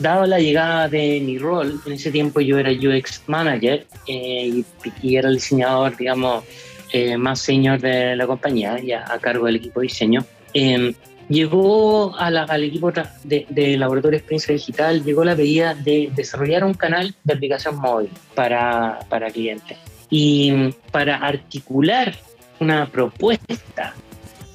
dado 0.00 0.26
la 0.26 0.38
llegada 0.38 0.88
de 0.88 1.20
mi 1.20 1.38
rol, 1.38 1.80
en 1.86 1.92
ese 1.92 2.10
tiempo 2.10 2.40
yo 2.40 2.58
era 2.58 2.70
UX 2.70 3.22
Manager 3.26 3.86
eh, 4.06 4.62
y, 5.02 5.16
era 5.16 5.28
el 5.28 5.36
diseñador, 5.36 5.96
digamos, 5.96 6.44
eh, 6.92 7.16
más 7.16 7.40
senior 7.40 7.80
de 7.80 8.16
la 8.16 8.26
compañía, 8.26 8.78
ya 8.80 9.04
a 9.10 9.18
cargo 9.18 9.46
del 9.46 9.56
equipo 9.56 9.80
de 9.80 9.84
diseño. 9.86 10.24
Eh, 10.54 10.94
llegó 11.28 12.16
al 12.16 12.64
equipo 12.64 12.92
de, 13.24 13.46
de, 13.48 13.76
Laboratorio 13.76 14.18
Experiencia 14.18 14.54
Digital, 14.54 15.04
llegó 15.04 15.24
la 15.24 15.36
pedida 15.36 15.74
de 15.74 16.10
desarrollar 16.14 16.64
un 16.64 16.74
canal 16.74 17.14
de 17.24 17.34
aplicación 17.34 17.76
móvil 17.76 18.10
para, 18.34 19.00
para 19.08 19.30
clientes. 19.30 19.76
Y 20.10 20.72
para 20.90 21.16
articular 21.16 22.14
una 22.60 22.86
propuesta 22.86 23.94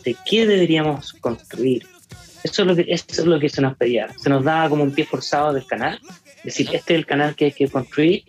de 0.03 0.15
qué 0.25 0.47
deberíamos 0.47 1.13
construir 1.13 1.85
eso 2.43 2.61
es, 2.63 2.67
lo 2.67 2.75
que, 2.75 2.85
eso 2.87 3.05
es 3.09 3.25
lo 3.25 3.39
que 3.39 3.49
se 3.49 3.61
nos 3.61 3.75
pedía. 3.77 4.09
Se 4.17 4.29
nos 4.29 4.43
daba 4.43 4.69
como 4.69 4.83
un 4.83 4.93
pie 4.93 5.05
forzado 5.05 5.53
del 5.53 5.65
canal. 5.65 5.99
Es 6.37 6.43
decir, 6.43 6.69
este 6.73 6.93
es 6.93 6.99
el 6.99 7.05
canal 7.05 7.35
que 7.35 7.45
hay 7.45 7.51
que 7.53 7.69
construir. 7.69 8.25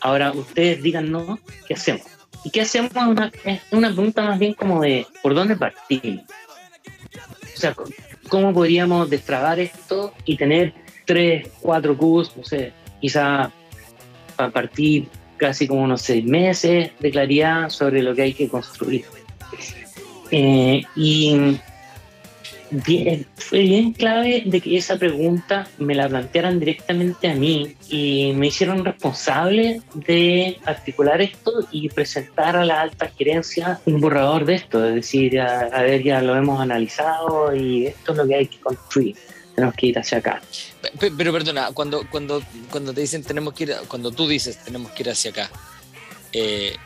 Ahora 0.00 0.32
ustedes 0.32 0.82
díganos 0.82 1.40
qué 1.66 1.74
hacemos. 1.74 2.02
¿Y 2.44 2.50
qué 2.50 2.60
hacemos? 2.60 2.92
Una, 2.94 3.32
es 3.44 3.60
una 3.70 3.88
pregunta 3.88 4.22
más 4.22 4.38
bien 4.38 4.54
como 4.54 4.82
de 4.82 5.06
por 5.22 5.34
dónde 5.34 5.56
partir. 5.56 6.22
O 7.42 7.58
sea, 7.58 7.74
¿cómo 8.28 8.52
podríamos 8.52 9.08
destrabar 9.08 9.58
esto 9.58 10.12
y 10.24 10.36
tener 10.36 10.74
tres, 11.06 11.48
cuatro 11.60 11.96
cubos, 11.96 12.36
no 12.36 12.44
sé, 12.44 12.72
quizá 13.00 13.50
a 14.36 14.50
partir 14.50 15.08
casi 15.38 15.66
como 15.66 15.82
unos 15.82 16.02
seis 16.02 16.24
meses 16.24 16.90
de 17.00 17.10
claridad 17.10 17.70
sobre 17.70 18.02
lo 18.02 18.14
que 18.14 18.22
hay 18.22 18.34
que 18.34 18.48
construir? 18.48 19.06
Eh, 20.30 20.82
y 20.94 21.58
fue 23.36 23.60
bien 23.60 23.92
clave 23.92 24.42
de 24.44 24.60
que 24.60 24.76
esa 24.76 24.96
pregunta 24.96 25.68
me 25.78 25.94
la 25.94 26.08
plantearan 26.08 26.58
directamente 26.58 27.28
a 27.28 27.34
mí 27.34 27.76
y 27.88 28.32
me 28.34 28.48
hicieron 28.48 28.84
responsable 28.84 29.82
de 29.94 30.58
articular 30.64 31.20
esto 31.20 31.52
y 31.70 31.88
presentar 31.88 32.56
a 32.56 32.64
la 32.64 32.80
alta 32.80 33.10
gerencia 33.16 33.80
un 33.86 34.00
borrador 34.00 34.44
de 34.44 34.54
esto, 34.54 34.84
es 34.84 34.94
decir, 34.94 35.40
a, 35.40 35.82
ver, 35.82 36.02
ya 36.02 36.20
lo 36.22 36.36
hemos 36.36 36.60
analizado 36.60 37.54
y 37.54 37.86
esto 37.86 38.12
es 38.12 38.18
lo 38.18 38.26
que 38.26 38.34
hay 38.34 38.46
que 38.46 38.60
construir 38.60 39.16
tenemos 39.54 39.74
que 39.74 39.86
ir 39.86 39.98
hacia 39.98 40.18
acá. 40.18 40.42
Pero, 41.00 41.32
perdona, 41.32 41.70
cuando, 41.72 42.02
cuando, 42.10 42.42
cuando 42.70 42.92
te 42.92 43.00
dicen 43.00 43.22
tenemos 43.22 43.54
que 43.54 43.64
ir, 43.64 43.74
cuando 43.88 44.10
tú 44.10 44.28
dices 44.28 44.62
tenemos 44.62 44.92
que 44.92 45.02
ir 45.02 45.08
hacia 45.08 45.30
acá, 45.30 45.50
eh, 46.30 46.76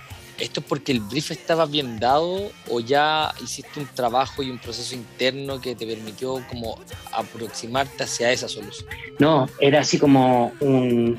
¿Esto 0.40 0.60
es 0.60 0.66
porque 0.66 0.92
el 0.92 1.00
brief 1.00 1.30
estaba 1.30 1.66
bien 1.66 2.00
dado 2.00 2.50
o 2.70 2.80
ya 2.80 3.32
hiciste 3.42 3.78
un 3.78 3.86
trabajo 3.86 4.42
y 4.42 4.50
un 4.50 4.58
proceso 4.58 4.94
interno 4.94 5.60
que 5.60 5.74
te 5.74 5.86
permitió 5.86 6.42
como 6.48 6.78
aproximarte 7.12 8.04
hacia 8.04 8.32
esa 8.32 8.48
solución? 8.48 8.88
No, 9.18 9.48
era 9.60 9.80
así 9.80 9.98
como 9.98 10.52
un... 10.60 11.18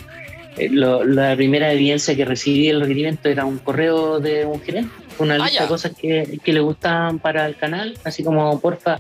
Eh, 0.58 0.70
la 0.70 1.34
primera 1.36 1.72
evidencia 1.72 2.14
que 2.16 2.26
recibí 2.26 2.68
el 2.68 2.82
requerimiento 2.82 3.30
era 3.30 3.46
un 3.46 3.60
correo 3.60 4.20
de 4.20 4.46
un 4.46 4.60
gerente, 4.62 4.92
una 5.18 5.36
ah, 5.36 5.46
lista 5.46 5.64
de 5.64 5.70
cosas 5.70 5.94
que, 5.98 6.40
que, 6.44 6.52
le 6.52 6.60
gustaban 6.60 7.20
para 7.20 7.46
el 7.46 7.56
canal, 7.56 7.98
así 8.04 8.24
como 8.24 8.60
porfa... 8.60 9.00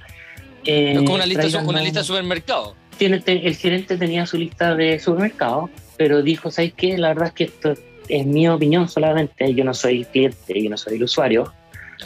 Eh, 0.63 0.93
como 0.95 1.15
una 1.15 1.25
lista, 1.25 1.59
una 1.59 1.81
lista 1.81 1.99
de 1.99 2.05
supermercado. 2.05 2.75
Tiene, 2.97 3.21
el 3.25 3.55
gerente 3.55 3.97
tenía 3.97 4.25
su 4.25 4.37
lista 4.37 4.75
de 4.75 4.99
supermercado, 4.99 5.69
pero 5.97 6.21
dijo, 6.21 6.51
¿sabes 6.51 6.73
qué? 6.73 6.97
La 6.97 7.09
verdad 7.09 7.27
es 7.29 7.33
que 7.33 7.43
esto 7.45 7.73
es 8.11 8.25
mi 8.25 8.47
opinión 8.47 8.89
solamente, 8.89 9.53
yo 9.53 9.63
no 9.63 9.73
soy 9.73 10.05
cliente, 10.05 10.61
yo 10.61 10.69
no 10.69 10.77
soy 10.77 10.95
el 10.95 11.03
usuario, 11.03 11.53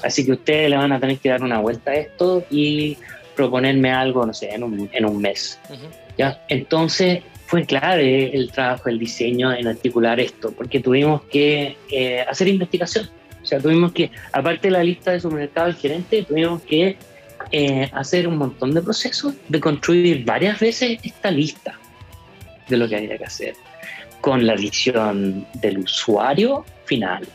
así 0.03 0.25
que 0.25 0.33
ustedes 0.33 0.69
le 0.69 0.77
van 0.77 0.91
a 0.91 0.99
tener 0.99 1.17
que 1.17 1.29
dar 1.29 1.41
una 1.41 1.59
vuelta 1.59 1.91
a 1.91 1.95
esto 1.95 2.43
y 2.51 2.97
proponerme 3.35 3.91
algo, 3.91 4.25
no 4.25 4.33
sé, 4.33 4.53
en 4.53 4.63
un, 4.63 4.89
en 4.93 5.05
un 5.05 5.19
mes. 5.19 5.59
¿ya? 6.17 6.41
Entonces 6.47 7.23
fue 7.47 7.65
clave 7.65 8.35
el 8.35 8.51
trabajo, 8.51 8.89
el 8.89 8.99
diseño 8.99 9.51
en 9.51 9.67
articular 9.67 10.19
esto, 10.19 10.51
porque 10.51 10.79
tuvimos 10.79 11.23
que 11.23 11.75
eh, 11.91 12.21
hacer 12.21 12.47
investigación. 12.47 13.09
O 13.41 13.45
sea, 13.45 13.59
tuvimos 13.59 13.91
que, 13.91 14.11
aparte 14.31 14.67
de 14.67 14.71
la 14.71 14.83
lista 14.83 15.11
de 15.11 15.19
supermercado 15.19 15.67
del 15.67 15.75
gerente, 15.75 16.23
tuvimos 16.23 16.61
que 16.63 16.97
eh, 17.51 17.89
hacer 17.93 18.27
un 18.27 18.37
montón 18.37 18.73
de 18.73 18.81
procesos 18.81 19.33
de 19.49 19.59
construir 19.59 20.23
varias 20.23 20.59
veces 20.59 20.99
esta 21.03 21.29
lista 21.29 21.77
de 22.67 22.77
lo 22.77 22.87
que 22.87 22.95
había 22.95 23.17
que 23.17 23.25
hacer 23.25 23.55
con 24.25 24.43
la 24.47 24.55
visión 24.55 25.45
del 25.53 25.77
usuario 25.77 26.65
final. 26.85 27.27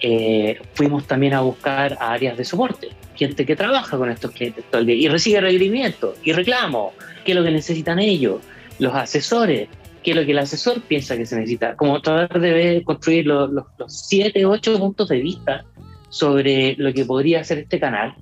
Eh, 0.00 0.56
fuimos 0.74 1.04
también 1.04 1.34
a 1.34 1.40
buscar 1.40 1.98
áreas 1.98 2.36
de 2.38 2.44
soporte, 2.44 2.90
gente 3.16 3.44
que 3.44 3.56
trabaja 3.56 3.98
con 3.98 4.08
estos 4.08 4.30
clientes 4.30 4.64
todo 4.70 4.82
el 4.82 4.86
día 4.86 4.94
y 4.94 5.08
recibe 5.08 5.40
requerimientos 5.40 6.16
y 6.22 6.32
reclamos, 6.32 6.92
qué 7.24 7.32
es 7.32 7.36
lo 7.36 7.42
que 7.42 7.50
necesitan 7.50 7.98
ellos, 7.98 8.40
los 8.78 8.94
asesores, 8.94 9.68
qué 10.04 10.12
es 10.12 10.16
lo 10.16 10.24
que 10.24 10.30
el 10.30 10.38
asesor 10.38 10.80
piensa 10.82 11.16
que 11.16 11.26
se 11.26 11.34
necesita, 11.34 11.74
como 11.74 12.00
tratar 12.00 12.38
de 12.40 12.84
construir 12.84 13.26
los, 13.26 13.50
los, 13.50 13.64
los 13.76 13.92
siete, 14.06 14.46
ocho 14.46 14.78
puntos 14.78 15.08
de 15.08 15.18
vista 15.18 15.64
sobre 16.08 16.76
lo 16.76 16.92
que 16.92 17.04
podría 17.04 17.40
hacer 17.40 17.58
este 17.58 17.80
canal 17.80 18.14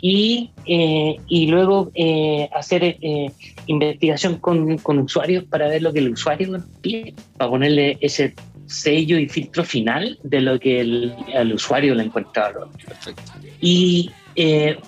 y, 0.00 0.50
eh, 0.66 1.16
y 1.28 1.46
luego 1.46 1.90
eh, 1.94 2.48
hacer 2.54 2.84
eh, 2.84 3.30
investigación 3.66 4.38
con, 4.38 4.78
con, 4.78 4.98
usuarios 4.98 5.44
para 5.44 5.68
ver 5.68 5.82
lo 5.82 5.92
que 5.92 5.98
el 6.00 6.10
usuario 6.10 6.62
pide, 6.80 7.14
para 7.36 7.50
ponerle 7.50 7.98
ese 8.00 8.34
sello 8.66 9.18
y 9.18 9.28
filtro 9.28 9.64
final 9.64 10.18
de 10.22 10.40
lo 10.40 10.60
que 10.60 10.80
el, 10.80 11.14
el 11.32 11.54
usuario 11.54 11.94
le 11.94 12.04
encuentra 12.04 12.52
Perfecto. 12.86 13.22
Y 13.60 14.10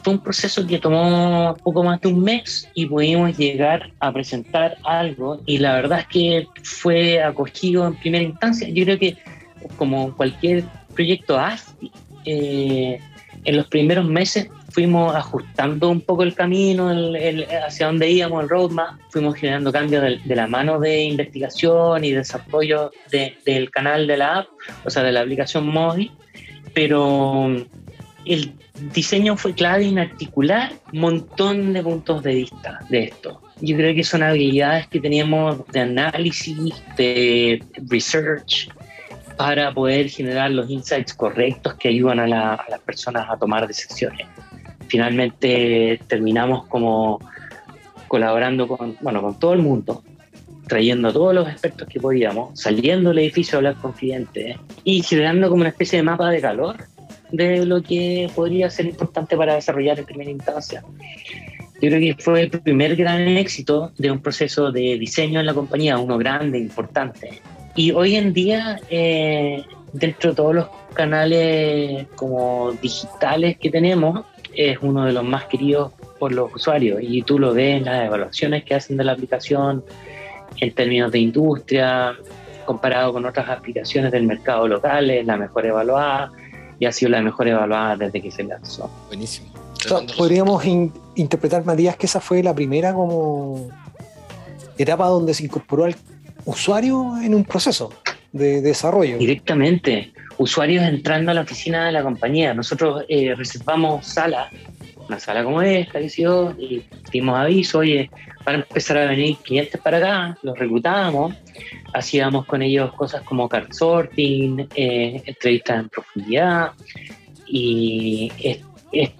fue 0.05 0.13
un 0.13 0.23
proceso 0.23 0.65
que 0.65 0.79
tomó 0.79 1.57
poco 1.65 1.83
más 1.83 2.01
de 2.01 2.09
un 2.09 2.23
mes 2.23 2.69
y 2.75 2.87
pudimos 2.87 3.37
llegar 3.37 3.91
a 3.99 4.13
presentar 4.13 4.77
algo 4.85 5.41
y 5.45 5.59
la 5.59 5.75
verdad 5.75 6.01
es 6.01 6.07
que 6.07 6.47
fue 6.63 7.21
acogido 7.21 7.85
en 7.85 7.95
primera 7.97 8.23
instancia. 8.23 8.69
Yo 8.69 8.85
creo 8.85 8.99
que 8.99 9.17
como 9.77 10.17
cualquier 10.17 10.65
proyecto 10.95 11.39
ASTI, 11.39 11.91
eh, 12.25 13.01
en 13.45 13.57
los 13.57 13.67
primeros 13.69 14.05
meses 14.07 14.49
fuimos 14.71 15.14
ajustando 15.14 15.89
un 15.89 16.01
poco 16.01 16.23
el 16.23 16.35
camino 16.35 16.91
el, 16.91 17.47
hacia 17.66 17.87
donde 17.87 18.11
íbamos, 18.11 18.43
el 18.43 18.49
roadmap, 18.49 18.99
fuimos 19.11 19.37
generando 19.37 19.73
cambios 19.73 20.03
de, 20.25 20.37
la 20.37 20.47
mano 20.47 20.79
de 20.79 21.05
investigación 21.05 22.05
y 22.05 22.12
desarrollo 22.12 22.91
del 23.11 23.71
canal 23.71 24.07
de 24.07 24.16
la 24.16 24.39
app, 24.39 24.49
o 24.85 24.91
sea, 24.91 25.03
de 25.03 25.12
la 25.12 25.21
aplicación 25.21 25.66
móvil, 25.66 26.11
pero 26.75 27.55
el 28.25 28.53
diseño 28.93 29.37
fue 29.37 29.55
clave 29.55 29.87
en 29.87 29.99
articular 29.99 30.73
un 30.93 31.01
montón 31.01 31.73
de 31.73 31.83
puntos 31.83 32.23
de 32.23 32.35
vista 32.35 32.81
de 32.89 33.05
esto. 33.05 33.43
Yo 33.61 33.77
creo 33.77 33.95
que 33.95 34.05
son 34.05 34.23
habilidades 34.23 34.87
que 34.89 35.01
teníamos 35.01 35.66
de 35.68 35.81
análisis, 35.81 36.83
de 36.97 37.62
research, 37.89 38.68
para 39.41 39.73
poder 39.73 40.11
generar 40.11 40.51
los 40.51 40.68
insights 40.68 41.14
correctos 41.14 41.73
que 41.77 41.89
ayudan 41.89 42.21
a, 42.21 42.62
las 42.68 42.81
personas 42.81 43.27
a 43.27 43.39
tomar 43.39 43.66
decisiones. 43.66 44.27
Finalmente 44.91 46.01
terminamos 46.09 46.66
como 46.66 47.20
colaborando 48.09 48.66
con, 48.66 48.97
bueno, 49.01 49.22
con 49.22 49.38
todo 49.38 49.53
el 49.53 49.61
mundo, 49.61 50.03
trayendo 50.66 51.09
a 51.09 51.12
todos 51.12 51.32
los 51.32 51.49
expertos 51.49 51.86
que 51.88 52.01
podíamos, 52.01 52.59
saliendo 52.59 53.11
del 53.11 53.20
edificio 53.20 53.57
a 53.57 53.59
hablar 53.59 53.76
con 53.76 53.93
clientes 53.93 54.57
y 54.82 55.03
generando 55.03 55.49
como 55.49 55.61
una 55.61 55.68
especie 55.68 55.99
de 55.99 56.03
mapa 56.03 56.28
de 56.28 56.41
calor 56.41 56.76
de 57.30 57.64
lo 57.64 57.80
que 57.80 58.28
podría 58.34 58.68
ser 58.68 58.86
importante 58.86 59.36
para 59.36 59.55
desarrollar 59.55 60.01
en 60.01 60.05
primera 60.07 60.30
instancia. 60.30 60.82
Yo 61.80 61.88
creo 61.88 62.01
que 62.01 62.16
fue 62.20 62.43
el 62.43 62.51
primer 62.51 62.97
gran 62.97 63.20
éxito 63.28 63.93
de 63.97 64.11
un 64.11 64.20
proceso 64.20 64.72
de 64.72 64.99
diseño 64.99 65.38
en 65.38 65.47
la 65.47 65.55
compañía, 65.55 65.97
uno 65.99 66.18
grande, 66.18 66.59
importante, 66.59 67.41
y 67.76 67.93
hoy 67.93 68.16
en 68.16 68.32
día, 68.32 68.80
eh, 68.91 69.62
dentro 69.93 70.30
de 70.30 70.36
todos 70.36 70.55
los 70.55 70.66
canales 70.95 72.07
como 72.16 72.72
digitales 72.82 73.57
que 73.59 73.70
tenemos, 73.70 74.26
es 74.55 74.79
uno 74.83 75.05
de 75.05 75.13
los 75.13 75.25
más 75.25 75.45
queridos 75.45 75.93
por 76.19 76.33
los 76.33 76.55
usuarios. 76.55 77.01
Y 77.03 77.23
tú 77.23 77.39
lo 77.39 77.55
ves 77.55 77.79
en 77.79 77.85
las 77.85 78.07
evaluaciones 78.07 78.65
que 78.65 78.75
hacen 78.75 78.97
de 78.97 79.05
la 79.05 79.13
aplicación, 79.13 79.85
en 80.61 80.75
términos 80.75 81.11
de 81.13 81.19
industria, 81.19 82.17
comparado 82.65 83.13
con 83.13 83.25
otras 83.27 83.49
aplicaciones 83.49 84.13
del 84.13 84.25
mercado 84.25 84.69
local, 84.69 85.11
es 85.11 85.27
la 85.27 85.37
mejor 85.37 85.67
evaluada 85.67 86.33
y 86.79 86.87
ha 86.87 86.93
sido 86.93 87.11
la 87.11 87.21
mejor 87.21 87.49
evaluada 87.49 87.97
desde 87.97 88.21
que 88.23 88.31
se 88.31 88.45
lanzó. 88.45 88.91
Buenísimo. 89.09 89.49
Podríamos 90.17 90.65
interpretar, 91.15 91.65
Matías, 91.65 91.97
que 91.97 92.07
esa 92.07 92.21
fue 92.21 92.43
la 92.43 92.55
primera 92.55 92.93
como 92.93 93.71
etapa 94.79 95.07
donde 95.07 95.35
se 95.35 95.45
incorporó 95.45 95.85
al 95.85 95.97
usuario 96.45 97.17
en 97.23 97.35
un 97.35 97.45
proceso 97.45 97.91
de, 98.33 98.61
desarrollo. 98.61 99.19
Directamente, 99.19 100.13
usuarios 100.41 100.82
entrando 100.84 101.30
a 101.30 101.34
la 101.34 101.43
oficina 101.43 101.84
de 101.84 101.93
la 101.93 102.03
compañía. 102.03 102.55
Nosotros 102.55 103.05
eh, 103.09 103.34
reservamos 103.36 104.07
sala, 104.07 104.49
una 105.07 105.20
sala 105.20 105.45
como 105.45 105.61
esta, 105.61 106.01
y 106.01 106.82
dimos 107.12 107.38
aviso, 107.38 107.80
oye, 107.80 108.11
van 108.47 108.55
a 108.55 108.59
empezar 108.61 108.97
a 108.97 109.05
venir 109.05 109.36
clientes 109.45 109.78
para 109.82 109.99
acá, 109.99 110.38
los 110.43 110.59
reclutamos, 110.59 111.34
hacíamos 111.93 112.47
con 112.47 112.62
ellos 112.62 112.91
cosas 112.95 113.22
como 113.22 113.51
card 113.51 113.70
sorting, 113.70 114.66
eh, 114.74 115.22
entrevistas 115.26 115.80
en 115.80 115.88
profundidad, 115.91 116.72
y 117.47 118.32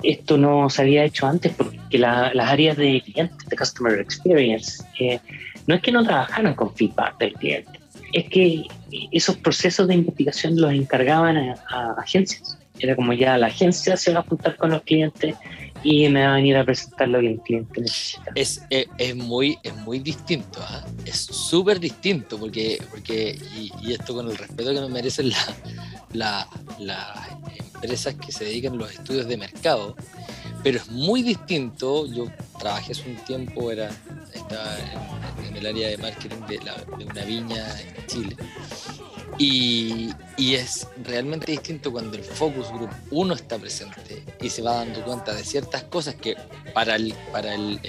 esto 0.03 0.39
no 0.39 0.71
se 0.71 0.83
había 0.83 1.05
hecho 1.05 1.27
antes 1.27 1.53
porque 1.53 1.99
las 1.99 2.49
áreas 2.49 2.79
de 2.79 3.03
clientes, 3.03 3.47
de 3.47 3.57
customer 3.57 4.01
experience, 4.01 4.83
eh, 4.99 5.21
no 5.67 5.75
es 5.75 5.83
que 5.83 5.93
no 5.93 6.03
trabajaran 6.03 6.55
con 6.55 6.75
feedback 6.75 7.19
del 7.19 7.35
cliente, 7.35 7.80
es 8.13 8.29
que 8.29 8.65
esos 9.13 9.37
procesos 9.37 9.89
de 9.89 9.95
investigación 9.95 10.61
los 10.61 10.73
encargaban 10.73 11.37
a, 11.37 11.95
agencias. 11.99 12.59
Era 12.79 12.97
como 12.97 13.13
ya 13.13 13.37
la 13.37 13.49
agencia 13.49 13.97
se 13.97 14.13
va 14.13 14.21
a 14.21 14.23
juntar 14.23 14.57
con 14.57 14.71
los 14.71 14.83
clientes 14.83 15.37
y 15.83 16.09
me 16.09 16.25
va 16.25 16.33
a 16.33 16.37
venir 16.37 16.57
a 16.57 16.65
presentar 16.65 17.09
lo 17.09 17.21
que 17.21 17.33
el 17.33 17.39
cliente 17.41 17.81
necesita. 17.81 18.33
Es, 18.35 18.63
es, 18.71 19.17
muy, 19.17 19.59
es 19.63 19.75
muy 19.77 19.99
distinto, 19.99 20.61
¿ah? 20.63 20.85
es 21.05 21.17
súper 21.17 21.79
distinto, 21.79 22.39
porque, 22.39 22.83
porque 22.91 23.39
y, 23.57 23.93
esto 23.93 24.15
con 24.15 24.31
el 24.31 24.37
respeto 24.37 24.75
que 24.75 24.81
me 24.81 24.89
merecen 24.89 25.31
las 26.13 26.47
empresas 27.83 28.15
que 28.15 28.33
se 28.33 28.45
dedican 28.45 28.75
a 28.75 28.77
los 28.77 28.93
estudios 28.93 29.27
de 29.27 29.37
mercado, 29.37 29.97
pero 30.63 30.79
es 30.79 30.91
muy 30.91 31.23
distinto. 31.23 32.07
Yo 32.07 32.27
trabajé 32.59 32.93
hace 32.93 33.09
un 33.09 33.17
tiempo, 33.25 33.71
era, 33.71 33.91
estaba 34.35 34.77
en, 35.47 35.57
el 35.57 35.67
área 35.67 35.89
de 35.89 35.99
marketing 35.99 36.41
de, 36.49 37.05
una 37.05 37.25
viña 37.25 37.81
en 37.81 38.07
Chile. 38.07 38.37
Y, 39.39 40.11
y, 40.37 40.55
es 40.55 40.87
realmente 41.03 41.51
distinto 41.53 41.93
cuando 41.93 42.17
el 42.17 42.25
focus 42.25 42.69
group 42.73 42.91
uno 43.11 43.33
está 43.33 43.59
presente 43.59 44.23
y 44.43 44.51
se 44.51 44.61
va 44.61 44.75
dando 44.75 45.03
cuenta 45.03 45.35
de 45.35 45.45
ciertas 45.45 45.85
cosas 45.85 46.17
que 46.17 46.37
para, 46.75 46.97
el, 46.97 47.15
para 47.33 47.55
el, 47.55 47.81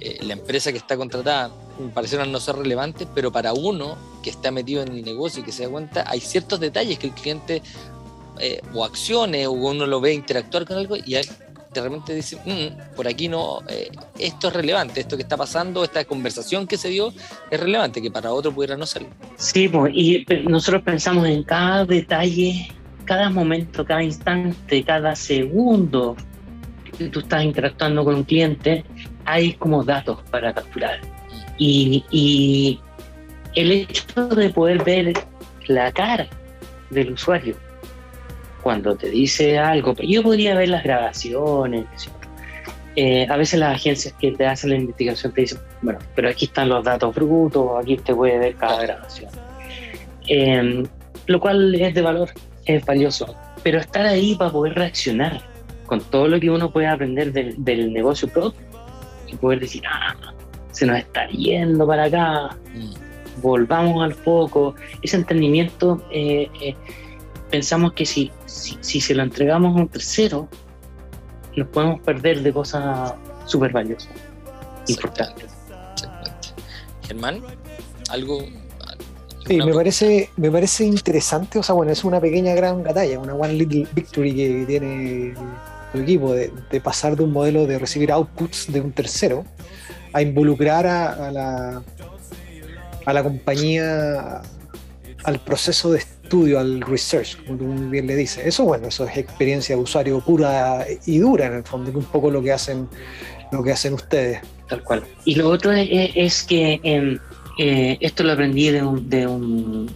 eh, 0.00 0.18
la 0.22 0.32
empresa 0.32 0.72
que 0.72 0.78
está 0.78 0.96
contratada 0.96 1.50
parecieron 1.92 2.32
no 2.32 2.40
ser 2.40 2.56
relevantes, 2.56 3.06
pero 3.14 3.30
para 3.30 3.52
uno 3.52 3.98
que 4.22 4.30
está 4.30 4.50
metido 4.50 4.82
en 4.82 4.92
el 4.92 5.04
negocio 5.04 5.42
y 5.42 5.44
que 5.44 5.52
se 5.52 5.64
da 5.64 5.70
cuenta, 5.70 6.04
hay 6.06 6.20
ciertos 6.20 6.58
detalles 6.58 6.98
que 6.98 7.08
el 7.08 7.12
cliente 7.12 7.62
eh, 8.38 8.62
o 8.72 8.84
acciones 8.84 9.46
o 9.46 9.52
uno 9.52 9.86
lo 9.86 10.00
ve 10.00 10.14
interactuar 10.14 10.64
con 10.64 10.78
algo 10.78 10.96
y 10.96 11.16
de 11.72 11.80
repente 11.80 12.14
dice, 12.14 12.36
mm, 12.44 12.94
por 12.96 13.06
aquí 13.06 13.28
no, 13.28 13.60
eh, 13.68 13.90
esto 14.18 14.48
es 14.48 14.54
relevante, 14.54 15.00
esto 15.00 15.16
que 15.16 15.22
está 15.22 15.36
pasando, 15.36 15.84
esta 15.84 16.04
conversación 16.04 16.66
que 16.66 16.76
se 16.76 16.88
dio 16.88 17.12
es 17.50 17.60
relevante, 17.60 18.02
que 18.02 18.10
para 18.10 18.32
otro 18.32 18.52
pudiera 18.52 18.76
no 18.76 18.86
ser. 18.86 19.06
Sí, 19.36 19.68
pues, 19.68 19.92
y 19.94 20.26
nosotros 20.48 20.82
pensamos 20.82 21.26
en 21.28 21.44
cada 21.44 21.84
detalle, 21.84 22.72
cada 23.04 23.30
momento, 23.30 23.84
cada 23.84 24.02
instante, 24.02 24.82
cada 24.82 25.14
segundo 25.14 26.16
que 26.98 27.08
tú 27.08 27.20
estás 27.20 27.44
interactuando 27.44 28.04
con 28.04 28.16
un 28.16 28.24
cliente, 28.24 28.84
hay 29.24 29.52
como 29.54 29.84
datos 29.84 30.18
para 30.30 30.52
capturar. 30.52 31.00
Y 31.62 32.80
el 33.54 33.72
hecho 33.72 34.28
de 34.28 34.50
poder 34.50 34.82
ver 34.82 35.12
la 35.66 35.92
cara 35.92 36.26
del 36.90 37.12
usuario, 37.12 37.54
cuando 38.62 38.96
te 38.96 39.10
dice 39.10 39.58
algo, 39.58 39.94
yo 39.94 40.22
podría 40.22 40.54
ver 40.54 40.68
las 40.68 40.82
grabaciones, 40.82 41.86
eh, 42.96 43.26
a 43.30 43.36
veces 43.36 43.60
las 43.60 43.76
agencias 43.76 44.14
que 44.18 44.32
te 44.32 44.46
hacen 44.46 44.70
la 44.70 44.76
investigación 44.76 45.32
te 45.32 45.42
dicen, 45.42 45.58
bueno, 45.80 45.98
pero 46.14 46.28
aquí 46.28 46.46
están 46.46 46.68
los 46.68 46.84
datos 46.84 47.14
brutos, 47.14 47.70
aquí 47.80 47.96
te 47.96 48.14
puede 48.14 48.38
ver 48.38 48.54
cada 48.56 48.82
grabación. 48.82 49.30
Em, 50.26 50.86
lo 51.26 51.40
cual 51.40 51.74
es 51.74 51.94
de 51.94 52.02
valor, 52.02 52.30
es 52.64 52.84
valioso, 52.84 53.34
pero 53.62 53.78
estar 53.78 54.06
ahí 54.06 54.34
para 54.34 54.50
poder 54.50 54.74
reaccionar 54.74 55.40
con 55.86 56.00
todo 56.00 56.28
lo 56.28 56.38
que 56.38 56.50
uno 56.50 56.70
puede 56.70 56.88
aprender 56.88 57.32
del, 57.32 57.92
negocio 57.92 58.28
propio 58.28 58.60
y 59.26 59.36
poder 59.36 59.60
decir, 59.60 59.82
ah, 59.88 60.14
se 60.72 60.86
nos 60.86 60.98
está 60.98 61.28
yendo 61.28 61.86
para 61.86 62.04
acá, 62.04 62.56
mm. 62.74 63.40
volvamos 63.40 64.04
al 64.04 64.14
foco, 64.14 64.74
ese 65.02 65.16
entendimiento 65.16 66.02
eh, 66.12 66.48
eh, 66.60 66.74
pensamos 67.50 67.92
que 67.92 68.06
si, 68.06 68.30
si, 68.46 69.00
se 69.00 69.14
lo 69.14 69.22
entregamos 69.22 69.76
a 69.76 69.80
un 69.80 69.88
tercero, 69.88 70.48
nos 71.56 71.68
podemos 71.68 72.00
perder 72.00 72.42
de 72.42 72.52
cosas 72.52 73.14
súper 73.44 73.72
valiosas, 73.72 74.10
importantes. 74.86 75.46
Germán, 77.06 77.42
algo... 78.10 78.38
Sí, 79.46 79.56
me 79.56 79.74
parece, 79.74 80.30
me 80.36 80.50
parece 80.50 80.84
interesante, 80.84 81.58
o 81.58 81.62
sea, 81.62 81.74
bueno, 81.74 81.90
es 81.90 82.04
una 82.04 82.20
pequeña 82.20 82.54
gran 82.54 82.84
batalla, 82.84 83.18
una 83.18 83.34
one 83.34 83.54
little 83.54 83.86
victory 83.92 84.34
que 84.34 84.64
tiene 84.66 85.34
el 85.92 86.02
equipo 86.02 86.34
de, 86.34 86.52
pasar 86.80 87.16
de 87.16 87.24
un 87.24 87.32
modelo 87.32 87.66
de 87.66 87.78
recibir 87.78 88.12
outputs 88.12 88.70
de 88.70 88.80
un 88.80 88.92
tercero 88.92 89.44
a 90.12 90.22
involucrar 90.22 90.86
a, 90.86 91.30
la, 91.32 91.82
a 93.06 93.12
la 93.12 93.22
compañía 93.22 94.42
al 95.24 95.40
proceso 95.40 95.90
de 95.90 96.02
estudio, 96.30 96.60
al 96.60 96.80
research, 96.82 97.44
como 97.44 97.58
tú 97.58 97.64
muy 97.64 97.88
bien 97.88 98.06
le 98.06 98.14
dices. 98.14 98.46
Eso, 98.46 98.62
bueno, 98.62 98.86
eso 98.86 99.04
es 99.04 99.16
experiencia 99.16 99.74
de 99.74 99.82
usuario 99.82 100.20
pura 100.20 100.86
y 101.04 101.18
dura, 101.18 101.46
en 101.46 101.54
el 101.54 101.64
fondo, 101.64 101.90
un 101.90 102.04
poco 102.04 102.30
lo 102.30 102.40
que 102.40 102.52
hacen, 102.52 102.88
lo 103.50 103.64
que 103.64 103.72
hacen 103.72 103.94
ustedes. 103.94 104.40
Tal 104.68 104.80
cual. 104.84 105.02
Y 105.24 105.34
lo 105.34 105.48
otro 105.48 105.72
es, 105.72 106.44
que 106.44 106.78
em, 106.84 107.18
eh, 107.58 107.98
esto 108.00 108.22
lo 108.22 108.34
aprendí 108.34 108.70
de 108.70 108.80
un, 109.26 109.90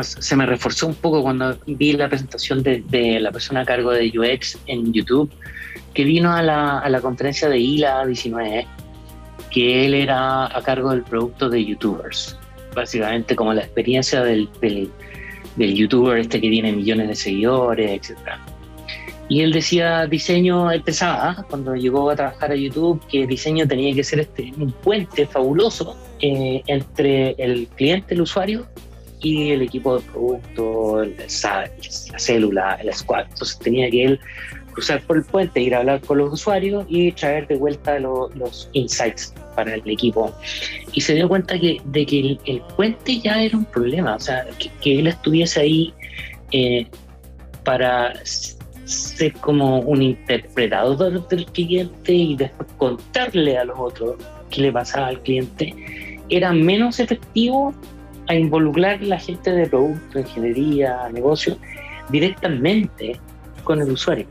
se 0.00 0.36
me 0.36 0.46
reforzó 0.46 0.86
un 0.86 0.94
poco 0.94 1.20
cuando 1.22 1.58
vi 1.66 1.92
la 1.92 2.08
presentación 2.08 2.62
de, 2.62 3.20
la 3.20 3.30
persona 3.30 3.60
a 3.60 3.66
cargo 3.66 3.90
de 3.90 4.10
UX 4.18 4.58
en 4.68 4.90
YouTube, 4.90 5.30
que 5.92 6.04
vino 6.04 6.32
a 6.32 6.40
la, 6.40 6.78
a 6.78 6.88
la 6.88 7.02
conferencia 7.02 7.50
de 7.50 7.58
ILA 7.58 8.06
19, 8.06 8.66
que 9.50 9.84
él 9.84 9.92
era 9.92 10.46
a 10.46 10.62
cargo 10.62 10.92
del 10.92 11.02
producto 11.02 11.50
de 11.50 11.62
YouTubers, 11.62 12.38
básicamente 12.74 13.36
como 13.36 13.52
la 13.52 13.60
experiencia 13.60 14.22
del, 14.24 14.48
del, 14.62 14.90
del 15.56 15.74
youtuber 15.74 16.18
este 16.18 16.40
que 16.40 16.48
tiene 16.48 16.72
millones 16.72 17.08
de 17.08 17.14
seguidores, 17.14 17.90
etc. 17.90 18.18
Y 19.28 19.40
él 19.40 19.52
decía 19.52 20.06
diseño, 20.06 20.70
él 20.70 20.82
pensaba, 20.82 21.44
cuando 21.48 21.74
llegó 21.74 22.10
a 22.10 22.16
trabajar 22.16 22.52
a 22.52 22.54
YouTube, 22.54 23.00
que 23.08 23.26
diseño 23.26 23.66
tenía 23.66 23.94
que 23.94 24.04
ser 24.04 24.20
este, 24.20 24.52
un 24.58 24.72
puente 24.72 25.26
fabuloso 25.26 25.96
eh, 26.20 26.62
entre 26.66 27.30
el 27.38 27.66
cliente, 27.68 28.14
el 28.14 28.22
usuario, 28.22 28.66
y 29.22 29.52
el 29.52 29.62
equipo 29.62 29.98
de 29.98 30.04
producto, 30.04 31.04
la, 31.04 32.18
célula, 32.18 32.74
el 32.82 32.92
squad. 32.92 33.26
Entonces 33.30 33.58
tenía 33.58 33.90
que 33.90 34.04
él 34.04 34.20
cruzar 34.72 35.02
por 35.02 35.18
el 35.18 35.24
puente, 35.24 35.60
ir 35.60 35.74
a 35.74 35.78
hablar 35.78 36.00
con 36.00 36.18
los 36.18 36.32
usuarios 36.32 36.84
y 36.88 37.12
traer 37.12 37.46
de 37.46 37.56
vuelta 37.56 37.98
los 37.98 38.68
insights 38.72 39.34
para 39.54 39.74
el 39.74 39.88
equipo. 39.88 40.32
Y 40.92 41.00
se 41.00 41.14
dio 41.14 41.28
cuenta 41.28 41.58
que, 41.58 41.80
de 41.84 42.06
que 42.06 42.38
el, 42.44 42.62
puente 42.76 43.20
ya 43.20 43.42
era 43.42 43.56
un 43.56 43.64
problema, 43.64 44.16
o 44.16 44.20
sea, 44.20 44.46
que, 44.80 44.98
él 44.98 45.06
estuviese 45.06 45.60
ahí 45.60 45.94
eh, 46.52 46.86
para 47.64 48.12
ser 48.24 49.32
como 49.34 49.80
un 49.80 50.02
interpretador 50.02 51.26
del 51.28 51.46
cliente 51.46 52.12
y 52.12 52.36
después 52.36 52.68
contarle 52.76 53.56
a 53.56 53.64
los 53.64 53.78
otros 53.78 54.16
qué 54.50 54.62
le 54.62 54.72
pasaba 54.72 55.08
al 55.08 55.20
cliente, 55.22 55.74
era 56.28 56.52
menos 56.52 56.98
efectivo 56.98 57.74
a 58.28 58.34
involucrar 58.34 59.02
la 59.02 59.18
gente 59.18 59.50
de 59.50 59.66
producto, 59.66 60.18
ingeniería, 60.18 61.08
negocio, 61.12 61.56
directamente 62.10 63.18
con 63.64 63.80
el 63.80 63.90
usuario. 63.90 64.26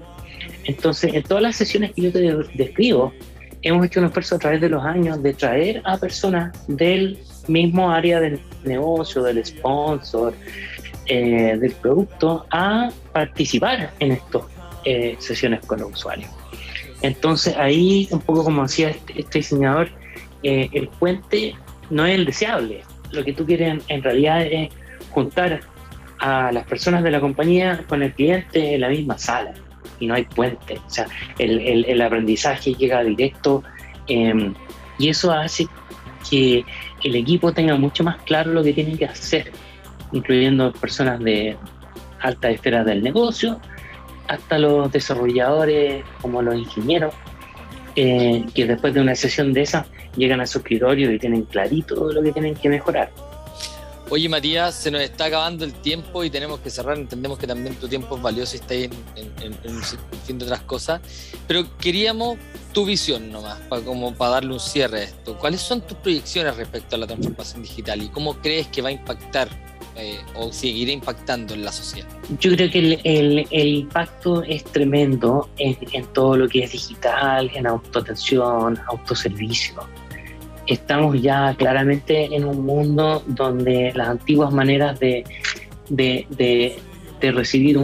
Entonces, 0.65 1.13
en 1.13 1.23
todas 1.23 1.43
las 1.43 1.55
sesiones 1.55 1.91
que 1.93 2.03
yo 2.03 2.11
te 2.11 2.19
describo, 2.53 3.13
hemos 3.61 3.85
hecho 3.85 3.99
un 3.99 4.07
esfuerzo 4.07 4.35
a 4.35 4.39
través 4.39 4.61
de 4.61 4.69
los 4.69 4.83
años 4.83 5.21
de 5.21 5.33
traer 5.33 5.81
a 5.85 5.97
personas 5.97 6.51
del 6.67 7.19
mismo 7.47 7.91
área 7.91 8.19
del 8.19 8.39
negocio, 8.63 9.23
del 9.23 9.43
sponsor, 9.45 10.33
eh, 11.07 11.57
del 11.59 11.71
producto, 11.73 12.45
a 12.51 12.89
participar 13.11 13.91
en 13.99 14.13
estas 14.13 14.43
eh, 14.85 15.15
sesiones 15.19 15.65
con 15.65 15.79
los 15.79 15.91
usuarios. 15.91 16.29
Entonces 17.01 17.55
ahí, 17.57 18.07
un 18.11 18.21
poco 18.21 18.43
como 18.43 18.63
decía 18.63 18.89
este, 18.89 19.19
este 19.19 19.39
diseñador, 19.39 19.89
eh, 20.43 20.69
el 20.73 20.87
puente 20.87 21.55
no 21.89 22.05
es 22.05 22.15
el 22.15 22.25
deseable. 22.25 22.81
Lo 23.11 23.23
que 23.23 23.33
tú 23.33 23.45
quieres 23.45 23.83
en 23.87 24.03
realidad 24.03 24.43
es 24.43 24.69
juntar 25.09 25.61
a 26.19 26.51
las 26.51 26.65
personas 26.65 27.03
de 27.03 27.11
la 27.11 27.19
compañía 27.19 27.83
con 27.87 28.03
el 28.03 28.13
cliente 28.13 28.75
en 28.75 28.81
la 28.81 28.89
misma 28.89 29.17
sala 29.17 29.53
y 30.01 30.07
no 30.07 30.15
hay 30.15 30.23
puente. 30.23 30.81
O 30.85 30.89
sea, 30.89 31.07
el, 31.37 31.85
el, 31.85 32.01
aprendizaje 32.01 32.73
llega 32.73 33.01
directo 33.03 33.63
em, 34.07 34.53
y 34.99 35.07
eso 35.07 35.31
hace 35.31 35.67
que 36.29 36.65
el 37.03 37.15
equipo 37.15 37.53
tenga 37.53 37.75
mucho 37.77 38.03
más 38.03 38.21
claro 38.23 38.51
lo 38.51 38.63
que 38.63 38.73
tienen 38.73 38.97
que 38.97 39.05
hacer, 39.05 39.51
incluyendo 40.11 40.73
personas 40.73 41.19
de 41.19 41.55
alta 42.19 42.49
esfera 42.49 42.83
del 42.83 43.01
negocio, 43.01 43.59
hasta 44.27 44.57
los 44.59 44.91
desarrolladores 44.91 46.03
como 46.21 46.41
los 46.41 46.55
ingenieros, 46.55 47.13
eh, 47.95 48.45
que 48.53 48.65
después 48.65 48.93
de 48.93 49.01
una 49.01 49.15
sesión 49.15 49.53
de 49.53 49.61
esas 49.61 49.87
llegan 50.15 50.41
a 50.41 50.47
su 50.47 50.59
escritorio 50.59 51.11
y 51.11 51.19
tienen 51.19 51.43
clarito 51.43 52.11
lo 52.11 52.21
que 52.21 52.31
tienen 52.31 52.55
que 52.55 52.69
mejorar. 52.69 53.11
Oye, 54.11 54.27
Matías, 54.27 54.75
se 54.75 54.91
nos 54.91 54.99
está 54.99 55.25
acabando 55.25 55.63
el 55.63 55.71
tiempo 55.71 56.21
y 56.25 56.29
tenemos 56.29 56.59
que 56.59 56.69
cerrar. 56.69 56.97
Entendemos 56.97 57.39
que 57.39 57.47
también 57.47 57.75
tu 57.75 57.87
tiempo 57.87 58.17
es 58.17 58.21
valioso 58.21 58.57
y 58.57 58.59
está 58.59 58.73
ahí 58.73 58.89
en, 59.15 59.73
un 59.73 59.81
fin 60.25 60.37
de 60.37 60.43
otras 60.43 60.63
cosas. 60.63 60.99
Pero 61.47 61.63
queríamos 61.77 62.37
tu 62.73 62.85
visión 62.85 63.31
nomás, 63.31 63.57
para, 63.69 63.81
como 63.83 64.13
para 64.13 64.31
darle 64.31 64.51
un 64.51 64.59
cierre 64.59 64.99
a 64.99 65.03
esto. 65.03 65.37
¿Cuáles 65.37 65.61
son 65.61 65.79
tus 65.79 65.95
proyecciones 65.99 66.57
respecto 66.57 66.97
a 66.97 66.99
la 66.99 67.07
transformación 67.07 67.63
digital 67.63 68.01
y 68.01 68.09
cómo 68.09 68.33
crees 68.41 68.67
que 68.67 68.81
va 68.81 68.89
a 68.89 68.91
impactar 68.91 69.47
eh, 69.95 70.19
o 70.35 70.51
seguirá 70.51 70.91
impactando 70.91 71.53
en 71.53 71.63
la 71.63 71.71
sociedad? 71.71 72.09
Yo 72.37 72.53
creo 72.53 72.69
que 72.69 72.79
el, 73.05 73.47
el, 73.49 73.67
impacto 73.69 74.43
es 74.43 74.65
tremendo 74.65 75.49
en, 75.57 75.77
en, 75.93 76.05
todo 76.07 76.35
lo 76.35 76.49
que 76.49 76.65
es 76.65 76.73
digital, 76.73 77.49
en 77.53 77.65
autoatención, 77.65 78.77
autoservicio 78.87 79.87
estamos 80.67 81.21
ya 81.21 81.55
claramente 81.57 82.35
en 82.35 82.45
un 82.45 82.65
mundo 82.65 83.23
donde 83.27 83.91
las 83.95 84.09
antiguas 84.09 84.51
maneras 84.51 84.99
de, 84.99 85.23
de, 85.89 86.77
recibir 87.21 87.77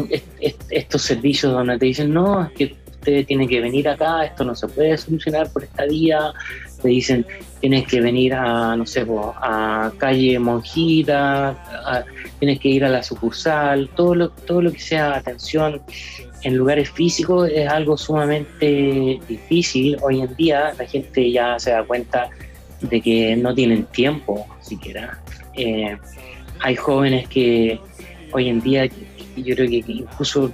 estos 0.70 1.02
servicios 1.02 1.54
donde 1.54 1.78
te 1.78 1.86
dicen, 1.86 2.14
no, 2.14 2.44
es 2.44 2.52
que 2.54 2.76
usted 2.92 3.26
tiene 3.26 3.48
que 3.48 3.62
venir 3.62 3.88
acá, 3.88 4.26
esto 4.26 4.44
no 4.44 4.56
se 4.56 4.68
puede 4.68 4.98
solucionar 4.98 5.52
por 5.52 5.64
esta 5.64 5.86
vía, 5.86 6.34
te 6.82 6.90
dicen, 6.90 7.26
tienes 7.60 7.88
que 7.88 8.02
venir 8.02 8.34
a, 8.34 8.76
no 8.76 8.86
sé, 8.86 9.06
a 9.42 9.92
calle 9.98 10.40
Monjita, 10.40 11.56
tienes 12.40 12.60
que 12.60 12.70
ir 12.70 12.86
a 12.86 12.90
la 12.90 13.04
sucursal, 13.04 13.90
todo 13.96 14.16
lo, 14.16 14.30
todo 14.30 14.62
lo 14.62 14.72
que 14.72 14.80
sea 14.80 15.16
atención 15.16 15.82
en 16.44 16.56
lugares 16.56 16.90
físicos 16.90 17.50
es 17.50 17.68
algo 17.68 17.98
sumamente 17.98 19.20
difícil. 19.28 19.98
Hoy 20.02 20.22
en 20.22 20.36
día 20.36 20.74
la 20.78 20.86
gente 20.86 21.32
ya 21.32 21.60
se 21.60 21.72
da 21.72 21.84
cuenta 21.84 22.30
de 22.82 23.02
que 23.02 23.36
no 23.36 23.54
tienen 23.54 23.86
tiempo 23.86 24.48
siquiera. 24.62 25.20
Eh, 25.54 25.98
hay 26.60 26.76
jóvenes 26.76 27.28
que 27.28 27.80
hoy 28.32 28.50
en 28.50 28.62
día 28.62 28.86
yo 28.86 29.56
creo 29.56 29.70
que 29.70 29.84
incluso 29.88 30.52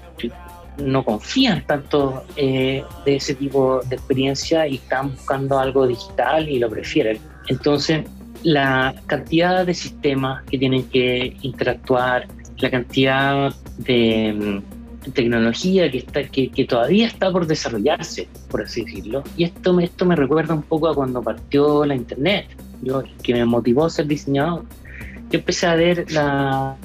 no 0.77 1.03
confían 1.03 1.65
tanto 1.65 2.23
eh, 2.35 2.83
de 3.05 3.15
ese 3.15 3.35
tipo 3.35 3.81
de 3.81 3.95
experiencia 3.95 4.67
y 4.67 4.75
están 4.75 5.11
buscando 5.11 5.59
algo 5.59 5.87
digital 5.87 6.49
y 6.49 6.59
lo 6.59 6.69
prefieren. 6.69 7.19
Entonces, 7.47 8.05
la 8.43 8.95
cantidad 9.07 9.65
de 9.65 9.73
sistemas 9.73 10.43
que 10.45 10.57
tienen 10.57 10.83
que 10.89 11.35
interactuar, 11.41 12.27
la 12.57 12.69
cantidad 12.69 13.53
de 13.77 14.61
tecnología 15.11 15.89
que, 15.91 15.99
está, 15.99 16.23
que, 16.23 16.65
todavía 16.67 17.07
está 17.07 17.31
por 17.31 17.47
desarrollarse, 17.47 18.27
por 18.49 18.61
así 18.63 18.83
decirlo. 18.83 19.23
Y 19.37 19.43
esto, 19.43 19.79
esto 19.79 20.05
me 20.05 20.15
recuerda 20.15 20.53
un 20.53 20.63
poco 20.63 20.87
a 20.87 20.95
cuando 20.95 21.21
partió 21.21 21.85
la 21.85 21.95
Internet, 21.95 22.47
yo, 22.81 23.03
que 23.21 23.33
me 23.33 23.45
motivó 23.45 23.85
a 23.85 23.89
ser 23.89 24.07
diseñador. 24.07 24.63
Yo 25.29 25.39
empecé 25.39 25.67
a 25.67 25.75
ver 25.75 26.11
la, 26.11 26.77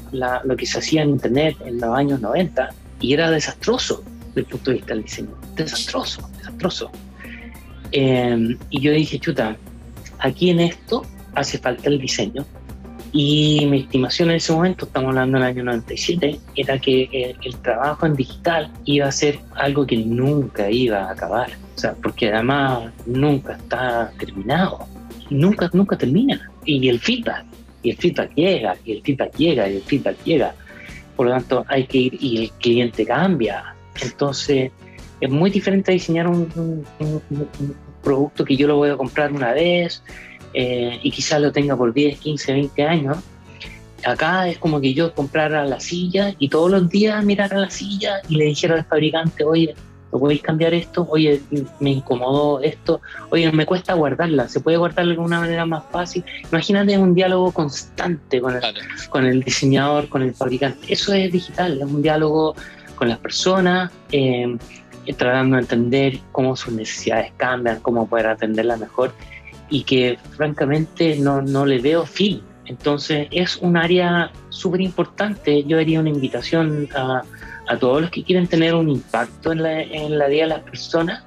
lo 0.45 0.57
que 0.57 0.66
se 0.66 0.79
hacía 0.79 1.03
en 1.03 1.11
Internet 1.11 1.57
en 1.64 1.81
los 1.81 1.97
años 1.97 2.21
90 2.21 2.69
y 3.01 3.12
era 3.12 3.31
desastroso 3.31 4.03
desde 4.29 4.41
el 4.41 4.47
punto 4.47 4.71
de 4.71 4.77
vista 4.79 4.95
del 4.95 5.03
diseño. 5.03 5.35
Desastroso, 5.55 6.29
desastroso. 6.39 6.91
Eh, 7.93 8.57
y 8.71 8.81
yo 8.81 8.93
dije, 8.93 9.19
chuta, 9.19 9.57
aquí 10.19 10.51
en 10.51 10.61
esto 10.61 11.05
hace 11.35 11.59
falta 11.59 11.89
el 11.89 12.01
diseño 12.01 12.45
y 13.13 13.67
mi 13.67 13.81
estimación 13.81 14.31
en 14.31 14.37
ese 14.37 14.53
momento, 14.53 14.85
estamos 14.85 15.11
hablando 15.11 15.39
del 15.39 15.47
año 15.47 15.65
97, 15.65 16.39
era 16.57 16.79
que 16.79 17.35
el, 17.43 17.57
trabajo 17.57 18.07
en 18.07 18.15
digital 18.15 18.71
iba 18.85 19.07
a 19.07 19.13
ser 19.13 19.39
algo 19.55 19.87
que 19.87 19.97
nunca 19.97 20.71
iba 20.71 21.05
a 21.05 21.13
acabar. 21.13 21.51
O 21.75 21.79
sea, 21.79 21.95
porque 21.95 22.31
además 22.31 22.93
nunca 23.07 23.55
está 23.55 24.13
terminado. 24.19 24.87
Nunca, 25.31 25.71
nunca 25.73 25.97
termina. 25.97 26.51
Y 26.65 26.89
el 26.89 26.99
feedback, 26.99 27.45
y 27.83 27.91
el 27.91 27.97
feedback 27.97 28.35
llega, 28.35 28.77
y 28.85 28.93
el 28.93 29.03
feedback 29.03 29.37
llega, 29.37 29.69
y 29.69 29.77
el 29.77 29.83
feedback 29.83 30.17
llega. 30.25 30.55
Por 31.17 31.27
lo 31.27 31.33
tanto, 31.33 31.65
hay 31.69 31.87
que 31.87 31.99
ir 31.99 32.19
y 32.21 32.45
el 32.45 32.51
cliente 32.53 33.07
cambia. 33.07 33.75
Entonces, 34.03 34.71
es 35.21 35.31
muy 35.31 35.51
diferente 35.51 35.93
diseñar 35.93 36.29
un 36.29 36.85
producto 38.03 38.45
que 38.45 38.57
yo 38.57 38.69
lo 38.69 38.77
voy 38.77 38.91
a 38.91 38.97
comprar 38.97 39.33
una 39.33 39.53
vez 39.53 40.03
eh, 40.55 40.99
y 41.03 41.11
quizás 41.11 41.41
lo 41.41 41.53
tenga 41.53 41.77
por 41.77 41.93
10, 41.93 42.19
15, 42.19 42.53
20 42.53 42.83
años, 42.85 43.19
acá 44.05 44.49
es 44.49 44.59
como 44.59 44.81
que 44.81 44.95
yo 44.95 45.15
comprara 45.15 45.65
la 45.65 45.81
silla 45.81 46.35
y 46.39 46.49
todos 46.49 46.71
los 46.71 46.89
días 46.89 47.25
mirara 47.25 47.59
la 47.59 47.71
silla 47.71 48.21
y 48.29 48.37
le 48.37 48.45
dijera 48.47 48.75
al 48.75 48.85
fabricante, 48.85 49.45
oye, 49.45 49.75
¿lo 50.13 50.19
podéis 50.19 50.43
cambiar 50.43 50.75
esto? 50.75 51.07
Oye, 51.11 51.41
me 51.81 51.91
incomodó 51.91 52.61
esto. 52.63 53.01
Oye, 53.31 53.51
me 53.53 53.67
cuesta 53.67 53.95
guardarla. 53.95 54.49
¿Se 54.49 54.61
puede 54.61 54.77
guardar 54.77 55.07
de 55.07 55.19
una 55.19 55.41
manera 55.41 55.67
más 55.67 55.85
fácil? 55.91 56.25
Imagínate 56.51 56.97
un 56.97 57.15
diálogo 57.15 57.53
constante 57.53 58.41
con 58.41 58.55
el, 58.55 58.63
con 59.11 59.27
el 59.27 59.43
diseñador, 59.43 60.09
con 60.09 60.23
el 60.23 60.35
fabricante. 60.35 60.93
Eso 60.93 61.13
es 61.13 61.31
digital, 61.33 61.79
es 61.79 61.85
un 61.85 62.03
diálogo 62.03 62.55
con 62.95 63.09
las 63.09 63.19
personas, 63.19 63.93
eh, 64.13 64.57
tratando 65.17 65.57
de 65.57 65.63
entender 65.63 66.19
cómo 66.33 66.57
sus 66.57 66.75
necesidades 66.75 67.33
cambian, 67.37 67.81
cómo 67.81 68.07
poder 68.07 68.27
atenderla 68.27 68.77
mejor 68.77 69.13
y 69.71 69.83
que 69.83 70.19
francamente 70.37 71.16
no, 71.19 71.43
no 71.43 71.66
le 71.66 71.79
veo 71.79 72.07
fin. 72.07 72.43
Entonces 72.66 73.29
es 73.31 73.57
un 73.57 73.77
área 73.77 74.31
súper 74.51 74.81
importante. 74.81 75.64
Yo 75.64 75.79
haría 75.79 76.01
una 76.01 76.11
invitación 76.11 76.89
a, 76.95 77.23
a, 77.66 77.79
todos 77.79 78.03
los 78.03 78.11
que 78.11 78.23
quieren 78.23 78.47
tener 78.47 78.75
un 78.75 78.89
impacto 78.89 79.53
en 79.53 79.62
la, 79.62 79.83
en 79.83 80.19
la 80.19 80.29
vida 80.29 80.43
de 80.43 80.49
las 80.49 80.61
personas, 80.61 81.25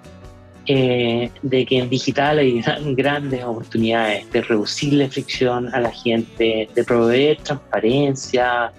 eh, 0.67 1.31
de 1.41 1.65
que 1.65 1.79
en 1.79 1.89
digital 1.89 2.37
hay 2.37 2.61
grandes 2.93 3.43
oportunidades 3.43 4.31
de 4.31 4.41
reducirle 4.41 5.09
fricción 5.09 5.73
a 5.73 5.79
la 5.79 5.91
gente, 5.91 6.69
de 6.73 6.83
proveer 6.83 7.37
transparencia, 7.37 8.71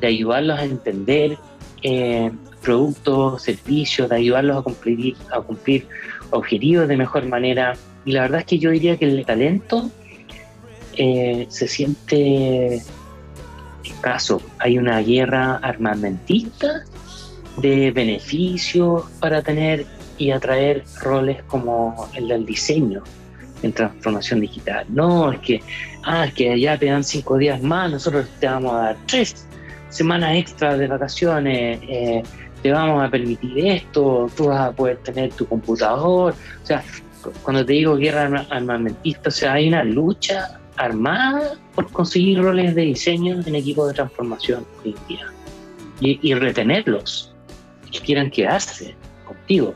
de 0.00 0.06
ayudarlos 0.06 0.60
a 0.60 0.64
entender 0.64 1.36
eh, 1.82 2.30
productos, 2.62 3.42
servicios, 3.42 4.08
de 4.08 4.16
ayudarlos 4.16 4.58
a 4.58 4.62
cumplir, 4.62 5.16
a 5.32 5.40
cumplir 5.40 5.86
objetivos 6.30 6.86
de 6.86 6.96
mejor 6.96 7.26
manera 7.26 7.74
y 8.06 8.12
la 8.12 8.22
verdad 8.22 8.40
es 8.40 8.46
que 8.46 8.58
yo 8.58 8.70
diría 8.70 8.96
que 8.96 9.04
el 9.04 9.26
talento 9.26 9.90
eh, 10.96 11.46
se 11.50 11.66
siente 11.66 12.80
escaso. 13.84 14.40
Hay 14.60 14.78
una 14.78 15.00
guerra 15.00 15.56
armamentista 15.56 16.84
de 17.58 17.90
beneficios 17.90 19.04
para 19.20 19.42
tener 19.42 19.86
y 20.18 20.30
atraer 20.30 20.84
roles 21.02 21.42
como 21.48 22.08
el 22.14 22.28
del 22.28 22.46
diseño. 22.46 23.02
en 23.62 23.72
transformación 23.72 24.40
digital. 24.40 24.84
No, 24.90 25.32
es 25.32 25.40
que, 25.40 25.62
ah, 26.04 26.26
es 26.26 26.34
que 26.34 26.60
ya 26.60 26.78
te 26.78 26.86
dan 26.86 27.02
cinco 27.02 27.38
días 27.38 27.62
más, 27.62 27.90
nosotros 27.90 28.26
te 28.38 28.46
vamos 28.46 28.74
a 28.74 28.76
dar 28.76 28.96
tres 29.06 29.46
semanas 29.88 30.36
extra 30.36 30.76
de 30.76 30.86
vacaciones, 30.86 31.80
eh, 31.88 32.22
te 32.62 32.70
vamos 32.70 33.02
a 33.02 33.10
permitir 33.10 33.66
esto, 33.66 34.30
tú 34.36 34.48
vas 34.48 34.60
a 34.60 34.72
poder 34.72 34.98
tener 34.98 35.32
tu 35.32 35.46
computador. 35.46 36.34
O 36.62 36.66
sea, 36.66 36.84
cuando 37.42 37.64
te 37.64 37.74
digo 37.74 37.96
guerra 37.96 38.46
armamentista, 38.50 39.28
o 39.28 39.32
sea, 39.32 39.54
hay 39.54 39.68
una 39.68 39.84
lucha 39.84 40.58
armada 40.76 41.54
por 41.74 41.90
conseguir 41.90 42.42
roles 42.42 42.74
de 42.74 42.82
diseño 42.82 43.40
en 43.44 43.54
equipos 43.54 43.88
de 43.88 43.94
transformación 43.94 44.66
hoy 44.84 44.94
en 44.98 45.08
día 45.08 45.26
y, 46.00 46.30
y 46.30 46.34
retenerlos, 46.34 47.34
que 47.90 48.00
quieran 48.00 48.30
quedarse 48.30 48.94
contigo. 49.24 49.74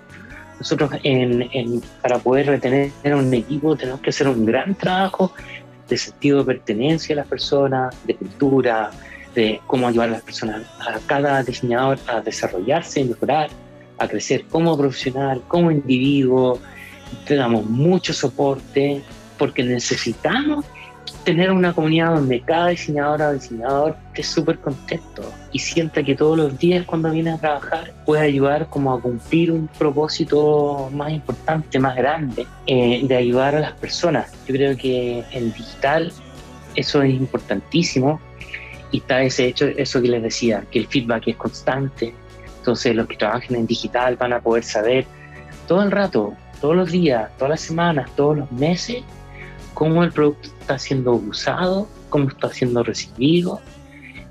Nosotros 0.59 0.91
en, 1.05 1.81
para 2.03 2.19
poder 2.19 2.47
retener 2.47 2.93
un 3.05 3.33
equipo 3.33 3.77
tenemos 3.77 4.01
que 4.01 4.11
hacer 4.11 4.29
un 4.29 4.45
gran 4.45 4.75
trabajo 4.75 5.33
de 5.89 5.97
sentido 5.97 6.41
de 6.41 6.45
pertenencia 6.45 7.15
a 7.15 7.17
las 7.17 7.27
personas, 7.27 7.97
de 8.05 8.15
cultura, 8.15 8.91
de 9.35 9.61
cómo 9.67 9.89
ayudar 9.89 10.09
a 10.09 10.13
las 10.13 10.23
personas, 10.23 10.63
a 10.81 10.99
cada 11.07 11.43
diseñador 11.43 11.99
a 12.07 12.21
desarrollarse, 12.21 13.05
mejorar, 13.05 13.49
a 13.99 14.07
crecer 14.07 14.45
como 14.47 14.77
profesional, 14.77 15.43
como 15.49 15.71
individuo. 15.71 16.59
Te 17.27 17.37
damos 17.37 17.67
mucho 17.67 18.13
soporte 18.13 19.03
porque 19.39 19.63
necesitamos 19.63 20.65
tener 21.25 21.51
una 21.51 21.73
comunidad 21.73 22.15
donde 22.15 22.41
cada 22.41 22.69
diseñadora 22.69 23.29
o 23.29 23.33
diseñador 23.35 23.97
esté 24.09 24.23
súper 24.23 24.59
contento 24.59 25.23
y 25.53 25.59
sienta 25.59 26.03
que 26.03 26.15
todos 26.15 26.37
los 26.37 26.59
días 26.59 26.87
cuando 26.87 27.11
viene 27.11 27.33
a 27.33 27.39
trabajar 27.39 27.93
puede 28.07 28.23
ayudar 28.23 28.69
como 28.69 28.93
a 28.93 29.01
cumplir 29.01 29.53
un 29.53 29.69
propósito 29.69 30.89
más 30.93 31.13
importante, 31.13 31.79
más 31.79 31.97
grande, 31.97 32.47
eh, 32.67 33.03
de 33.05 33.17
ayudar 33.17 33.55
a 33.55 33.61
las 33.61 33.73
personas. 33.73 34.33
Yo 34.47 34.55
creo 34.55 34.77
que 34.77 35.25
en 35.33 35.53
digital 35.53 36.13
eso 36.75 37.03
es 37.03 37.15
importantísimo 37.15 38.21
y 38.91 38.99
está 38.99 39.23
ese 39.23 39.47
hecho, 39.47 39.67
eso 39.67 40.01
que 40.01 40.09
les 40.09 40.23
decía, 40.23 40.65
que 40.71 40.81
el 40.81 40.87
feedback 40.87 41.29
es 41.29 41.37
constante. 41.37 42.15
Entonces 42.59 42.95
los 42.95 43.07
que 43.07 43.17
trabajen 43.17 43.57
en 43.57 43.67
digital 43.67 44.17
van 44.17 44.33
a 44.33 44.41
poder 44.41 44.65
saber 44.65 45.07
todo 45.67 45.83
el 45.83 45.91
rato, 45.91 46.35
todos 46.61 46.77
los 46.77 46.91
días, 46.91 47.31
todas 47.37 47.51
las 47.51 47.61
semanas, 47.61 48.11
todos 48.17 48.39
los 48.39 48.53
meses, 48.53 49.03
cómo 49.75 50.05
el 50.05 50.13
producto 50.13 50.49
está 50.61 50.79
siendo 50.79 51.13
usado, 51.13 51.89
cómo 52.09 52.29
está 52.29 52.53
siendo 52.53 52.83
recibido 52.83 53.61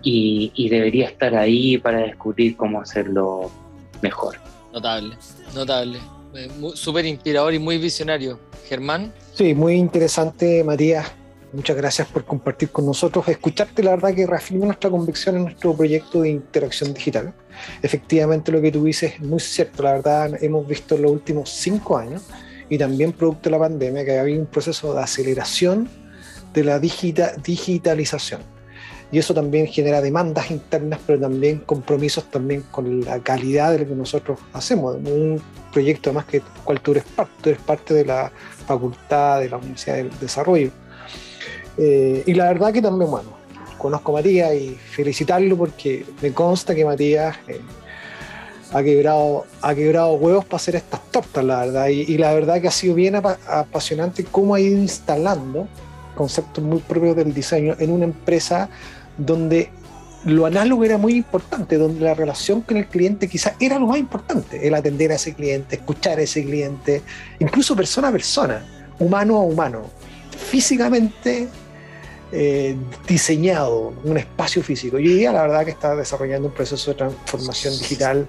y, 0.01 0.69
debería 0.69 1.07
estar 1.07 1.35
ahí 1.35 1.77
para 1.77 1.99
descubrir 1.99 2.55
cómo 2.55 2.81
hacerlo 2.81 3.51
mejor. 4.01 4.37
Notable, 4.71 5.17
notable. 5.53 5.99
Eh, 6.35 6.49
súper 6.75 7.05
inspirador 7.05 7.53
y 7.53 7.59
muy 7.59 7.77
visionario. 7.77 8.39
Germán. 8.67 9.11
Sí, 9.33 9.55
muy 9.55 9.73
interesante, 9.73 10.63
Matías. 10.63 11.11
Muchas 11.51 11.75
gracias 11.75 12.07
por 12.07 12.23
compartir 12.23 12.69
con 12.69 12.85
nosotros. 12.85 13.27
Escucharte, 13.27 13.81
la 13.81 13.91
verdad, 13.91 14.13
que 14.13 14.27
reafirma 14.27 14.67
nuestra 14.67 14.91
convicción 14.91 15.37
en 15.37 15.43
nuestro 15.45 15.75
proyecto 15.75 16.21
de 16.21 16.29
interacción 16.29 16.93
digital. 16.93 17.33
Efectivamente, 17.81 18.51
lo 18.51 18.61
que 18.61 18.71
tú 18.71 18.83
dices 18.83 19.13
es 19.15 19.21
muy 19.21 19.39
cierto. 19.39 19.83
La 19.83 19.93
verdad, 19.93 20.43
hemos 20.43 20.67
visto 20.67 20.95
en 20.95 21.03
los 21.03 21.11
últimos 21.11 21.49
cinco 21.49 21.97
años 21.97 22.23
y 22.69 22.77
también 22.77 23.11
producto 23.13 23.49
de 23.49 23.51
la 23.51 23.59
pandemia 23.59 24.05
que 24.05 24.19
había 24.19 24.39
un 24.39 24.45
proceso 24.45 24.93
de 24.93 25.01
aceleración 25.01 25.89
de 26.53 26.63
la 26.63 26.79
digitalización. 26.79 28.41
Y 29.11 29.17
eso 29.17 29.33
también 29.33 29.65
genera 29.65 30.01
demandas 30.01 30.51
internas, 30.51 30.99
pero 31.05 31.19
también 31.19 31.59
compromisos 31.65 32.29
también 32.29 32.63
con 32.69 33.01
la 33.01 33.19
calidad 33.19 33.71
de 33.71 33.79
lo 33.79 33.87
que 33.87 33.95
nosotros 33.95 34.39
hacemos. 34.53 34.95
Un 34.97 35.41
proyecto 35.73 36.11
además 36.11 36.25
que 36.25 36.41
cual 36.63 36.79
tú 36.81 36.91
eres 36.91 37.05
parte, 37.05 37.33
tú 37.41 37.49
eres 37.49 37.61
parte 37.61 37.93
de 37.95 38.05
la 38.05 38.31
facultad 38.67 39.39
de 39.39 39.49
la 39.49 39.57
Universidad 39.57 39.95
del 39.95 40.11
Desarrollo 40.19 40.71
eh, 41.81 42.23
y 42.25 42.33
la 42.33 42.45
verdad 42.47 42.73
que 42.73 42.81
también, 42.81 43.09
bueno, 43.09 43.29
conozco 43.79 44.11
a 44.11 44.19
Matías 44.19 44.53
y 44.53 44.77
felicitarlo 44.91 45.57
porque 45.57 46.05
me 46.21 46.31
consta 46.31 46.75
que 46.75 46.85
Matías 46.85 47.35
eh, 47.47 47.59
ha, 48.71 48.83
quebrado, 48.83 49.45
ha 49.61 49.73
quebrado 49.73 50.13
huevos 50.13 50.45
para 50.45 50.57
hacer 50.57 50.75
estas 50.75 51.01
tortas, 51.09 51.43
la 51.43 51.61
verdad. 51.61 51.87
Y, 51.87 52.17
la 52.17 52.33
verdad 52.33 52.61
que 52.61 52.67
ha 52.67 52.71
sido 52.71 52.93
bien 52.93 53.15
apasionante 53.15 54.25
cómo 54.25 54.53
ha 54.53 54.59
ido 54.59 54.77
instalando 54.77 55.67
conceptos 56.15 56.63
muy 56.63 56.79
propios 56.79 57.15
del 57.15 57.33
diseño 57.33 57.75
en 57.79 57.91
una 57.91 58.03
empresa 58.03 58.69
donde 59.17 59.71
lo 60.25 60.45
análogo 60.45 60.83
era 60.83 60.97
muy 60.97 61.13
importante, 61.13 61.77
donde 61.77 62.01
la 62.01 62.13
relación 62.13 62.61
con 62.61 62.75
el 62.75 62.87
cliente 62.87 63.29
quizás 63.29 63.53
era 63.59 63.79
lo 63.79 63.87
más 63.87 63.97
importante, 63.97 64.67
el 64.67 64.75
atender 64.75 65.13
a 65.13 65.15
ese 65.15 65.33
cliente, 65.33 65.77
escuchar 65.77 66.19
a 66.19 66.21
ese 66.21 66.43
cliente, 66.43 67.01
incluso 67.39 67.73
persona 67.73 68.09
a 68.09 68.11
persona, 68.11 68.65
humano 68.99 69.37
a 69.37 69.43
humano, 69.43 69.83
físicamente 70.37 71.47
eh, 72.31 72.75
diseñado 73.07 73.93
un 74.03 74.17
espacio 74.17 74.61
físico. 74.61 74.99
Y 74.99 75.07
hoy 75.07 75.13
día 75.15 75.31
la 75.31 75.43
verdad 75.43 75.65
que 75.65 75.71
está 75.71 75.95
desarrollando 75.95 76.47
un 76.49 76.53
proceso 76.53 76.91
de 76.91 76.97
transformación 76.97 77.77
digital 77.77 78.27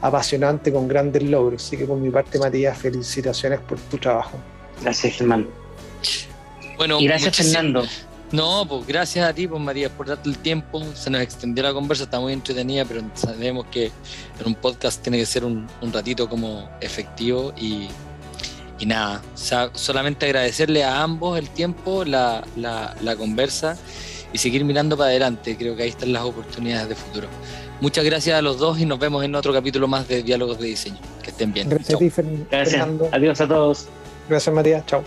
apasionante 0.00 0.72
con 0.72 0.88
grandes 0.88 1.22
logros. 1.22 1.64
Así 1.64 1.76
que 1.76 1.84
por 1.84 1.98
mi 1.98 2.10
parte, 2.10 2.38
Matías, 2.38 2.76
felicitaciones 2.78 3.60
por 3.60 3.78
tu 3.78 3.98
trabajo. 3.98 4.38
Gracias, 4.82 5.14
Germán. 5.14 5.48
Bueno, 6.76 7.00
y 7.00 7.06
gracias, 7.06 7.36
Fernando. 7.36 7.84
No, 8.30 8.66
pues 8.68 8.86
gracias 8.86 9.26
a 9.26 9.32
ti, 9.32 9.46
pues 9.46 9.60
Matías, 9.60 9.90
por 9.90 10.06
darte 10.06 10.28
el 10.28 10.38
tiempo. 10.38 10.84
Se 10.94 11.08
nos 11.08 11.22
extendió 11.22 11.64
la 11.64 11.72
conversa, 11.72 12.04
está 12.04 12.20
muy 12.20 12.34
entretenida, 12.34 12.84
pero 12.84 13.02
sabemos 13.14 13.66
que 13.70 13.86
en 14.38 14.46
un 14.46 14.54
podcast 14.54 15.02
tiene 15.02 15.18
que 15.18 15.26
ser 15.26 15.44
un, 15.44 15.66
un 15.80 15.92
ratito 15.92 16.28
como 16.28 16.68
efectivo 16.80 17.54
y 17.56 17.88
y 18.78 18.86
nada, 18.86 19.22
solamente 19.74 20.26
agradecerle 20.26 20.84
a 20.84 21.02
ambos 21.02 21.38
el 21.38 21.48
tiempo, 21.50 22.04
la, 22.04 22.44
la, 22.56 23.16
conversa 23.16 23.76
y 24.32 24.38
seguir 24.38 24.64
mirando 24.64 24.96
para 24.96 25.10
adelante. 25.10 25.56
Creo 25.56 25.76
que 25.76 25.82
ahí 25.82 25.88
están 25.88 26.12
las 26.12 26.22
oportunidades 26.22 26.88
de 26.88 26.94
futuro. 26.94 27.28
Muchas 27.80 28.04
gracias 28.04 28.38
a 28.38 28.42
los 28.42 28.58
dos 28.58 28.78
y 28.80 28.86
nos 28.86 28.98
vemos 28.98 29.24
en 29.24 29.34
otro 29.34 29.52
capítulo 29.52 29.88
más 29.88 30.08
de 30.08 30.22
Diálogos 30.22 30.58
de 30.58 30.68
Diseño. 30.68 30.98
Que 31.22 31.30
estén 31.30 31.52
bien. 31.52 31.68
Gracias, 31.68 32.18
a 32.18 32.22
gracias. 32.50 32.88
Adiós 33.12 33.40
a 33.40 33.48
todos. 33.48 33.88
Gracias, 34.28 34.54
Matías. 34.54 34.84
Chao. 34.86 35.04